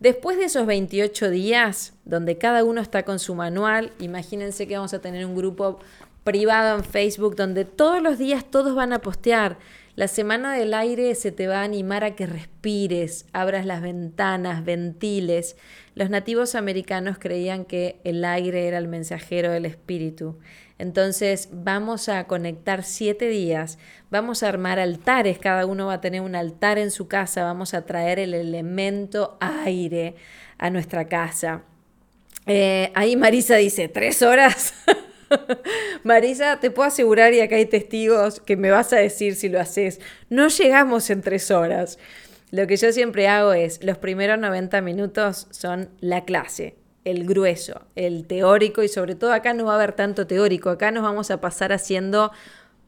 Después 0.00 0.38
de 0.38 0.44
esos 0.44 0.66
28 0.66 1.28
días, 1.30 1.92
donde 2.04 2.38
cada 2.38 2.64
uno 2.64 2.80
está 2.80 3.02
con 3.02 3.18
su 3.18 3.34
manual, 3.34 3.92
imagínense 3.98 4.66
que 4.66 4.76
vamos 4.76 4.94
a 4.94 5.00
tener 5.00 5.26
un 5.26 5.34
grupo 5.34 5.80
privado 6.22 6.78
en 6.78 6.84
Facebook 6.84 7.34
donde 7.34 7.64
todos 7.64 8.00
los 8.00 8.16
días 8.16 8.44
todos 8.50 8.74
van 8.74 8.92
a 8.92 9.00
postear 9.00 9.58
la 9.98 10.06
semana 10.06 10.54
del 10.54 10.74
aire 10.74 11.12
se 11.16 11.32
te 11.32 11.48
va 11.48 11.62
a 11.62 11.64
animar 11.64 12.04
a 12.04 12.14
que 12.14 12.24
respires, 12.24 13.26
abras 13.32 13.66
las 13.66 13.82
ventanas, 13.82 14.64
ventiles. 14.64 15.56
Los 15.96 16.08
nativos 16.08 16.54
americanos 16.54 17.18
creían 17.18 17.64
que 17.64 17.98
el 18.04 18.24
aire 18.24 18.68
era 18.68 18.78
el 18.78 18.86
mensajero 18.86 19.50
del 19.50 19.64
espíritu. 19.64 20.38
Entonces 20.78 21.48
vamos 21.52 22.08
a 22.08 22.24
conectar 22.24 22.84
siete 22.84 23.28
días, 23.28 23.78
vamos 24.10 24.42
a 24.42 24.48
armar 24.48 24.78
altares, 24.78 25.38
cada 25.38 25.66
uno 25.66 25.86
va 25.86 25.94
a 25.94 26.00
tener 26.00 26.20
un 26.20 26.36
altar 26.36 26.78
en 26.78 26.92
su 26.92 27.08
casa, 27.08 27.42
vamos 27.42 27.74
a 27.74 27.84
traer 27.84 28.20
el 28.20 28.32
elemento 28.32 29.36
aire 29.40 30.14
a 30.56 30.70
nuestra 30.70 31.08
casa. 31.08 31.62
Eh, 32.46 32.92
ahí 32.94 33.16
Marisa 33.16 33.56
dice, 33.56 33.88
¿tres 33.88 34.22
horas? 34.22 34.72
Marisa, 36.04 36.60
te 36.60 36.70
puedo 36.70 36.88
asegurar, 36.88 37.34
y 37.34 37.40
acá 37.40 37.56
hay 37.56 37.66
testigos 37.66 38.40
que 38.40 38.56
me 38.56 38.70
vas 38.70 38.92
a 38.92 38.96
decir 38.96 39.34
si 39.34 39.48
lo 39.48 39.60
haces, 39.60 40.00
no 40.30 40.48
llegamos 40.48 41.10
en 41.10 41.20
tres 41.22 41.50
horas. 41.50 41.98
Lo 42.50 42.66
que 42.66 42.76
yo 42.76 42.92
siempre 42.92 43.28
hago 43.28 43.52
es, 43.52 43.84
los 43.84 43.98
primeros 43.98 44.38
90 44.38 44.80
minutos 44.80 45.48
son 45.50 45.90
la 46.00 46.24
clase, 46.24 46.76
el 47.10 47.26
grueso, 47.26 47.82
el 47.94 48.26
teórico 48.26 48.82
y 48.82 48.88
sobre 48.88 49.14
todo 49.14 49.32
acá 49.32 49.54
no 49.54 49.64
va 49.64 49.72
a 49.72 49.76
haber 49.76 49.92
tanto 49.92 50.26
teórico, 50.26 50.70
acá 50.70 50.90
nos 50.90 51.02
vamos 51.02 51.30
a 51.30 51.40
pasar 51.40 51.72
haciendo 51.72 52.32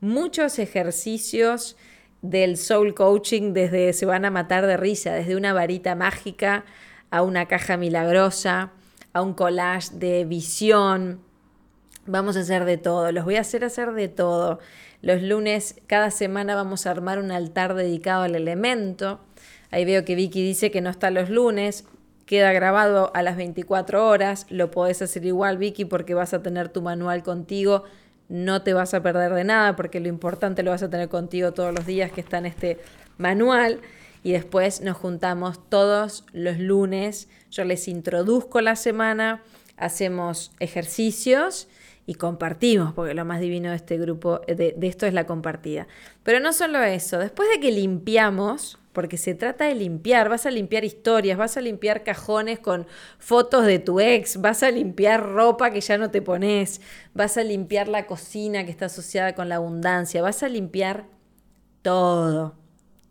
muchos 0.01 0.59
ejercicios 0.59 1.77
del 2.23 2.57
soul 2.57 2.95
coaching 2.95 3.53
desde 3.53 3.93
se 3.93 4.07
van 4.07 4.25
a 4.25 4.31
matar 4.31 4.67
de 4.67 4.77
risa, 4.77 5.13
desde 5.13 5.37
una 5.37 5.53
varita 5.53 5.95
mágica 5.95 6.65
a 7.11 7.23
una 7.23 7.47
caja 7.47 7.77
milagrosa, 7.77 8.73
a 9.13 9.23
un 9.23 9.35
collage 9.35 9.95
de 9.95 10.25
visión, 10.25 11.21
Vamos 12.07 12.37
a 12.37 12.41
hacer 12.41 12.65
de 12.65 12.79
todo, 12.79 13.13
los 13.13 13.25
voy 13.25 13.37
a 13.37 13.43
hacer 13.43 13.63
hacer 13.63 13.93
de 13.93 14.09
todo. 14.09 14.59
Los 15.03 15.23
lunes, 15.23 15.77
cada 15.87 16.11
semana 16.11 16.55
vamos 16.55 16.87
a 16.87 16.91
armar 16.91 17.19
un 17.19 17.31
altar 17.31 17.75
dedicado 17.75 18.23
al 18.23 18.35
elemento. 18.35 19.21
Ahí 19.71 19.85
veo 19.85 20.05
que 20.05 20.15
Vicky 20.15 20.43
dice 20.43 20.71
que 20.71 20.81
no 20.81 20.91
está 20.91 21.11
los 21.11 21.31
lunes, 21.31 21.85
queda 22.31 22.53
grabado 22.53 23.11
a 23.13 23.25
las 23.25 23.37
24 23.37 24.07
horas. 24.07 24.47
Lo 24.51 24.71
podés 24.71 25.03
hacer 25.03 25.25
igual, 25.25 25.59
Vicky, 25.59 25.85
porque 25.85 26.15
vas 26.15 26.33
a 26.33 26.45
tener 26.45 26.69
tu 26.69 26.81
manual 26.81 27.25
contigo. 27.25 27.83
No 28.29 28.63
te 28.63 28.73
vas 28.73 28.95
a 28.95 29.03
perder 29.03 29.35
de 29.35 29.43
nada, 29.43 29.75
porque 29.75 29.99
lo 29.99 30.07
importante 30.07 30.63
lo 30.63 30.71
vas 30.71 30.85
a 30.85 30.89
tener 30.89 31.09
contigo 31.09 31.51
todos 31.51 31.75
los 31.75 31.87
días 31.87 32.13
que 32.13 32.21
está 32.21 32.39
en 32.39 32.47
este 32.47 32.79
manual. 33.19 33.81
Y 34.23 34.31
después 34.31 34.81
nos 34.81 34.97
juntamos 34.97 35.69
todos 35.69 36.25
los 36.33 36.61
lunes. 36.61 37.29
Yo 37.51 37.65
les 37.65 37.89
introduzco 37.89 38.61
la 38.61 38.77
semana, 38.77 39.43
hacemos 39.77 40.53
ejercicios 40.61 41.67
y 42.07 42.15
compartimos, 42.15 42.93
porque 42.93 43.15
lo 43.15 43.25
más 43.25 43.41
divino 43.41 43.71
de 43.71 43.77
este 43.77 43.97
grupo, 43.99 44.41
de, 44.47 44.75
esto 44.83 45.07
es 45.07 45.15
la 45.15 45.27
compartida. 45.27 45.87
Pero 46.23 46.41
no 46.41 46.53
solo 46.53 46.83
eso, 46.83 47.19
después 47.19 47.49
de 47.49 47.61
que 47.61 47.71
limpiamos, 47.71 48.79
porque 48.93 49.17
se 49.17 49.35
trata 49.35 49.67
de 49.67 49.75
limpiar, 49.75 50.29
vas 50.29 50.47
a 50.47 50.51
limpiar 50.51 50.85
historias, 50.85 51.39
vas 51.39 51.57
a 51.57 51.61
limpiar 51.61 52.03
cajones 52.03 52.59
con 52.59 52.87
fotos 53.19 53.65
de 53.65 53.79
tu 53.79 54.01
ex, 54.01 54.41
vas 54.41 54.63
a 54.63 54.71
limpiar 54.71 55.23
ropa 55.23 55.71
que 55.71 55.81
ya 55.81 55.99
no 55.99 56.11
te 56.11 56.23
pones, 56.23 56.81
vas 57.15 57.37
a 57.37 57.45
limpiar 57.45 57.87
la 57.87 58.07
cocina 58.07 58.65
que 58.65 58.71
está 58.71 58.87
asociada 58.87 59.35
con 59.35 59.49
la 59.49 59.57
abundancia, 59.57 60.23
vas 60.23 60.43
a 60.43 60.49
limpiar 60.49 61.07
todo, 61.83 62.57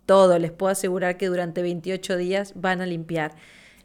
todo, 0.06 0.38
les 0.40 0.52
puedo 0.52 0.72
asegurar 0.72 1.18
que 1.18 1.28
durante 1.28 1.62
28 1.62 2.18
días 2.18 2.54
van 2.56 2.82
a 2.82 2.86
limpiar. 2.86 3.36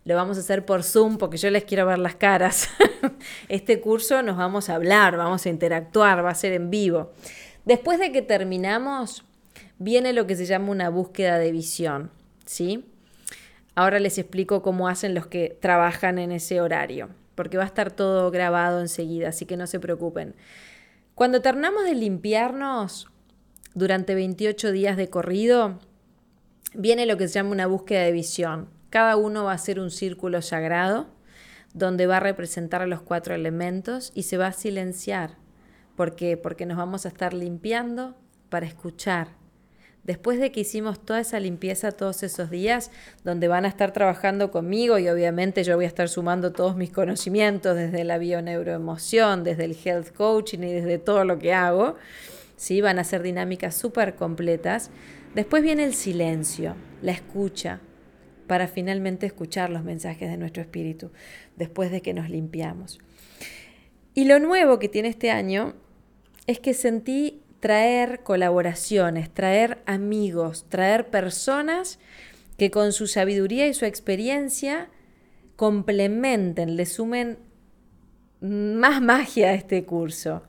Lo 0.05 0.17
vamos 0.17 0.37
a 0.37 0.41
hacer 0.41 0.67
por 0.67 0.83
Zoom 0.83 1.17
porque 1.17 1.39
yo 1.39 1.51
les 1.51 1.65
quiero 1.65 1.87
ver 1.87 1.99
las 1.99 2.15
caras. 2.15 2.69
este 3.49 3.81
curso 3.81 4.23
nos 4.23 4.37
vamos 4.37 4.69
a 4.69 4.75
hablar, 4.75 5.17
vamos 5.17 5.47
a 5.47 5.49
interactuar, 5.49 6.25
va 6.25 6.31
a 6.31 6.35
ser 6.35 6.53
en 6.53 6.71
vivo. 6.71 7.13
Después 7.65 7.99
de 7.99 8.13
que 8.13 8.21
terminamos, 8.21 9.25
viene 9.79 10.13
lo 10.13 10.27
que 10.27 10.37
se 10.37 10.45
llama 10.45 10.71
una 10.71 10.91
búsqueda 10.91 11.39
de 11.39 11.51
visión, 11.53 12.11
¿sí? 12.45 12.85
Ahora 13.75 13.99
les 13.99 14.19
explico 14.19 14.63
cómo 14.63 14.89
hacen 14.89 15.15
los 15.15 15.27
que 15.27 15.57
trabajan 15.61 16.19
en 16.19 16.33
ese 16.33 16.61
horario, 16.61 17.09
porque 17.35 17.57
va 17.57 17.65
a 17.65 17.67
estar 17.67 17.91
todo 17.91 18.31
grabado 18.31 18.81
enseguida, 18.81 19.31
así 19.31 19.47
que 19.47 19.57
no 19.57 19.67
se 19.67 19.81
preocupen. 19.81 20.35
Cuando 21.15 21.41
terminamos 21.41 21.85
de 21.85 21.95
limpiarnos 21.95 23.09
durante 23.75 24.15
28 24.15 24.71
días 24.71 24.97
de 24.97 25.09
corrido, 25.09 25.79
viene 26.75 27.07
lo 27.07 27.17
que 27.17 27.27
se 27.27 27.35
llama 27.35 27.51
una 27.51 27.67
búsqueda 27.67 28.03
de 28.03 28.13
visión. 28.13 28.69
Cada 28.95 29.17
uno 29.17 29.43
va 29.43 29.55
a 29.55 29.59
ser 29.59 29.81
un 29.81 29.91
círculo 29.91 30.41
sagrado 30.41 31.09
donde 31.73 32.07
va 32.07 32.19
a 32.19 32.21
representar 32.21 32.87
los 32.87 33.03
cuatro 33.03 33.35
elementos 33.35 34.13
y 34.15 34.23
se 34.23 34.37
va 34.37 34.47
a 34.47 34.53
silenciar. 34.53 35.33
¿Por 35.97 36.15
qué? 36.15 36.37
Porque 36.37 36.65
nos 36.65 36.77
vamos 36.77 37.05
a 37.05 37.09
estar 37.09 37.35
limpiando 37.35 38.15
para 38.51 38.67
escuchar, 38.67 39.31
Después 40.05 40.39
de 40.39 40.53
que 40.53 40.61
hicimos 40.61 41.05
toda 41.05 41.19
esa 41.19 41.41
limpieza 41.41 41.91
todos 41.91 42.23
esos 42.23 42.51
días, 42.51 42.93
donde 43.25 43.49
van 43.49 43.65
a 43.65 43.69
estar 43.69 43.93
trabajando 43.93 44.53
conmigo 44.53 44.99
y 45.01 45.09
obviamente 45.09 45.65
yo 45.65 45.75
voy 45.75 45.87
a 45.87 45.89
estar 45.89 46.09
sumando 46.09 46.53
todos 46.53 46.77
mis 46.77 46.93
conocimientos 46.93 47.75
desde 47.75 48.05
la 48.05 48.19
bioneuroemoción, 48.19 49.43
desde 49.43 49.65
el 49.65 49.77
health 49.83 50.13
coaching 50.15 50.59
y 50.59 50.73
desde 50.73 50.99
todo 50.99 51.25
lo 51.25 51.41
que 51.41 51.53
hago, 51.53 51.97
¿sí? 52.57 52.81
van 52.81 53.01
a 53.01 53.05
ser 53.05 53.23
dinámicas 53.23 53.75
súper 53.75 54.15
completas. 54.15 54.91
Después 55.35 55.65
viene 55.65 55.85
el 55.85 55.95
silencio, 55.95 56.77
la 57.03 57.11
escucha, 57.11 57.81
para 58.47 58.69
finalmente 58.69 59.27
escuchar 59.27 59.71
los 59.71 59.85
mensajes 59.85 60.31
de 60.31 60.37
nuestro 60.37 60.63
espíritu, 60.63 61.11
después 61.57 61.91
de 61.91 62.03
que 62.03 62.15
nos 62.15 62.31
limpiamos. 62.31 63.01
Y 64.15 64.27
lo 64.27 64.39
nuevo 64.39 64.79
que 64.79 64.89
tiene 64.89 65.09
este 65.09 65.31
año 65.31 65.75
es 66.47 66.61
que 66.61 66.75
sentí 66.75 67.43
traer 67.61 68.21
colaboraciones, 68.21 69.33
traer 69.33 69.83
amigos, 69.87 70.67
traer 70.69 71.09
personas 71.09 71.99
que 72.59 72.71
con 72.71 72.93
su 72.93 73.07
sabiduría 73.07 73.67
y 73.67 73.75
su 73.75 73.85
experiencia 73.85 74.89
complementen, 75.57 76.77
le 76.77 76.87
sumen 76.87 77.39
más 78.41 79.01
magia 79.01 79.49
a 79.49 79.55
este 79.55 79.85
curso. 79.85 80.43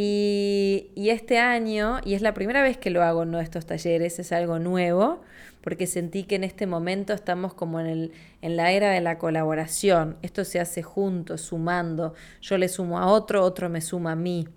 Y, 0.00 0.92
este 0.94 1.38
año, 1.38 1.98
y 2.04 2.14
es 2.14 2.22
la 2.22 2.32
primera 2.32 2.62
vez 2.62 2.78
que 2.78 2.90
lo 2.90 3.02
hago 3.02 3.24
en 3.24 3.30
uno 3.30 3.38
de 3.38 3.44
estos 3.44 3.66
talleres, 3.66 4.20
es 4.20 4.30
algo 4.30 4.60
nuevo, 4.60 5.22
porque 5.60 5.86
sentí 5.86 6.24
que 6.24 6.36
en 6.36 6.44
este 6.44 6.66
momento 6.66 7.12
estamos 7.12 7.54
como 7.54 7.80
en, 7.80 7.86
el, 7.86 8.12
en 8.42 8.56
la 8.56 8.72
era 8.72 8.90
de 8.90 9.00
la 9.00 9.18
colaboración. 9.18 10.16
Esto 10.22 10.44
se 10.44 10.60
hace 10.60 10.82
juntos, 10.82 11.40
sumando. 11.42 12.14
Yo 12.40 12.58
le 12.58 12.68
sumo 12.68 12.98
a 12.98 13.06
otro, 13.06 13.42
otro 13.42 13.68
me 13.68 13.80
suma 13.80 14.12
a 14.12 14.16
mí. 14.16 14.48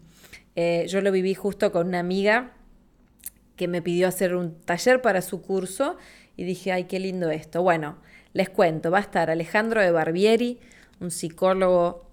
Eh, 0.55 0.85
yo 0.87 1.01
lo 1.01 1.11
viví 1.11 1.33
justo 1.33 1.71
con 1.71 1.87
una 1.87 1.99
amiga 1.99 2.51
que 3.55 3.67
me 3.67 3.81
pidió 3.81 4.07
hacer 4.07 4.35
un 4.35 4.59
taller 4.61 5.01
para 5.01 5.21
su 5.21 5.41
curso 5.41 5.97
y 6.35 6.43
dije, 6.43 6.71
ay, 6.71 6.85
qué 6.85 6.99
lindo 6.99 7.29
esto. 7.29 7.61
Bueno, 7.61 7.97
les 8.33 8.49
cuento, 8.49 8.91
va 8.91 8.99
a 8.99 9.01
estar 9.01 9.29
Alejandro 9.29 9.81
de 9.81 9.91
Barbieri, 9.91 10.59
un 10.99 11.11
psicólogo 11.11 12.09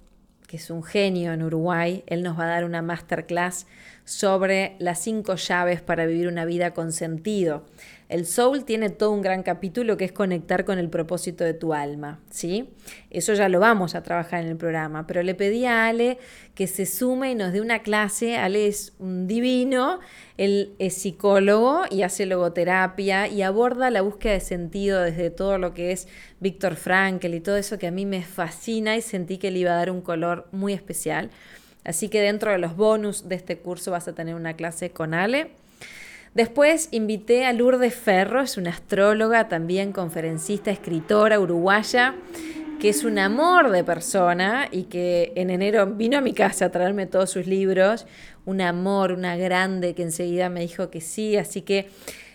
que 0.47 0.57
es 0.57 0.71
un 0.71 0.83
genio 0.83 1.33
en 1.33 1.43
Uruguay. 1.43 2.03
Él 2.07 2.23
nos 2.23 2.39
va 2.39 2.45
a 2.45 2.49
dar 2.49 2.65
una 2.65 2.83
masterclass 2.83 3.67
sobre 4.05 4.77
las 4.79 4.99
cinco 4.99 5.37
llaves 5.37 5.83
para 5.83 6.07
vivir 6.07 6.27
una 6.27 6.47
vida 6.47 6.73
con 6.73 6.93
sentido. 6.93 7.67
El 8.09 8.25
soul 8.25 8.65
tiene 8.65 8.89
todo 8.89 9.11
un 9.11 9.21
gran 9.21 9.43
capítulo 9.43 9.99
que 9.99 10.07
es 10.07 10.13
conectar 10.13 10.65
con 10.65 10.79
el 10.79 10.89
propósito 10.89 11.45
de 11.45 11.53
tu 11.53 11.75
alma, 11.75 12.21
¿sí? 12.31 12.71
Eso 13.11 13.35
ya 13.35 13.51
lo 13.51 13.61
vamos 13.61 13.95
a 13.95 14.03
trabajar 14.03 14.43
en 14.43 14.49
el 14.49 14.57
programa, 14.57 15.07
pero 15.07 15.23
le 15.23 15.35
pedí 15.35 15.67
a 15.67 15.87
Ale 15.87 16.17
que 16.55 16.67
se 16.67 16.87
sume 16.87 17.33
y 17.33 17.35
nos 17.35 17.53
dé 17.53 17.61
una 17.61 17.81
clase. 17.81 18.39
Ale 18.39 18.67
es 18.67 18.95
un 18.99 19.27
divino, 19.27 20.01
él 20.39 20.75
es 20.79 20.95
psicólogo 20.95 21.83
y 21.91 22.01
hace 22.01 22.25
logoterapia 22.25 23.29
y 23.29 23.43
aborda 23.43 23.91
la 23.91 24.01
búsqueda 24.01 24.33
de 24.33 24.41
sentido 24.41 25.03
desde 25.03 25.29
todo 25.29 25.59
lo 25.59 25.75
que 25.75 25.93
es 25.93 26.09
Víctor 26.41 26.77
Frankl 26.77 27.35
y 27.35 27.41
todo 27.41 27.59
eso 27.59 27.79
que 27.79 27.89
a 27.89 27.93
mí 27.93 28.07
me 28.07 28.23
fascina 28.23 28.97
y 28.97 29.03
sentí 29.03 29.37
que 29.37 29.51
le 29.51 29.59
iba 29.59 29.73
a 29.73 29.77
dar 29.77 29.91
un 29.91 30.01
color 30.01 30.49
muy 30.51 30.73
especial. 30.73 31.29
Así 31.85 32.09
que 32.09 32.23
dentro 32.23 32.53
de 32.53 32.59
los 32.59 32.75
bonus 32.75 33.29
de 33.29 33.35
este 33.35 33.59
curso 33.59 33.91
vas 33.91 34.09
a 34.09 34.15
tener 34.15 34.35
una 34.35 34.55
clase 34.55 34.91
con 34.93 35.13
Ale. 35.13 35.51
Después 36.39 36.87
invité 36.93 37.47
a 37.47 37.53
Lourdes 37.53 37.97
Ferro, 37.97 38.43
es 38.43 38.57
una 38.57 38.71
astróloga, 38.71 39.49
también 39.49 39.91
conferencista, 39.91 40.71
escritora 40.71 41.41
uruguaya, 41.41 42.15
que 42.79 42.91
es 42.91 43.03
un 43.03 43.19
amor 43.19 43.73
de 43.73 43.83
persona 43.83 44.69
y 44.71 44.85
que 44.85 45.33
en 45.35 45.51
enero 45.51 45.85
vino 45.87 46.17
a 46.17 46.21
mi 46.21 46.35
casa 46.35 46.67
a 46.67 46.71
traerme 46.71 47.07
todos 47.07 47.31
sus 47.31 47.49
libros. 47.49 48.07
Un 48.47 48.61
amor, 48.61 49.11
una 49.11 49.37
grande 49.37 49.97
que 49.97 50.05
enseguida 50.05 50.49
me 50.49 50.61
dijo 50.61 50.91
que 50.91 51.01
sí, 51.01 51.37
así 51.37 51.63
que 51.63 51.89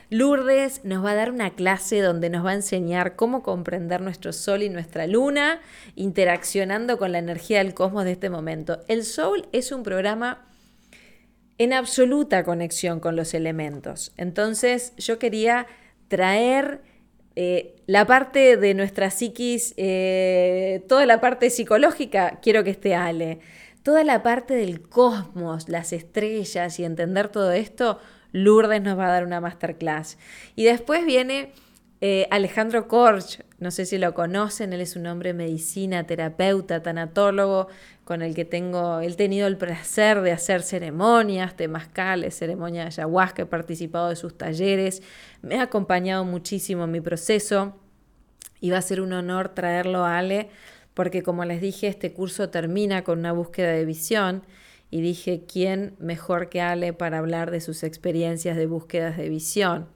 Lourdes 0.09 0.83
nos 0.83 1.05
va 1.05 1.11
a 1.11 1.15
dar 1.15 1.31
una 1.31 1.51
clase 1.51 2.01
donde 2.01 2.29
nos 2.29 2.45
va 2.45 2.49
a 2.49 2.55
enseñar 2.55 3.15
cómo 3.15 3.41
comprender 3.41 4.01
nuestro 4.01 4.33
sol 4.33 4.63
y 4.63 4.69
nuestra 4.69 5.07
luna, 5.07 5.61
interaccionando 5.95 6.97
con 6.97 7.13
la 7.13 7.19
energía 7.19 7.59
del 7.59 7.73
cosmos 7.73 8.03
de 8.03 8.11
este 8.11 8.29
momento. 8.29 8.81
El 8.89 9.05
Sol 9.05 9.47
es 9.53 9.71
un 9.71 9.81
programa 9.81 10.41
en 11.57 11.73
absoluta 11.73 12.43
conexión 12.43 12.99
con 12.99 13.15
los 13.15 13.33
elementos. 13.33 14.11
Entonces 14.17 14.93
yo 14.97 15.19
quería 15.19 15.67
traer 16.07 16.81
eh, 17.35 17.75
la 17.87 18.05
parte 18.05 18.57
de 18.57 18.73
nuestra 18.73 19.09
psiquis, 19.09 19.73
eh, 19.77 20.83
toda 20.87 21.05
la 21.05 21.19
parte 21.21 21.49
psicológica, 21.49 22.39
quiero 22.41 22.63
que 22.63 22.71
esté 22.71 22.95
Ale. 22.95 23.39
Toda 23.81 24.03
la 24.03 24.23
parte 24.23 24.53
del 24.53 24.81
cosmos, 24.81 25.67
las 25.67 25.91
estrellas 25.91 26.79
y 26.79 26.85
entender 26.85 27.27
todo 27.27 27.51
esto, 27.51 27.99
Lourdes 28.31 28.81
nos 28.81 28.97
va 28.97 29.07
a 29.07 29.11
dar 29.11 29.25
una 29.25 29.41
masterclass. 29.41 30.17
Y 30.55 30.63
después 30.63 31.05
viene 31.05 31.51
eh, 31.99 32.27
Alejandro 32.31 32.87
Korch, 32.87 33.41
no 33.59 33.71
sé 33.71 33.85
si 33.85 33.97
lo 33.97 34.13
conocen, 34.13 34.73
él 34.73 34.81
es 34.81 34.95
un 34.95 35.07
hombre 35.07 35.33
medicina, 35.33 36.05
terapeuta, 36.05 36.81
tanatólogo, 36.81 37.67
con 38.03 38.21
el 38.21 38.35
que 38.35 38.45
tengo, 38.45 38.99
he 38.99 39.11
tenido 39.13 39.47
el 39.47 39.57
placer 39.57 40.21
de 40.21 40.31
hacer 40.31 40.61
ceremonias, 40.61 41.55
temazcales, 41.55 42.37
ceremonias 42.37 42.95
de 42.95 43.01
ayahuasca, 43.01 43.43
he 43.43 43.45
participado 43.45 44.09
de 44.09 44.15
sus 44.15 44.37
talleres, 44.37 45.01
me 45.41 45.55
ha 45.55 45.63
acompañado 45.63 46.25
muchísimo 46.25 46.83
en 46.83 46.91
mi 46.91 47.01
proceso 47.01 47.75
y 48.59 48.71
va 48.71 48.77
a 48.77 48.81
ser 48.81 48.99
un 49.01 49.13
honor 49.13 49.49
traerlo 49.49 50.03
a 50.03 50.17
Ale, 50.17 50.49
porque 50.93 51.23
como 51.23 51.45
les 51.45 51.61
dije, 51.61 51.87
este 51.87 52.11
curso 52.13 52.49
termina 52.49 53.03
con 53.03 53.19
una 53.19 53.31
búsqueda 53.31 53.71
de 53.71 53.85
visión 53.85 54.43
y 54.91 55.01
dije, 55.01 55.45
¿quién 55.51 55.95
mejor 55.99 56.49
que 56.49 56.61
Ale 56.61 56.93
para 56.93 57.19
hablar 57.19 57.51
de 57.51 57.61
sus 57.61 57.83
experiencias 57.83 58.57
de 58.57 58.67
búsquedas 58.67 59.17
de 59.17 59.29
visión? 59.29 59.87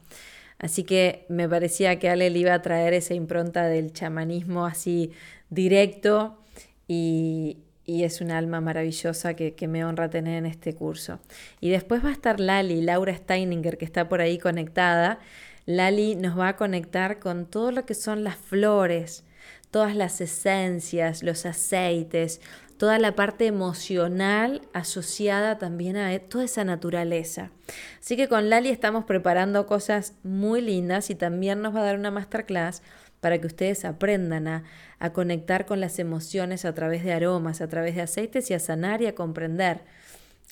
Así 0.59 0.83
que 0.83 1.25
me 1.29 1.47
parecía 1.47 1.99
que 1.99 2.09
Ale 2.09 2.29
le 2.29 2.39
iba 2.39 2.53
a 2.53 2.61
traer 2.61 2.93
esa 2.93 3.13
impronta 3.13 3.67
del 3.67 3.93
chamanismo 3.93 4.65
así 4.65 5.11
directo 5.49 6.39
y, 6.87 7.57
es 7.87 8.21
un 8.21 8.31
alma 8.31 8.61
maravillosa 8.61 9.33
que, 9.33 9.55
que, 9.55 9.67
me 9.67 9.85
honra 9.85 10.09
tener 10.09 10.37
en 10.37 10.45
este 10.45 10.73
curso. 10.75 11.19
Y 11.61 11.69
después 11.69 12.03
va 12.03 12.09
a 12.09 12.11
estar 12.11 12.39
Lali, 12.39 12.81
Laura 12.81 13.15
Steininger, 13.15 13.77
que 13.77 13.85
está 13.85 14.09
por 14.09 14.21
ahí 14.21 14.37
conectada. 14.37 15.19
Lali 15.65 16.15
nos 16.15 16.37
va 16.37 16.49
a 16.49 16.55
conectar 16.57 17.19
con 17.19 17.45
todo 17.45 17.71
lo 17.71 17.85
que 17.85 17.93
son 17.93 18.23
las 18.23 18.35
flores, 18.35 19.23
todas 19.71 19.95
las 19.95 20.21
esencias, 20.21 21.23
los 21.23 21.45
aceites, 21.45 22.41
toda 22.77 22.99
la 22.99 23.15
parte 23.15 23.47
emocional 23.47 24.61
asociada 24.73 25.57
también 25.57 25.97
a 25.97 26.17
toda 26.19 26.45
esa 26.45 26.63
naturaleza. 26.63 27.51
Así 27.99 28.15
que 28.15 28.27
con 28.27 28.49
Lali 28.49 28.69
estamos 28.69 29.05
preparando 29.05 29.65
cosas 29.65 30.13
muy 30.23 30.61
lindas 30.61 31.09
y 31.09 31.15
también 31.15 31.61
nos 31.61 31.75
va 31.75 31.81
a 31.81 31.85
dar 31.85 31.97
una 31.97 32.11
masterclass 32.11 32.81
para 33.19 33.39
que 33.39 33.47
ustedes 33.47 33.85
aprendan 33.85 34.47
a, 34.47 34.63
a 34.99 35.13
conectar 35.13 35.65
con 35.65 35.79
las 35.79 35.99
emociones 35.99 36.65
a 36.65 36.73
través 36.73 37.03
de 37.03 37.13
aromas, 37.13 37.61
a 37.61 37.67
través 37.67 37.95
de 37.95 38.01
aceites 38.01 38.49
y 38.51 38.53
a 38.53 38.59
sanar 38.59 39.01
y 39.01 39.07
a 39.07 39.15
comprender. 39.15 39.81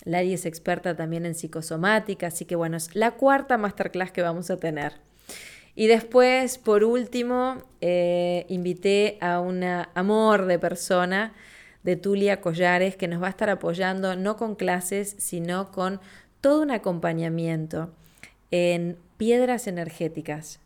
Lali 0.04 0.34
es 0.34 0.46
experta 0.46 0.96
también 0.96 1.26
en 1.26 1.36
psicosomática, 1.36 2.28
así 2.28 2.46
que 2.46 2.56
bueno, 2.56 2.78
es 2.78 2.96
la 2.96 3.12
cuarta 3.12 3.58
masterclass 3.58 4.12
que 4.12 4.22
vamos 4.22 4.50
a 4.50 4.58
tener. 4.58 4.94
Y 5.76 5.88
después, 5.88 6.58
por 6.58 6.84
último, 6.84 7.64
eh, 7.82 8.46
invité 8.50 9.18
a 9.20 9.40
un 9.40 9.64
amor 9.64 10.46
de 10.46 10.58
persona 10.58 11.34
de 11.84 11.96
Tulia 11.98 12.42
Collares, 12.42 12.96
que 12.96 13.08
nos 13.08 13.22
va 13.22 13.28
a 13.28 13.30
estar 13.30 13.50
apoyando 13.50 14.16
no 14.16 14.38
con 14.38 14.56
clases, 14.56 15.16
sino 15.20 15.72
con 15.72 16.00
todo 16.42 16.62
un 16.62 16.72
acompañamiento 16.72 17.94
en 18.52 18.98
piedras 19.18 19.68
energéticas. 19.68 20.60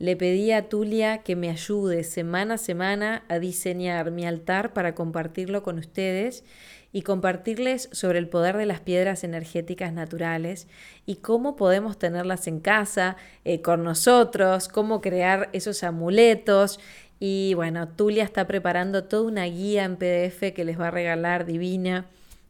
Le 0.00 0.16
pedí 0.16 0.50
a 0.50 0.70
Tulia 0.70 1.18
que 1.18 1.36
me 1.36 1.50
ayude 1.50 2.04
semana 2.04 2.54
a 2.54 2.58
semana 2.58 3.22
a 3.28 3.38
diseñar 3.38 4.10
mi 4.10 4.24
altar 4.24 4.72
para 4.72 4.94
compartirlo 4.94 5.62
con 5.62 5.78
ustedes 5.78 6.42
y 6.90 7.02
compartirles 7.02 7.90
sobre 7.92 8.18
el 8.18 8.26
poder 8.26 8.56
de 8.56 8.64
las 8.64 8.80
piedras 8.80 9.24
energéticas 9.24 9.92
naturales 9.92 10.68
y 11.04 11.16
cómo 11.16 11.54
podemos 11.54 11.98
tenerlas 11.98 12.46
en 12.46 12.60
casa, 12.60 13.18
eh, 13.44 13.60
con 13.60 13.84
nosotros, 13.84 14.68
cómo 14.68 15.02
crear 15.02 15.50
esos 15.52 15.84
amuletos. 15.84 16.80
Y 17.18 17.52
bueno, 17.52 17.86
Tulia 17.86 18.24
está 18.24 18.46
preparando 18.46 19.04
toda 19.04 19.24
una 19.24 19.44
guía 19.44 19.84
en 19.84 19.96
PDF 19.96 20.54
que 20.54 20.64
les 20.64 20.80
va 20.80 20.88
a 20.88 20.92
regalar 20.92 21.44
divina 21.44 22.06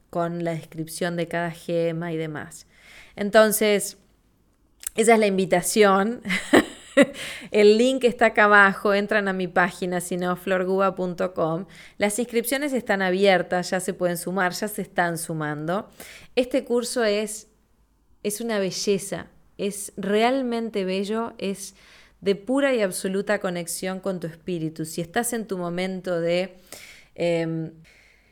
con 0.09 0.45
la 0.45 0.53
descripción 0.53 1.17
de 1.17 1.27
cada 1.27 1.51
gema 1.51 2.13
y 2.13 2.17
demás. 2.17 2.69
Entonces, 3.17 3.99
esa 4.95 5.15
es 5.15 5.19
la 5.19 5.27
invitación. 5.27 6.23
El 7.51 7.79
link 7.79 8.05
está 8.05 8.27
acá 8.27 8.45
abajo, 8.45 8.95
entran 8.95 9.29
a 9.29 9.33
mi 9.33 9.49
página, 9.49 10.01
sino 10.01 10.37
florguba.com. 10.37 11.67
Las 11.99 12.19
inscripciones 12.19 12.73
están 12.73 13.03
abiertas, 13.03 13.71
ya 13.71 13.81
se 13.81 13.95
pueden 13.95 14.17
sumar, 14.17 14.53
ya 14.53 14.69
se 14.69 14.83
están 14.83 15.19
sumando. 15.19 15.89
Este 16.37 16.65
curso 16.65 17.05
es, 17.05 17.49
es 18.23 18.41
una 18.41 18.59
belleza, 18.59 19.27
es 19.59 19.93
realmente 19.97 20.85
bello, 20.85 21.35
es 21.39 21.75
de 22.21 22.35
pura 22.35 22.75
y 22.75 22.83
absoluta 22.83 23.39
conexión 23.41 24.01
con 24.01 24.21
tu 24.21 24.27
espíritu. 24.27 24.85
Si 24.85 25.01
estás 25.01 25.33
en 25.33 25.47
tu 25.47 25.59
momento 25.59 26.21
de... 26.21 26.57
Em, 27.15 27.73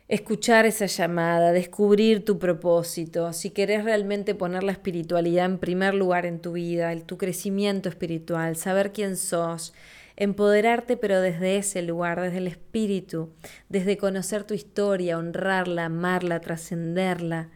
escuchar 0.09 0.65
esa 0.65 0.87
llamada, 0.87 1.53
descubrir 1.53 2.25
tu 2.25 2.39
propósito, 2.39 3.35
si 3.35 3.51
querés 3.51 3.85
realmente 3.85 4.35
poner 4.35 4.63
la 4.63 4.73
espiritualidad 4.73 5.45
en 5.45 5.59
primer 5.59 5.93
lugar 5.95 6.25
en 6.25 6.41
tu 6.41 6.53
vida, 6.53 6.93
el, 6.93 7.05
tu 7.05 7.19
crecimiento 7.19 7.91
espiritual, 7.91 8.57
saber 8.57 8.93
quién 8.93 9.19
sos, 9.19 9.75
empoderarte 10.17 10.97
pero 10.97 11.21
desde 11.21 11.59
ese 11.59 11.83
lugar, 11.83 12.23
desde 12.23 12.39
el 12.39 12.47
espíritu, 12.47 13.31
desde 13.69 13.99
conocer 13.99 14.45
tu 14.45 14.55
historia, 14.55 15.19
honrarla, 15.19 15.85
amarla, 15.85 16.41
trascenderla 16.41 17.51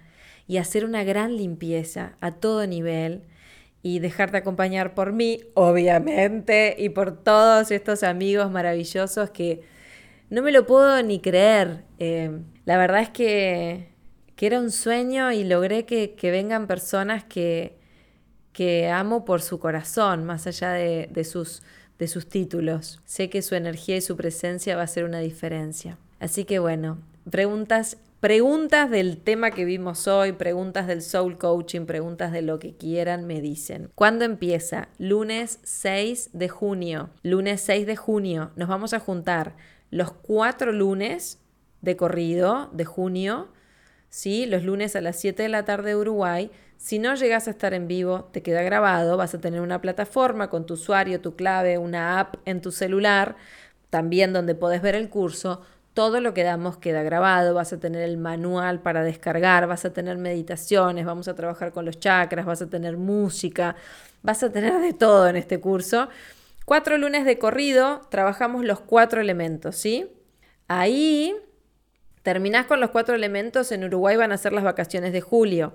y 0.47 0.59
hacer 0.59 0.85
una 0.85 1.05
gran 1.05 1.37
limpieza 1.37 2.17
a 2.21 2.33
todo 2.33 2.67
nivel 2.67 3.23
y 3.83 3.99
dejarte 3.99 4.37
acompañar 4.37 4.95
por 4.95 5.13
mí, 5.13 5.41
obviamente, 5.55 6.77
y 6.79 6.91
por 6.91 7.25
todos 7.25 7.71
estos 7.71 8.03
amigos 8.03 8.51
maravillosos 8.51 9.31
que 9.31 9.63
no 10.33 10.41
me 10.41 10.51
lo 10.51 10.67
puedo 10.67 11.03
ni 11.03 11.21
creer. 11.21 11.85
Eh, 11.99 12.31
la 12.65 12.79
verdad 12.79 13.03
es 13.03 13.11
que, 13.11 13.93
era 14.39 14.59
un 14.59 14.73
sueño 14.73 15.31
y 15.31 15.45
logré 15.45 15.85
que, 15.85 16.17
vengan 16.23 16.67
personas 16.67 17.23
que, 17.23 17.79
que, 18.53 18.89
amo 18.89 19.25
por 19.25 19.41
su 19.41 19.61
corazón, 19.61 20.25
más 20.25 20.49
allá 20.49 20.73
de, 20.73 21.25
sus, 21.25 21.63
de 21.99 22.09
sus 22.09 22.29
títulos. 22.29 23.01
Sé 23.05 23.31
que 23.31 23.41
su 23.41 23.55
energía 23.55 23.99
y 23.99 24.01
su 24.01 24.17
presencia 24.17 24.75
va 24.75 24.83
a 24.83 24.89
ser 24.89 25.05
una 25.05 25.21
diferencia. 25.21 25.97
Así 26.19 26.45
que 26.45 26.59
bueno, 26.59 26.99
preguntas 27.31 27.99
Preguntas 28.23 28.89
del 28.89 29.19
tema 29.19 29.51
que 29.51 29.65
vimos 29.65 30.07
hoy, 30.07 30.31
preguntas 30.31 30.87
del 30.87 31.03
soul 31.03 31.39
coaching, 31.39 31.87
preguntas 31.87 32.31
de 32.31 32.41
lo 32.41 32.61
que 32.61 32.77
quieran, 32.77 33.27
me 33.27 33.41
dicen. 33.41 33.91
¿Cuándo 33.97 34.25
empieza? 34.25 34.91
Lunes 34.97 35.59
6 35.65 36.31
de 36.33 36.49
junio. 36.49 37.11
Lunes 37.25 37.63
6 37.63 37.85
de 37.85 37.97
junio. 37.97 38.53
Nos 38.55 38.69
vamos 38.69 38.95
a 38.95 39.01
juntar 39.01 39.57
los 39.93 40.11
cuatro 40.11 40.73
lunes 40.73 41.39
de 41.83 41.97
corrido 41.97 42.71
de 42.73 42.87
junio, 42.87 43.49
¿sí? 44.09 44.47
los 44.47 44.65
lunes 44.65 44.97
a 44.97 45.03
las 45.03 45.17
7 45.17 45.43
de 45.43 45.49
la 45.51 45.67
tarde 45.67 45.91
de 45.91 45.97
Uruguay. 45.97 46.51
Si 46.79 46.99
no 46.99 47.15
llegas 47.15 47.47
a 47.47 47.51
estar 47.51 47.75
en 47.75 47.87
vivo, 47.87 48.25
te 48.33 48.43
queda 48.43 48.63
grabado, 48.63 49.19
vas 49.19 49.35
a 49.35 49.41
tener 49.41 49.61
una 49.61 49.83
plataforma 49.83 50.49
con 50.49 50.65
tu 50.65 50.75
usuario, 50.75 51.21
tu 51.21 51.37
clave, 51.37 51.77
una 51.77 52.19
app 52.19 52.37
en 52.47 52.63
tu 52.63 52.73
celular, 52.73 53.37
también 53.91 54.33
donde 54.33 54.55
podés 54.55 54.81
ver 54.81 54.95
el 54.95 55.11
curso. 55.11 55.61
Todo 55.93 56.23
lo 56.23 56.33
que 56.33 56.43
damos 56.43 56.79
queda 56.79 57.03
grabado, 57.03 57.53
vas 57.53 57.75
a 57.75 57.79
tener 57.79 58.01
el 58.01 58.17
manual 58.17 58.81
para 58.81 59.03
descargar, 59.05 59.67
vas 59.67 59.85
a 59.85 59.93
tener 59.93 60.17
meditaciones, 60.17 61.05
vamos 61.05 61.29
a 61.29 61.35
trabajar 61.35 61.73
con 61.73 61.85
los 61.85 62.01
chakras, 62.01 62.47
vas 62.47 62.63
a 62.63 62.71
tener 62.71 62.97
música, 62.97 63.77
vas 64.23 64.43
a 64.43 64.51
tener 64.51 64.81
de 64.81 64.95
todo 64.95 65.29
en 65.29 65.37
este 65.37 65.61
curso. 65.61 66.09
Cuatro 66.73 66.97
lunes 66.97 67.27
de 67.27 67.39
corrido, 67.39 68.01
trabajamos 68.09 68.65
los 68.65 68.81
cuatro 68.81 69.21
elementos, 69.21 69.77
¿sí? 69.77 70.11
Ahí 70.69 71.37
terminás 72.23 72.65
con 72.65 72.81
los 72.81 72.89
cuatro 72.89 73.15
elementos, 73.15 73.73
en 73.73 73.85
Uruguay 73.85 74.17
van 74.17 74.33
a 74.33 74.39
ser 74.39 74.55
las 74.55 74.65
vacaciones 74.65 75.13
de 75.13 75.21
julio. 75.21 75.75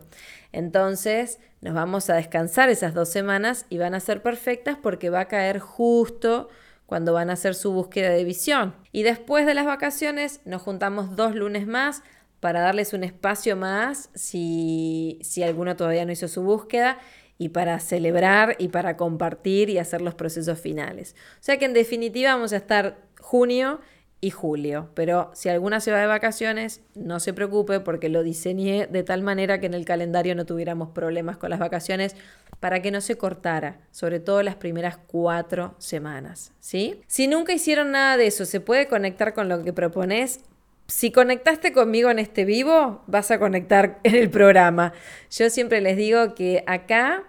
Entonces 0.52 1.38
nos 1.62 1.76
vamos 1.76 2.10
a 2.10 2.16
descansar 2.16 2.70
esas 2.70 2.96
dos 2.96 3.10
semanas 3.10 3.68
y 3.70 3.78
van 3.78 3.94
a 3.94 4.00
ser 4.00 4.24
perfectas 4.24 4.76
porque 4.82 5.12
va 5.12 5.20
a 5.20 5.28
caer 5.28 5.60
justo 5.60 6.50
cuando 6.88 7.14
van 7.14 7.30
a 7.30 7.34
hacer 7.34 7.54
su 7.54 7.74
búsqueda 7.74 8.10
de 8.10 8.24
visión. 8.24 8.76
Y 8.92 9.04
después 9.04 9.46
de 9.46 9.54
las 9.54 9.68
vacaciones 9.68 10.42
nos 10.46 10.64
juntamos 10.64 11.16
dos 11.16 11.36
lunes 11.36 11.68
más 11.68 12.02
para 12.40 12.62
darles 12.62 12.94
un 12.94 13.04
espacio 13.04 13.56
más 13.56 14.10
si, 14.16 15.20
si 15.22 15.44
alguno 15.44 15.76
todavía 15.76 16.06
no 16.06 16.12
hizo 16.12 16.28
su 16.28 16.42
búsqueda 16.42 16.98
y 17.38 17.50
para 17.50 17.80
celebrar 17.80 18.56
y 18.60 18.70
para 18.70 18.98
compartir 18.98 19.70
y 19.70 19.78
hacer 19.78 20.02
los 20.02 20.16
procesos 20.16 20.60
finales. 20.60 21.16
O 21.36 21.44
sea 21.44 21.58
que 21.58 21.66
en 21.66 21.74
definitiva 21.74 22.34
vamos 22.34 22.54
a 22.54 22.58
estar 22.58 22.98
junio 23.20 23.80
y 24.20 24.32
julio, 24.32 24.90
pero 24.96 25.30
si 25.36 25.48
alguna 25.50 25.80
se 25.80 25.92
va 25.92 26.00
de 26.00 26.08
vacaciones, 26.08 26.82
no 26.96 27.20
se 27.20 27.34
preocupe 27.34 27.80
porque 27.80 28.10
lo 28.10 28.24
diseñé 28.24 28.88
de 28.88 29.04
tal 29.04 29.22
manera 29.22 29.60
que 29.60 29.68
en 29.68 29.76
el 29.76 29.86
calendario 29.86 30.34
no 30.34 30.46
tuviéramos 30.46 30.90
problemas 30.90 31.38
con 31.38 31.52
las 31.52 31.60
vacaciones 31.60 32.16
para 32.60 32.82
que 32.82 32.90
no 32.90 33.00
se 33.02 33.18
cortara, 33.18 33.80
sobre 33.92 34.20
todo 34.20 34.42
las 34.42 34.56
primeras 34.56 34.98
cuatro 34.98 35.76
semanas, 35.78 36.52
¿sí? 36.60 37.00
Si 37.06 37.28
nunca 37.28 37.54
hicieron 37.54 37.92
nada 37.92 38.18
de 38.18 38.26
eso, 38.26 38.46
se 38.46 38.60
puede 38.60 38.88
conectar 38.88 39.36
con 39.36 39.50
lo 39.50 39.64
que 39.64 39.72
propones, 39.72 40.40
si 40.88 41.12
conectaste 41.12 41.74
conmigo 41.74 42.10
en 42.10 42.20
este 42.20 42.46
vivo, 42.46 43.04
vas 43.08 43.32
a 43.32 43.40
conectar 43.40 44.00
en 44.04 44.16
el 44.16 44.30
programa. 44.30 44.94
Yo 45.30 45.50
siempre 45.50 45.82
les 45.82 45.98
digo 45.98 46.34
que 46.34 46.64
acá 46.66 47.24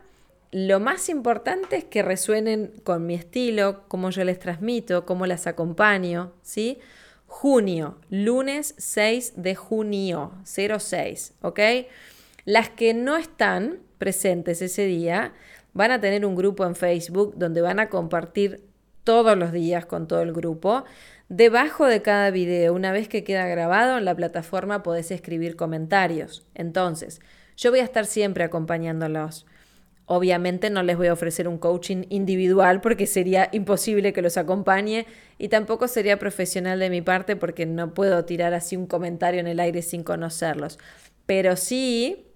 lo 0.50 0.80
más 0.80 1.08
importante 1.08 1.76
es 1.76 1.84
que 1.84 2.02
resuenen 2.02 2.72
con 2.84 3.06
mi 3.06 3.14
estilo, 3.14 3.84
cómo 3.88 4.10
yo 4.10 4.24
les 4.24 4.38
transmito, 4.38 5.04
cómo 5.04 5.26
las 5.26 5.46
acompaño, 5.46 6.32
¿sí? 6.42 6.78
Junio, 7.26 7.98
lunes 8.08 8.74
6 8.78 9.34
de 9.36 9.54
junio, 9.54 10.32
06, 10.44 11.34
¿ok? 11.42 11.60
Las 12.46 12.70
que 12.70 12.94
no 12.94 13.18
están 13.18 13.80
presentes 13.98 14.62
ese 14.62 14.86
día 14.86 15.34
van 15.74 15.90
a 15.90 16.00
tener 16.00 16.24
un 16.24 16.34
grupo 16.34 16.64
en 16.64 16.74
Facebook 16.74 17.34
donde 17.36 17.60
van 17.60 17.78
a 17.78 17.90
compartir 17.90 18.64
todos 19.04 19.36
los 19.36 19.52
días 19.52 19.84
con 19.84 20.08
todo 20.08 20.22
el 20.22 20.32
grupo 20.32 20.84
Debajo 21.28 21.84
de 21.86 22.00
cada 22.00 22.30
video, 22.30 22.72
una 22.72 22.90
vez 22.90 23.06
que 23.06 23.22
queda 23.22 23.46
grabado 23.46 23.98
en 23.98 24.06
la 24.06 24.14
plataforma, 24.14 24.82
podés 24.82 25.10
escribir 25.10 25.56
comentarios. 25.56 26.46
Entonces, 26.54 27.20
yo 27.54 27.70
voy 27.70 27.80
a 27.80 27.84
estar 27.84 28.06
siempre 28.06 28.44
acompañándolos. 28.44 29.44
Obviamente 30.06 30.70
no 30.70 30.82
les 30.82 30.96
voy 30.96 31.08
a 31.08 31.12
ofrecer 31.12 31.46
un 31.46 31.58
coaching 31.58 32.04
individual 32.08 32.80
porque 32.80 33.06
sería 33.06 33.50
imposible 33.52 34.14
que 34.14 34.22
los 34.22 34.38
acompañe 34.38 35.06
y 35.36 35.48
tampoco 35.48 35.86
sería 35.86 36.18
profesional 36.18 36.78
de 36.78 36.88
mi 36.88 37.02
parte 37.02 37.36
porque 37.36 37.66
no 37.66 37.92
puedo 37.92 38.24
tirar 38.24 38.54
así 38.54 38.74
un 38.76 38.86
comentario 38.86 39.40
en 39.40 39.48
el 39.48 39.60
aire 39.60 39.82
sin 39.82 40.02
conocerlos. 40.04 40.78
Pero 41.26 41.56
sí 41.56 42.27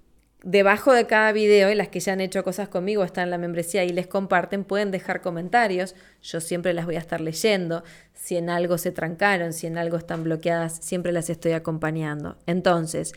debajo 0.43 0.93
de 0.93 1.07
cada 1.07 1.33
video 1.33 1.71
y 1.71 1.75
las 1.75 1.89
que 1.89 2.01
ya 2.01 2.13
han 2.13 2.21
hecho 2.21 2.43
cosas 2.43 2.69
conmigo 2.69 3.05
están 3.05 3.25
en 3.25 3.31
la 3.31 3.39
membresía 3.39 3.85
y 3.85 3.91
les 3.91 4.07
comparten, 4.07 4.65
pueden 4.65 4.91
dejar 4.91 5.21
comentarios. 5.21 5.95
Yo 6.23 6.41
siempre 6.41 6.73
las 6.73 6.87
voy 6.87 6.97
a 6.97 7.01
estar 7.01 7.21
leyendo. 7.21 7.85
Si 8.15 8.37
en 8.37 8.51
algo 8.51 8.79
se 8.79 8.93
trancaron, 8.93 9.53
si 9.53 9.67
en 9.67 9.79
algo 9.79 9.97
están 9.97 10.25
bloqueadas, 10.25 10.79
siempre 10.81 11.13
las 11.13 11.31
estoy 11.31 11.53
acompañando. 11.53 12.37
Entonces, 12.47 13.13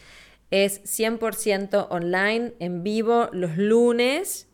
es 0.52 0.84
100% 0.84 1.88
online, 1.90 2.54
en 2.60 2.84
vivo, 2.84 3.30
los 3.32 3.58
lunes 3.58 4.48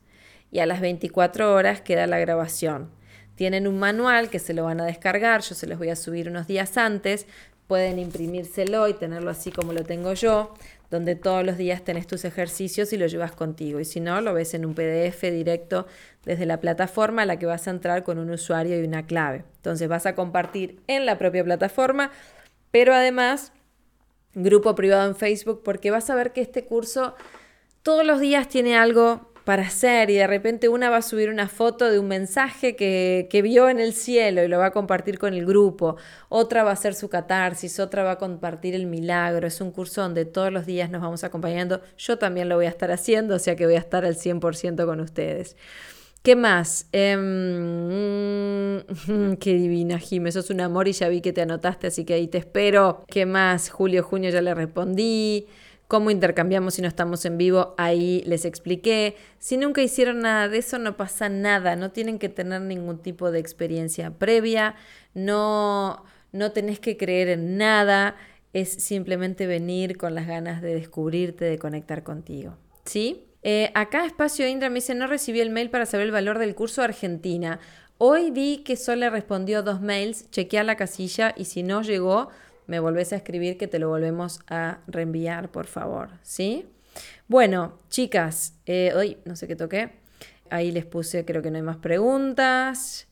y 0.51 0.59
a 0.59 0.65
las 0.65 0.81
24 0.81 1.53
horas 1.53 1.81
queda 1.81 2.07
la 2.07 2.19
grabación. 2.19 2.89
Tienen 3.35 3.67
un 3.67 3.79
manual 3.79 4.29
que 4.29 4.39
se 4.39 4.53
lo 4.53 4.63
van 4.63 4.79
a 4.81 4.85
descargar, 4.85 5.41
yo 5.41 5.55
se 5.55 5.67
los 5.67 5.77
voy 5.77 5.89
a 5.89 5.95
subir 5.95 6.29
unos 6.29 6.47
días 6.47 6.77
antes, 6.77 7.27
pueden 7.67 7.99
imprimírselo 7.99 8.87
y 8.87 8.93
tenerlo 8.93 9.31
así 9.31 9.51
como 9.51 9.73
lo 9.73 9.83
tengo 9.83 10.13
yo 10.13 10.53
donde 10.91 11.15
todos 11.15 11.43
los 11.45 11.57
días 11.57 11.83
tenés 11.83 12.05
tus 12.05 12.25
ejercicios 12.25 12.91
y 12.91 12.97
lo 12.97 13.07
llevas 13.07 13.31
contigo. 13.31 13.79
Y 13.79 13.85
si 13.85 14.01
no, 14.01 14.19
lo 14.19 14.33
ves 14.33 14.53
en 14.53 14.65
un 14.65 14.75
PDF 14.75 15.21
directo 15.21 15.87
desde 16.25 16.45
la 16.45 16.59
plataforma 16.59 17.21
a 17.21 17.25
la 17.25 17.39
que 17.39 17.45
vas 17.45 17.67
a 17.67 17.71
entrar 17.71 18.03
con 18.03 18.19
un 18.19 18.29
usuario 18.29 18.79
y 18.79 18.85
una 18.85 19.05
clave. 19.05 19.45
Entonces 19.55 19.87
vas 19.87 20.05
a 20.05 20.15
compartir 20.15 20.81
en 20.87 21.05
la 21.05 21.17
propia 21.17 21.45
plataforma, 21.45 22.11
pero 22.71 22.93
además 22.93 23.53
grupo 24.33 24.75
privado 24.75 25.07
en 25.07 25.15
Facebook 25.15 25.61
porque 25.63 25.91
vas 25.91 26.09
a 26.09 26.15
ver 26.15 26.33
que 26.33 26.41
este 26.41 26.65
curso 26.65 27.15
todos 27.83 28.05
los 28.05 28.19
días 28.19 28.49
tiene 28.49 28.77
algo 28.77 29.30
para 29.43 29.63
hacer 29.63 30.09
y 30.09 30.15
de 30.15 30.27
repente 30.27 30.69
una 30.69 30.89
va 30.89 30.97
a 30.97 31.01
subir 31.01 31.29
una 31.29 31.47
foto 31.47 31.89
de 31.89 31.99
un 31.99 32.07
mensaje 32.07 32.75
que, 32.75 33.27
que, 33.29 33.41
vio 33.41 33.69
en 33.69 33.79
el 33.79 33.93
cielo 33.93 34.43
y 34.43 34.47
lo 34.47 34.59
va 34.59 34.67
a 34.67 34.71
compartir 34.71 35.17
con 35.17 35.33
el 35.33 35.45
grupo, 35.45 35.97
otra 36.29 36.63
va 36.63 36.69
a 36.71 36.73
hacer 36.73 36.93
su 36.93 37.09
catarsis, 37.09 37.79
otra 37.79 38.03
va 38.03 38.11
a 38.11 38.17
compartir 38.17 38.75
el 38.75 38.85
milagro, 38.85 39.47
es 39.47 39.61
un 39.61 39.71
curso 39.71 40.01
donde 40.01 40.25
todos 40.25 40.51
los 40.51 40.65
días 40.65 40.89
nos 40.89 41.01
vamos 41.01 41.23
acompañando, 41.23 41.81
yo 41.97 42.17
también 42.17 42.49
lo 42.49 42.55
voy 42.55 42.65
a 42.67 42.69
estar 42.69 42.91
haciendo, 42.91 43.35
o 43.35 43.39
sea 43.39 43.55
que 43.55 43.65
voy 43.65 43.75
a 43.75 43.79
estar 43.79 44.05
al 44.05 44.15
100% 44.15 44.85
con 44.85 44.99
ustedes. 44.99 45.55
¿Qué 46.23 46.35
más? 46.35 46.87
Em, 46.91 48.83
qué 49.39 49.53
divina, 49.55 49.97
Jim. 49.97 50.27
Eso 50.27 50.41
es 50.41 50.51
un 50.51 50.61
amor 50.61 50.87
y 50.87 50.91
ya 50.91 51.09
vi 51.09 51.19
que 51.19 51.33
te 51.33 51.41
anotaste, 51.41 51.87
así 51.87 52.05
que 52.05 52.13
ahí 52.13 52.27
te 52.27 52.37
espero. 52.37 53.05
¿Qué 53.07 53.25
más? 53.25 53.71
Julio, 53.71 54.03
junio 54.03 54.29
ya 54.29 54.41
le 54.41 54.53
respondí 54.53 55.47
cómo 55.91 56.09
intercambiamos 56.09 56.75
si 56.75 56.81
no 56.81 56.87
estamos 56.87 57.25
en 57.25 57.37
vivo, 57.37 57.75
ahí 57.77 58.23
les 58.25 58.45
expliqué. 58.45 59.17
Si 59.39 59.57
nunca 59.57 59.81
hicieron 59.81 60.19
nada 60.19 60.47
de 60.47 60.59
eso, 60.59 60.79
no 60.79 60.95
pasa 60.95 61.27
nada, 61.27 61.75
no 61.75 61.91
tienen 61.91 62.17
que 62.17 62.29
tener 62.29 62.61
ningún 62.61 62.99
tipo 62.99 63.29
de 63.29 63.39
experiencia 63.39 64.11
previa, 64.11 64.75
no, 65.13 66.05
no 66.31 66.53
tenés 66.53 66.79
que 66.79 66.95
creer 66.95 67.27
en 67.27 67.57
nada, 67.57 68.15
es 68.53 68.71
simplemente 68.71 69.47
venir 69.47 69.97
con 69.97 70.15
las 70.15 70.27
ganas 70.27 70.61
de 70.61 70.75
descubrirte, 70.75 71.43
de 71.43 71.59
conectar 71.59 72.03
contigo. 72.03 72.55
¿Sí? 72.85 73.25
Eh, 73.43 73.69
acá 73.75 74.05
Espacio 74.05 74.47
Indra 74.47 74.69
me 74.69 74.75
dice, 74.75 74.95
no 74.95 75.07
recibí 75.07 75.41
el 75.41 75.49
mail 75.49 75.69
para 75.69 75.85
saber 75.85 76.05
el 76.05 76.13
valor 76.13 76.39
del 76.39 76.55
curso 76.55 76.81
Argentina. 76.83 77.59
Hoy 77.97 78.31
vi 78.31 78.59
que 78.59 78.77
solo 78.77 79.09
respondió 79.09 79.61
dos 79.61 79.81
mails, 79.81 80.31
chequeé 80.31 80.63
la 80.63 80.77
casilla 80.77 81.33
y 81.35 81.43
si 81.43 81.63
no 81.63 81.81
llegó, 81.81 82.29
me 82.71 82.79
volvés 82.79 83.11
a 83.11 83.17
escribir 83.17 83.57
que 83.57 83.67
te 83.67 83.79
lo 83.79 83.89
volvemos 83.89 84.39
a 84.47 84.79
reenviar, 84.87 85.51
por 85.51 85.67
favor, 85.67 86.11
¿sí? 86.21 86.69
Bueno, 87.27 87.77
chicas, 87.89 88.53
eh, 88.65 88.93
hoy 88.95 89.17
no 89.25 89.35
sé 89.35 89.45
qué 89.45 89.57
toqué. 89.57 89.99
Ahí 90.49 90.71
les 90.71 90.85
puse, 90.85 91.25
creo 91.25 91.41
que 91.41 91.51
no 91.51 91.57
hay 91.57 91.63
más 91.63 91.75
preguntas. 91.75 93.09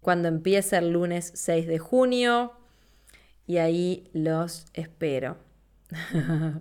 Cuando 0.00 0.26
empieza 0.26 0.78
el 0.78 0.90
lunes 0.90 1.30
6 1.36 1.68
de 1.68 1.78
junio. 1.78 2.52
Y 3.46 3.58
ahí 3.58 4.10
los 4.12 4.66
espero. 4.74 5.36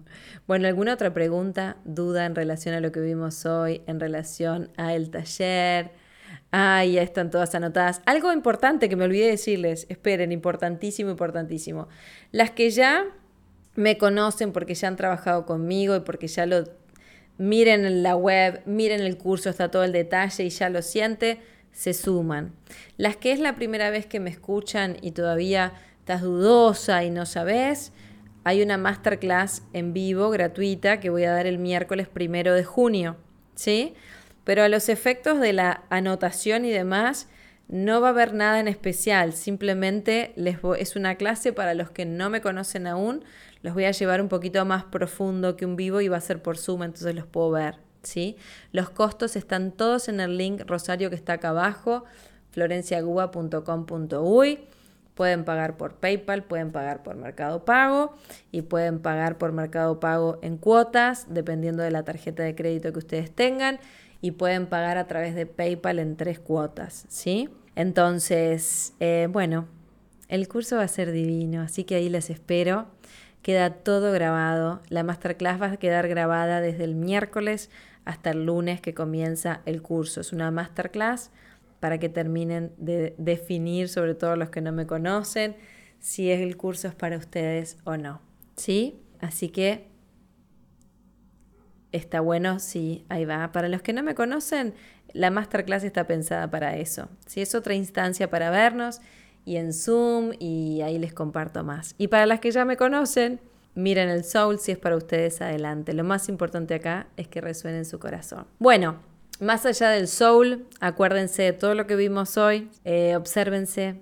bueno, 0.47 0.67
¿alguna 0.67 0.93
otra 0.93 1.15
pregunta, 1.15 1.77
duda 1.83 2.27
en 2.27 2.35
relación 2.35 2.75
a 2.75 2.79
lo 2.79 2.91
que 2.91 2.99
vimos 2.99 3.43
hoy, 3.47 3.81
en 3.87 3.99
relación 3.99 4.69
al 4.77 5.09
taller? 5.09 5.93
Ah, 6.51 6.83
ya 6.85 7.01
están 7.01 7.29
todas 7.29 7.53
anotadas. 7.55 8.01
Algo 8.05 8.31
importante 8.31 8.89
que 8.89 8.95
me 8.95 9.05
olvidé 9.05 9.27
decirles, 9.27 9.85
esperen, 9.89 10.31
importantísimo, 10.31 11.11
importantísimo. 11.11 11.87
Las 12.31 12.51
que 12.51 12.69
ya 12.69 13.05
me 13.75 13.97
conocen 13.97 14.53
porque 14.53 14.73
ya 14.73 14.87
han 14.87 14.95
trabajado 14.95 15.45
conmigo 15.45 15.95
y 15.95 15.99
porque 15.99 16.27
ya 16.27 16.45
lo 16.45 16.63
miren 17.37 17.85
en 17.85 18.01
la 18.01 18.15
web, 18.15 18.61
miren 18.65 19.01
el 19.01 19.17
curso, 19.17 19.49
está 19.49 19.69
todo 19.69 19.83
el 19.83 19.91
detalle 19.91 20.45
y 20.45 20.49
ya 20.49 20.69
lo 20.69 20.81
siente, 20.81 21.39
se 21.71 21.93
suman. 21.93 22.53
Las 22.97 23.17
que 23.17 23.31
es 23.31 23.39
la 23.39 23.55
primera 23.55 23.89
vez 23.89 24.05
que 24.07 24.19
me 24.19 24.29
escuchan 24.29 24.97
y 25.01 25.11
todavía 25.11 25.73
estás 25.99 26.21
dudosa 26.21 27.03
y 27.03 27.11
no 27.11 27.25
sabes, 27.25 27.91
hay 28.43 28.61
una 28.61 28.77
masterclass 28.77 29.63
en 29.73 29.93
vivo 29.93 30.29
gratuita 30.29 30.99
que 30.99 31.09
voy 31.09 31.25
a 31.25 31.33
dar 31.33 31.45
el 31.45 31.59
miércoles 31.59 32.07
primero 32.07 32.53
de 32.53 32.63
junio. 32.63 33.17
¿Sí? 33.53 33.93
Pero 34.47 34.63
a 34.63 34.69
los 34.69 34.87
efectos 34.87 35.41
de 35.41 35.51
la 35.51 35.83
anotación 35.89 36.63
y 36.63 36.71
demás, 36.71 37.27
no 37.67 37.99
va 37.99 38.07
a 38.07 38.11
haber 38.11 38.33
nada 38.33 38.61
en 38.61 38.69
especial, 38.69 39.33
simplemente 39.33 40.31
les 40.37 40.59
es 40.79 40.95
una 40.95 41.15
clase 41.15 41.51
para 41.51 41.73
los 41.73 41.91
que 41.91 42.05
no 42.05 42.29
me 42.29 42.39
conocen 42.39 42.87
aún, 42.87 43.25
los 43.61 43.73
voy 43.73 43.83
a 43.83 43.91
llevar 43.91 44.21
un 44.21 44.29
poquito 44.29 44.63
más 44.63 44.85
profundo 44.85 45.57
que 45.57 45.65
un 45.65 45.75
vivo 45.75 45.99
y 45.99 46.07
va 46.07 46.15
a 46.15 46.21
ser 46.21 46.41
por 46.41 46.57
Zoom, 46.57 46.83
entonces 46.83 47.13
los 47.13 47.25
puedo 47.25 47.51
ver, 47.51 47.75
¿sí? 48.03 48.37
Los 48.71 48.89
costos 48.89 49.35
están 49.35 49.73
todos 49.73 50.07
en 50.07 50.21
el 50.21 50.37
link 50.37 50.61
Rosario 50.65 51.09
que 51.09 51.17
está 51.17 51.33
acá 51.33 51.49
abajo, 51.49 52.05
florenciagua.com.uy. 52.51 54.59
Pueden 55.13 55.43
pagar 55.43 55.75
por 55.75 55.95
PayPal, 55.95 56.43
pueden 56.43 56.71
pagar 56.71 57.03
por 57.03 57.15
Mercado 57.15 57.65
Pago 57.65 58.15
y 58.51 58.61
pueden 58.61 58.99
pagar 58.99 59.37
por 59.39 59.51
Mercado 59.51 59.99
Pago 59.99 60.39
en 60.41 60.57
cuotas, 60.57 61.25
dependiendo 61.27 61.83
de 61.83 61.91
la 61.91 62.03
tarjeta 62.03 62.43
de 62.43 62.55
crédito 62.55 62.93
que 62.93 62.99
ustedes 62.99 63.31
tengan 63.31 63.79
y 64.21 64.31
pueden 64.31 64.67
pagar 64.67 64.97
a 64.97 65.07
través 65.07 65.35
de 65.35 65.45
PayPal 65.45 65.99
en 65.99 66.15
tres 66.15 66.39
cuotas, 66.39 67.05
¿sí? 67.09 67.49
Entonces, 67.75 68.93
eh, 68.99 69.27
bueno, 69.29 69.67
el 70.27 70.47
curso 70.47 70.77
va 70.77 70.83
a 70.83 70.87
ser 70.87 71.11
divino, 71.11 71.61
así 71.61 71.83
que 71.83 71.95
ahí 71.95 72.09
les 72.09 72.29
espero. 72.29 72.87
Queda 73.41 73.69
todo 73.69 74.11
grabado. 74.11 74.81
La 74.89 75.03
masterclass 75.03 75.61
va 75.61 75.67
a 75.67 75.77
quedar 75.77 76.07
grabada 76.07 76.59
desde 76.59 76.83
el 76.83 76.95
miércoles 76.95 77.69
hasta 78.03 78.31
el 78.31 78.45
lunes 78.45 78.81
que 78.81 78.93
comienza 78.93 79.61
el 79.65 79.81
curso. 79.81 80.21
Es 80.21 80.33
una 80.33 80.49
masterclass 80.51 81.29
para 81.79 81.99
que 81.99 82.09
terminen 82.09 82.71
de 82.77 83.13
definir, 83.17 83.89
sobre 83.89 84.15
todo 84.15 84.35
los 84.35 84.49
que 84.49 84.61
no 84.61 84.71
me 84.71 84.87
conocen, 84.87 85.55
si 85.99 86.31
el 86.31 86.57
curso 86.57 86.87
es 86.87 86.95
para 86.95 87.17
ustedes 87.17 87.77
o 87.83 87.95
no. 87.95 88.21
¿Sí? 88.55 88.99
Así 89.19 89.49
que 89.49 89.87
Está 91.91 92.19
bueno, 92.19 92.59
sí, 92.59 93.05
ahí 93.09 93.25
va. 93.25 93.51
Para 93.51 93.69
los 93.69 93.81
que 93.81 93.93
no 93.93 94.03
me 94.03 94.13
conocen, 94.13 94.73
la 95.13 95.31
masterclass 95.31 95.83
está 95.83 96.05
pensada 96.05 96.49
para 96.49 96.75
eso. 96.77 97.09
Si 97.25 97.41
es 97.41 97.55
otra 97.55 97.75
instancia 97.75 98.29
para 98.29 98.49
vernos 98.49 98.99
y 99.45 99.55
en 99.55 99.73
Zoom 99.73 100.33
y 100.39 100.81
ahí 100.81 100.97
les 100.99 101.13
comparto 101.13 101.63
más. 101.63 101.95
Y 101.97 102.07
para 102.07 102.25
las 102.25 102.39
que 102.39 102.51
ya 102.51 102.65
me 102.65 102.75
conocen, 102.75 103.39
miren 103.75 104.09
el 104.09 104.25
soul, 104.25 104.59
si 104.59 104.73
es 104.73 104.77
para 104.77 104.97
ustedes, 104.97 105.41
adelante. 105.41 105.93
Lo 105.93 106.03
más 106.03 106.27
importante 106.27 106.75
acá 106.75 107.07
es 107.15 107.27
que 107.29 107.39
resuene 107.39 107.77
en 107.77 107.85
su 107.85 107.99
corazón. 107.99 108.45
Bueno, 108.59 108.97
más 109.39 109.65
allá 109.65 109.89
del 109.89 110.09
soul, 110.09 110.67
acuérdense 110.81 111.43
de 111.43 111.53
todo 111.53 111.73
lo 111.73 111.87
que 111.87 111.95
vimos 111.95 112.37
hoy, 112.37 112.69
eh, 112.83 113.15
obsérvense, 113.15 114.01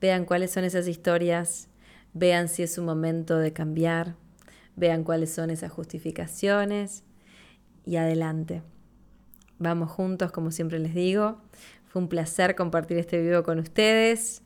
vean 0.00 0.26
cuáles 0.26 0.50
son 0.50 0.64
esas 0.64 0.88
historias, 0.88 1.68
vean 2.12 2.48
si 2.48 2.62
es 2.62 2.76
un 2.76 2.84
momento 2.84 3.38
de 3.38 3.52
cambiar, 3.52 4.16
vean 4.76 5.04
cuáles 5.04 5.32
son 5.32 5.48
esas 5.48 5.72
justificaciones 5.72 7.04
y 7.84 7.96
adelante. 7.96 8.62
Vamos 9.58 9.90
juntos, 9.90 10.32
como 10.32 10.50
siempre 10.50 10.78
les 10.78 10.94
digo. 10.94 11.38
Fue 11.86 12.02
un 12.02 12.08
placer 12.08 12.54
compartir 12.54 12.98
este 12.98 13.20
video 13.20 13.42
con 13.44 13.58
ustedes. 13.58 14.42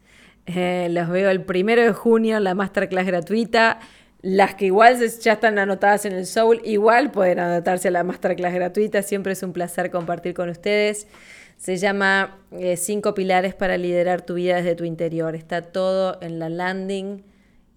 Eh, 0.46 0.88
los 0.90 1.08
veo 1.08 1.30
el 1.30 1.42
primero 1.44 1.82
de 1.82 1.92
junio 1.92 2.36
en 2.36 2.44
la 2.44 2.54
masterclass 2.54 3.06
gratuita. 3.06 3.80
Las 4.20 4.54
que 4.54 4.66
igual 4.66 4.98
ya 5.20 5.34
están 5.34 5.58
anotadas 5.58 6.04
en 6.04 6.12
el 6.12 6.26
Soul, 6.26 6.60
igual 6.64 7.10
pueden 7.10 7.38
anotarse 7.38 7.88
a 7.88 7.90
la 7.90 8.04
masterclass 8.04 8.52
gratuita. 8.52 9.02
Siempre 9.02 9.32
es 9.32 9.42
un 9.42 9.52
placer 9.52 9.90
compartir 9.90 10.34
con 10.34 10.48
ustedes. 10.48 11.06
Se 11.56 11.76
llama 11.76 12.38
eh, 12.52 12.76
Cinco 12.76 13.14
pilares 13.14 13.54
para 13.54 13.76
liderar 13.76 14.22
tu 14.22 14.34
vida 14.34 14.56
desde 14.56 14.74
tu 14.74 14.84
interior. 14.84 15.34
Está 15.34 15.62
todo 15.62 16.18
en 16.20 16.38
la 16.38 16.48
landing 16.48 17.22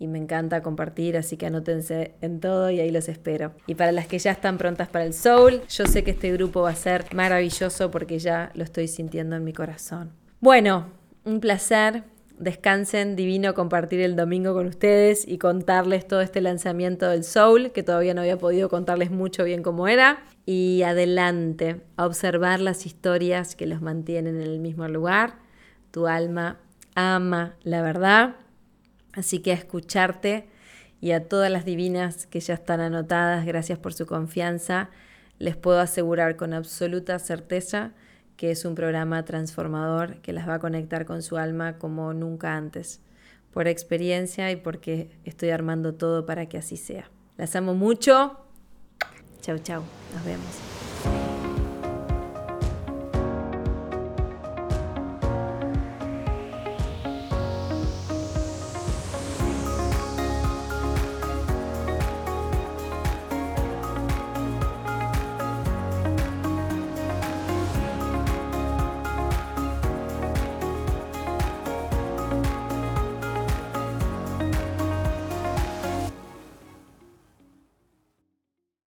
y 0.02 0.08
me 0.08 0.18
encanta 0.18 0.64
compartir, 0.64 1.16
así 1.16 1.38
que 1.38 1.46
anótense 1.46 2.16
en 2.22 2.40
todo 2.40 2.72
y 2.72 2.80
ahí 2.80 2.90
los 2.90 3.08
espero. 3.08 3.54
Y 3.68 3.76
para 3.76 3.92
las 3.92 4.08
que 4.08 4.18
ya 4.18 4.32
están 4.32 4.58
prontas 4.58 4.88
para 4.88 5.06
el 5.06 5.14
Soul, 5.14 5.62
yo 5.70 5.86
sé 5.86 6.04
que 6.04 6.10
este 6.10 6.32
grupo 6.32 6.64
va 6.64 6.72
a 6.72 6.76
ser 6.76 7.06
maravilloso 7.14 7.92
porque 7.92 8.18
ya 8.18 8.52
lo 8.56 8.64
estoy 8.64 8.88
sintiendo 8.88 9.36
en 9.36 9.44
mi 9.44 9.54
corazón. 9.54 10.10
Bueno, 10.40 10.88
un 11.24 11.40
placer. 11.40 12.04
Descansen, 12.40 13.16
divino 13.16 13.54
compartir 13.54 14.02
el 14.02 14.16
domingo 14.16 14.56
con 14.56 14.66
ustedes 14.66 15.28
y 15.28 15.38
contarles 15.38 16.08
todo 16.08 16.22
este 16.22 16.42
lanzamiento 16.42 17.08
del 17.08 17.24
Soul, 17.24 17.72
que 17.72 17.84
todavía 17.84 18.16
no 18.16 18.22
había 18.22 18.40
podido 18.40 18.68
contarles 18.68 19.12
mucho 19.12 19.44
bien 19.44 19.62
cómo 19.62 19.88
era. 19.88 20.24
Y 20.48 20.82
adelante, 20.82 21.82
a 21.98 22.08
observar 22.08 22.60
las 22.60 22.88
historias 22.88 23.56
que 23.56 23.68
los 23.68 23.84
mantienen 23.84 24.38
en 24.38 24.48
el 24.48 24.58
mismo 24.58 24.88
lugar. 24.88 25.36
Tu 25.92 26.08
alma 26.08 26.58
ama 26.96 27.54
la 27.62 27.84
verdad 27.84 28.41
Así 29.14 29.40
que 29.40 29.52
a 29.52 29.56
escucharte 29.56 30.48
y 31.02 31.12
a 31.12 31.28
todas 31.28 31.52
las 31.52 31.66
divinas 31.66 32.28
que 32.28 32.40
ya 32.40 32.54
están 32.54 32.80
anotadas, 32.80 33.46
gracias 33.46 33.80
por 33.80 33.94
su 33.94 34.06
confianza, 34.06 34.90
les 35.40 35.56
puedo 35.56 35.80
asegurar 35.80 36.36
con 36.36 36.54
absoluta 36.54 37.18
certeza 37.20 37.94
que 38.38 38.52
es 38.52 38.66
un 38.66 38.74
programa 38.74 39.24
transformador 39.24 40.18
que 40.22 40.34
las 40.34 40.48
va 40.50 40.56
a 40.56 40.60
conectar 40.60 41.06
con 41.06 41.22
su 41.22 41.38
alma 41.38 41.78
como 41.78 42.14
nunca 42.14 42.56
antes, 42.56 43.00
por 43.52 43.68
experiencia 43.68 44.50
y 44.52 44.56
porque 44.56 45.12
estoy 45.26 45.50
armando 45.50 45.94
todo 45.94 46.26
para 46.26 46.48
que 46.48 46.58
así 46.58 46.78
sea. 46.78 47.10
Las 47.38 47.56
amo 47.56 47.76
mucho. 47.76 48.40
Chau, 49.42 49.60
chau. 49.60 49.84
Nos 50.16 50.26
vemos. 50.26 50.81